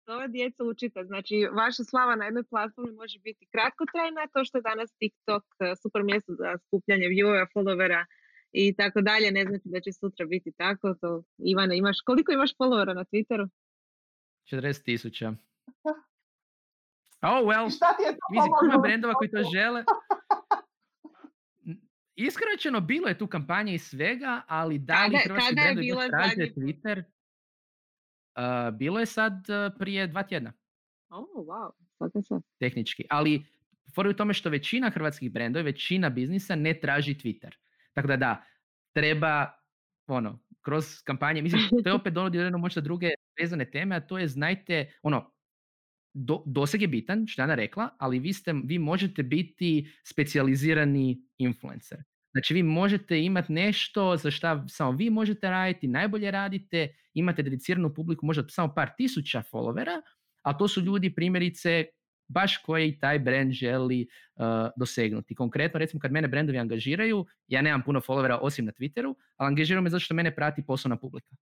ova 0.06 0.26
djeca 0.26 0.64
učite. 0.64 1.04
Znači, 1.04 1.34
vaša 1.52 1.84
slava 1.84 2.16
na 2.16 2.24
jednoj 2.24 2.44
platformi 2.44 2.92
može 2.92 3.18
biti 3.18 3.46
kratkotrajna, 3.52 4.26
to 4.32 4.44
što 4.44 4.58
je 4.58 4.62
danas 4.62 4.90
TikTok 4.92 5.44
e, 5.60 5.74
super 5.82 6.02
mjesto 6.02 6.32
za 6.34 6.58
skupljanje 6.66 7.06
viewova, 7.06 7.46
followera 7.54 8.04
i 8.52 8.76
tako 8.76 9.00
dalje, 9.00 9.30
ne 9.30 9.42
znači 9.44 9.62
da 9.64 9.80
će 9.80 9.92
sutra 9.92 10.26
biti 10.26 10.52
tako. 10.52 10.94
To, 11.00 11.22
Ivana, 11.38 11.74
imaš, 11.74 11.96
koliko 12.00 12.32
imaš 12.32 12.56
followera 12.56 12.94
na 12.94 13.04
Twitteru? 13.04 13.48
40 14.50 14.84
tisuća. 14.84 15.34
Oh, 17.22 17.46
well, 17.46 17.64
mislim, 18.30 18.52
ima 18.64 18.78
brendova 18.78 19.14
koji 19.14 19.30
to 19.30 19.42
žele. 19.54 19.84
Iskreno 22.14 22.80
bilo 22.80 23.08
je 23.08 23.18
tu 23.18 23.26
kampanje 23.26 23.74
i 23.74 23.78
svega, 23.78 24.42
ali 24.48 24.78
da 24.78 25.06
li 25.06 25.18
hrvatski 25.24 25.54
brendovi 25.54 26.08
traže 26.10 26.52
Twitter? 26.56 27.02
Uh, 28.36 28.78
bilo 28.78 29.00
je 29.00 29.06
sad 29.06 29.32
uh, 29.32 29.78
prije 29.78 30.06
dva 30.06 30.22
tjedna. 30.22 30.52
Oh, 31.10 31.26
wow. 31.34 31.70
Tehnički. 32.58 33.04
Ali 33.10 33.44
for 33.94 34.06
u 34.06 34.12
tome 34.12 34.34
što 34.34 34.50
većina 34.50 34.90
hrvatskih 34.90 35.32
brendova, 35.32 35.64
većina 35.64 36.10
biznisa 36.10 36.54
ne 36.54 36.80
traži 36.80 37.14
Twitter. 37.14 37.54
Tako 37.92 38.08
da 38.08 38.16
da, 38.16 38.44
treba 38.92 39.52
ono, 40.06 40.38
kroz 40.60 41.02
kampanje, 41.04 41.42
mislim, 41.42 41.62
to 41.84 41.90
je 41.90 41.94
opet 41.94 42.14
dovodi 42.18 42.50
do 42.50 42.58
možda 42.58 42.80
druge 42.80 43.10
vezane 43.40 43.70
teme, 43.70 43.96
a 43.96 44.00
to 44.00 44.18
je, 44.18 44.28
znajte, 44.28 44.92
ono, 45.02 45.32
do, 46.14 46.42
doseg 46.46 46.82
je 46.82 46.88
bitan, 46.88 47.26
što 47.26 47.42
je 47.42 47.44
Ana 47.44 47.54
rekla, 47.54 47.88
ali 47.98 48.18
vi, 48.18 48.32
ste, 48.32 48.52
vi 48.64 48.78
možete 48.78 49.22
biti 49.22 49.92
specijalizirani 50.04 51.22
influencer. 51.38 51.98
Znači 52.32 52.54
vi 52.54 52.62
možete 52.62 53.22
imati 53.22 53.52
nešto 53.52 54.16
za 54.16 54.30
što 54.30 54.68
samo 54.68 54.92
vi 54.92 55.10
možete 55.10 55.50
raditi, 55.50 55.88
najbolje 55.88 56.30
radite, 56.30 56.94
imate 57.14 57.42
dediciranu 57.42 57.94
publiku 57.94 58.26
možda 58.26 58.48
samo 58.48 58.74
par 58.74 58.90
tisuća 58.96 59.42
followera, 59.52 60.00
a 60.42 60.58
to 60.58 60.68
su 60.68 60.80
ljudi 60.80 61.14
primjerice 61.14 61.84
baš 62.28 62.56
koji 62.56 62.98
taj 62.98 63.18
brand 63.18 63.52
želi 63.52 64.06
uh, 64.36 64.44
dosegnuti. 64.76 65.34
Konkretno, 65.34 65.78
recimo 65.78 66.00
kad 66.00 66.12
mene 66.12 66.28
brendovi 66.28 66.58
angažiraju, 66.58 67.26
ja 67.48 67.62
nemam 67.62 67.82
puno 67.82 68.00
followera 68.00 68.38
osim 68.40 68.64
na 68.64 68.72
Twitteru, 68.72 69.14
ali 69.36 69.48
angažiraju 69.48 69.82
me 69.82 69.90
zato 69.90 70.00
što 70.00 70.14
mene 70.14 70.34
prati 70.34 70.66
poslovna 70.66 70.96
publika. 70.96 71.36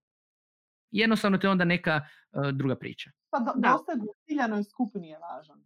Jednostavno 0.90 1.38
to 1.38 1.46
je 1.46 1.50
onda 1.50 1.64
neka 1.64 2.00
uh, 2.32 2.48
druga 2.52 2.76
priča. 2.76 3.10
Pa 3.30 3.38
do, 3.38 3.52
doseg 3.56 4.02
u 4.02 4.14
ciljanoj 4.26 4.64
skupini 4.64 5.08
je 5.08 5.18
važan. 5.18 5.62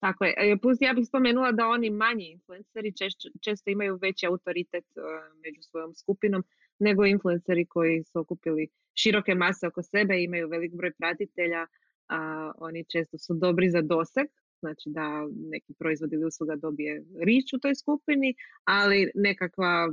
Tako 0.00 0.24
je. 0.24 0.34
E, 0.36 0.56
plus 0.62 0.78
ja 0.80 0.92
bih 0.92 1.06
spomenula 1.06 1.52
da 1.52 1.66
oni 1.66 1.90
manji 1.90 2.30
influenceri 2.30 2.96
često, 2.96 3.28
često 3.40 3.70
imaju 3.70 3.98
veći 4.02 4.26
autoritet 4.26 4.84
e, 4.96 5.00
među 5.44 5.62
svojom 5.62 5.94
skupinom 5.94 6.44
nego 6.78 7.06
influenceri 7.06 7.66
koji 7.66 8.04
su 8.04 8.18
okupili 8.20 8.68
široke 8.94 9.34
mase 9.34 9.66
oko 9.66 9.82
sebe, 9.82 10.22
imaju 10.22 10.48
velik 10.48 10.72
broj 10.74 10.92
pratitelja, 10.98 11.66
a 12.08 12.52
oni 12.58 12.84
često 12.84 13.18
su 13.18 13.34
dobri 13.34 13.70
za 13.70 13.82
doseg, 13.82 14.26
znači 14.60 14.90
da 14.90 15.26
neki 15.50 15.74
proizvod 15.78 16.12
ili 16.12 16.24
usluga 16.24 16.56
dobije 16.56 17.04
rič 17.20 17.52
u 17.52 17.58
toj 17.58 17.74
skupini, 17.74 18.34
ali 18.64 19.10
nekakva 19.14 19.92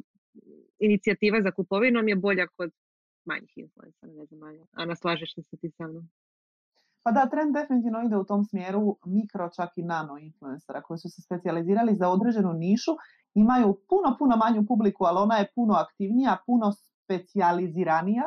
inicijativa 0.79 1.41
za 1.41 1.51
kupovinom 1.51 2.07
je 2.07 2.15
bolja 2.15 2.47
kod 2.47 2.71
manjih 3.31 3.53
influencera, 3.63 4.11
ne 4.19 4.25
znam, 4.25 4.39
Ana, 4.81 4.95
slažeš 4.95 5.33
se 5.35 5.57
ti 5.61 5.69
sa 5.77 5.87
mnom? 5.87 6.05
Pa 7.03 7.11
da, 7.11 7.29
trend 7.29 7.55
definitivno 7.55 8.01
ide 8.05 8.17
u 8.17 8.23
tom 8.23 8.43
smjeru 8.43 8.97
mikro, 9.05 9.49
čak 9.55 9.69
i 9.75 9.83
nano 9.83 10.17
influencera 10.17 10.81
koji 10.81 10.97
su 10.97 11.09
se 11.09 11.21
specijalizirali 11.21 11.95
za 11.95 12.09
određenu 12.09 12.53
nišu, 12.53 12.91
imaju 13.33 13.67
puno, 13.89 14.15
puno 14.19 14.37
manju 14.37 14.65
publiku, 14.67 15.05
ali 15.05 15.17
ona 15.19 15.37
je 15.37 15.51
puno 15.55 15.73
aktivnija, 15.73 16.37
puno 16.45 16.71
specijaliziranija. 16.71 18.23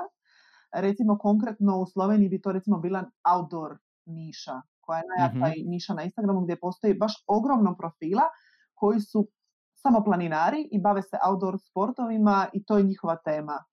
Recimo 0.73 1.19
konkretno 1.19 1.79
u 1.79 1.87
Sloveniji 1.87 2.29
bi 2.29 2.41
to 2.41 2.53
recimo 2.53 2.79
bila 2.79 3.05
outdoor 3.35 3.79
niša, 4.07 4.61
koja 4.81 4.99
je 4.99 5.05
najjača 5.09 5.47
mm 5.49 5.71
niša 5.71 5.95
na 5.95 6.03
Instagramu 6.03 6.41
gdje 6.41 6.61
postoji 6.61 6.95
baš 6.95 7.25
ogromno 7.27 7.77
profila 7.77 8.23
koji 8.75 9.01
su 9.01 9.29
samo 9.75 10.05
planinari 10.05 10.69
i 10.73 10.81
bave 10.81 11.03
se 11.03 11.17
outdoor 11.29 11.59
sportovima 11.59 12.47
i 12.53 12.65
to 12.65 12.79
je 12.79 12.85
njihova 12.85 13.17
tema. 13.17 13.65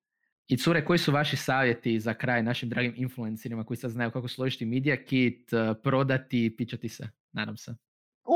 I 0.50 0.58
cure, 0.58 0.86
koji 0.86 1.00
su 1.00 1.12
vaši 1.12 1.38
savjeti 1.38 2.00
za 2.00 2.14
kraj 2.14 2.44
našim 2.44 2.70
dragim 2.70 2.94
influencerima 2.98 3.64
koji 3.64 3.78
sad 3.78 3.92
znaju 3.92 4.12
kako 4.12 4.28
složiti 4.28 4.66
media 4.66 5.06
kit, 5.06 5.54
eh, 5.54 5.74
prodati, 5.84 6.56
pičati 6.58 6.90
se, 6.90 7.10
nadam 7.32 7.58
se. 7.58 7.76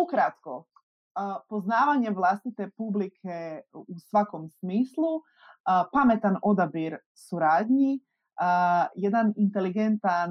Ukratko, 0.03 0.65
poznavanje 1.49 2.09
vlastite 2.09 2.69
publike 2.77 3.61
u 3.73 3.99
svakom 3.99 4.49
smislu, 4.49 5.21
pametan 5.93 6.37
odabir 6.43 6.97
suradnji, 7.13 7.99
jedan 8.95 9.33
inteligentan, 9.35 10.29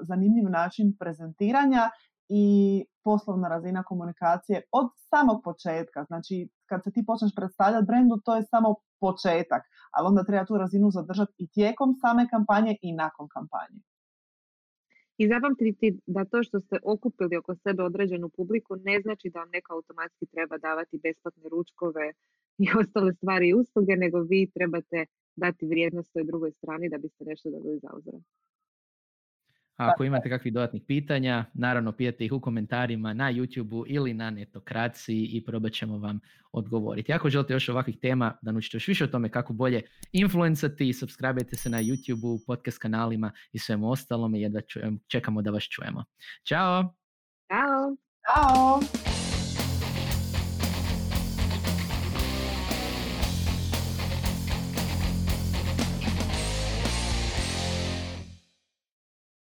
zanimljiv 0.00 0.50
način 0.50 0.96
prezentiranja 0.98 1.90
i 2.28 2.84
poslovna 3.02 3.48
razina 3.48 3.82
komunikacije 3.82 4.62
od 4.72 4.90
samog 5.10 5.40
početka. 5.44 6.04
Znači, 6.04 6.48
kad 6.66 6.84
se 6.84 6.90
ti 6.90 7.04
počneš 7.06 7.32
predstavljati 7.36 7.86
brendu, 7.86 8.20
to 8.24 8.36
je 8.36 8.42
samo 8.42 8.74
početak, 9.00 9.62
ali 9.90 10.06
onda 10.06 10.24
treba 10.24 10.44
tu 10.44 10.58
razinu 10.58 10.90
zadržati 10.90 11.32
i 11.38 11.48
tijekom 11.48 11.94
same 12.02 12.28
kampanje 12.28 12.76
i 12.82 12.92
nakon 12.92 13.28
kampanje. 13.28 13.80
I 15.18 15.28
zapamtiti 15.28 16.00
da 16.06 16.24
to 16.24 16.42
što 16.42 16.60
ste 16.60 16.76
okupili 16.84 17.36
oko 17.36 17.54
sebe 17.54 17.82
određenu 17.82 18.28
publiku 18.28 18.76
ne 18.76 19.00
znači 19.02 19.30
da 19.30 19.38
vam 19.38 19.50
neka 19.52 19.74
automatski 19.74 20.26
treba 20.26 20.58
davati 20.58 21.00
besplatne 21.02 21.48
ručkove 21.48 22.12
i 22.58 22.66
ostale 22.80 23.14
stvari 23.14 23.48
i 23.48 23.54
usluge, 23.54 23.96
nego 23.96 24.20
vi 24.20 24.50
trebate 24.54 25.06
dati 25.36 25.66
vrijednost 25.66 26.12
toj 26.12 26.24
drugoj 26.24 26.52
strani 26.52 26.88
da 26.88 26.98
biste 26.98 27.24
nešto 27.24 27.50
dobili 27.50 27.78
za 27.78 27.90
uzor. 27.96 28.14
Ako 29.76 30.04
imate 30.04 30.28
kakvih 30.28 30.54
dodatnih 30.54 30.82
pitanja, 30.86 31.44
naravno 31.54 31.92
pitajte 31.92 32.24
ih 32.24 32.32
u 32.32 32.40
komentarima 32.40 33.12
na 33.12 33.32
YouTube 33.32 33.84
ili 33.86 34.14
na 34.14 34.30
netokraciji 34.30 35.28
i 35.32 35.44
probat 35.44 35.72
ćemo 35.72 35.98
vam 35.98 36.20
odgovoriti. 36.52 37.12
Ako 37.12 37.30
želite 37.30 37.52
još 37.52 37.68
ovakvih 37.68 37.98
tema 38.02 38.38
da 38.42 38.52
naučite 38.52 38.76
još 38.76 38.88
više 38.88 39.04
o 39.04 39.06
tome 39.06 39.28
kako 39.28 39.52
bolje 39.52 39.82
influencati, 40.12 40.92
subscribe 40.92 41.44
se 41.52 41.70
na 41.70 41.82
YouTube, 41.82 42.46
podcast 42.46 42.78
kanalima 42.78 43.32
i 43.52 43.58
svemu 43.58 43.90
ostalome 43.90 44.40
i 44.40 44.48
da 44.48 44.60
čekamo 45.06 45.42
da 45.42 45.50
vas 45.50 45.62
čujemo. 45.62 46.04
Ćao! 46.48 46.94
Ćao! 47.48 47.96
Ćao! 48.26 49.33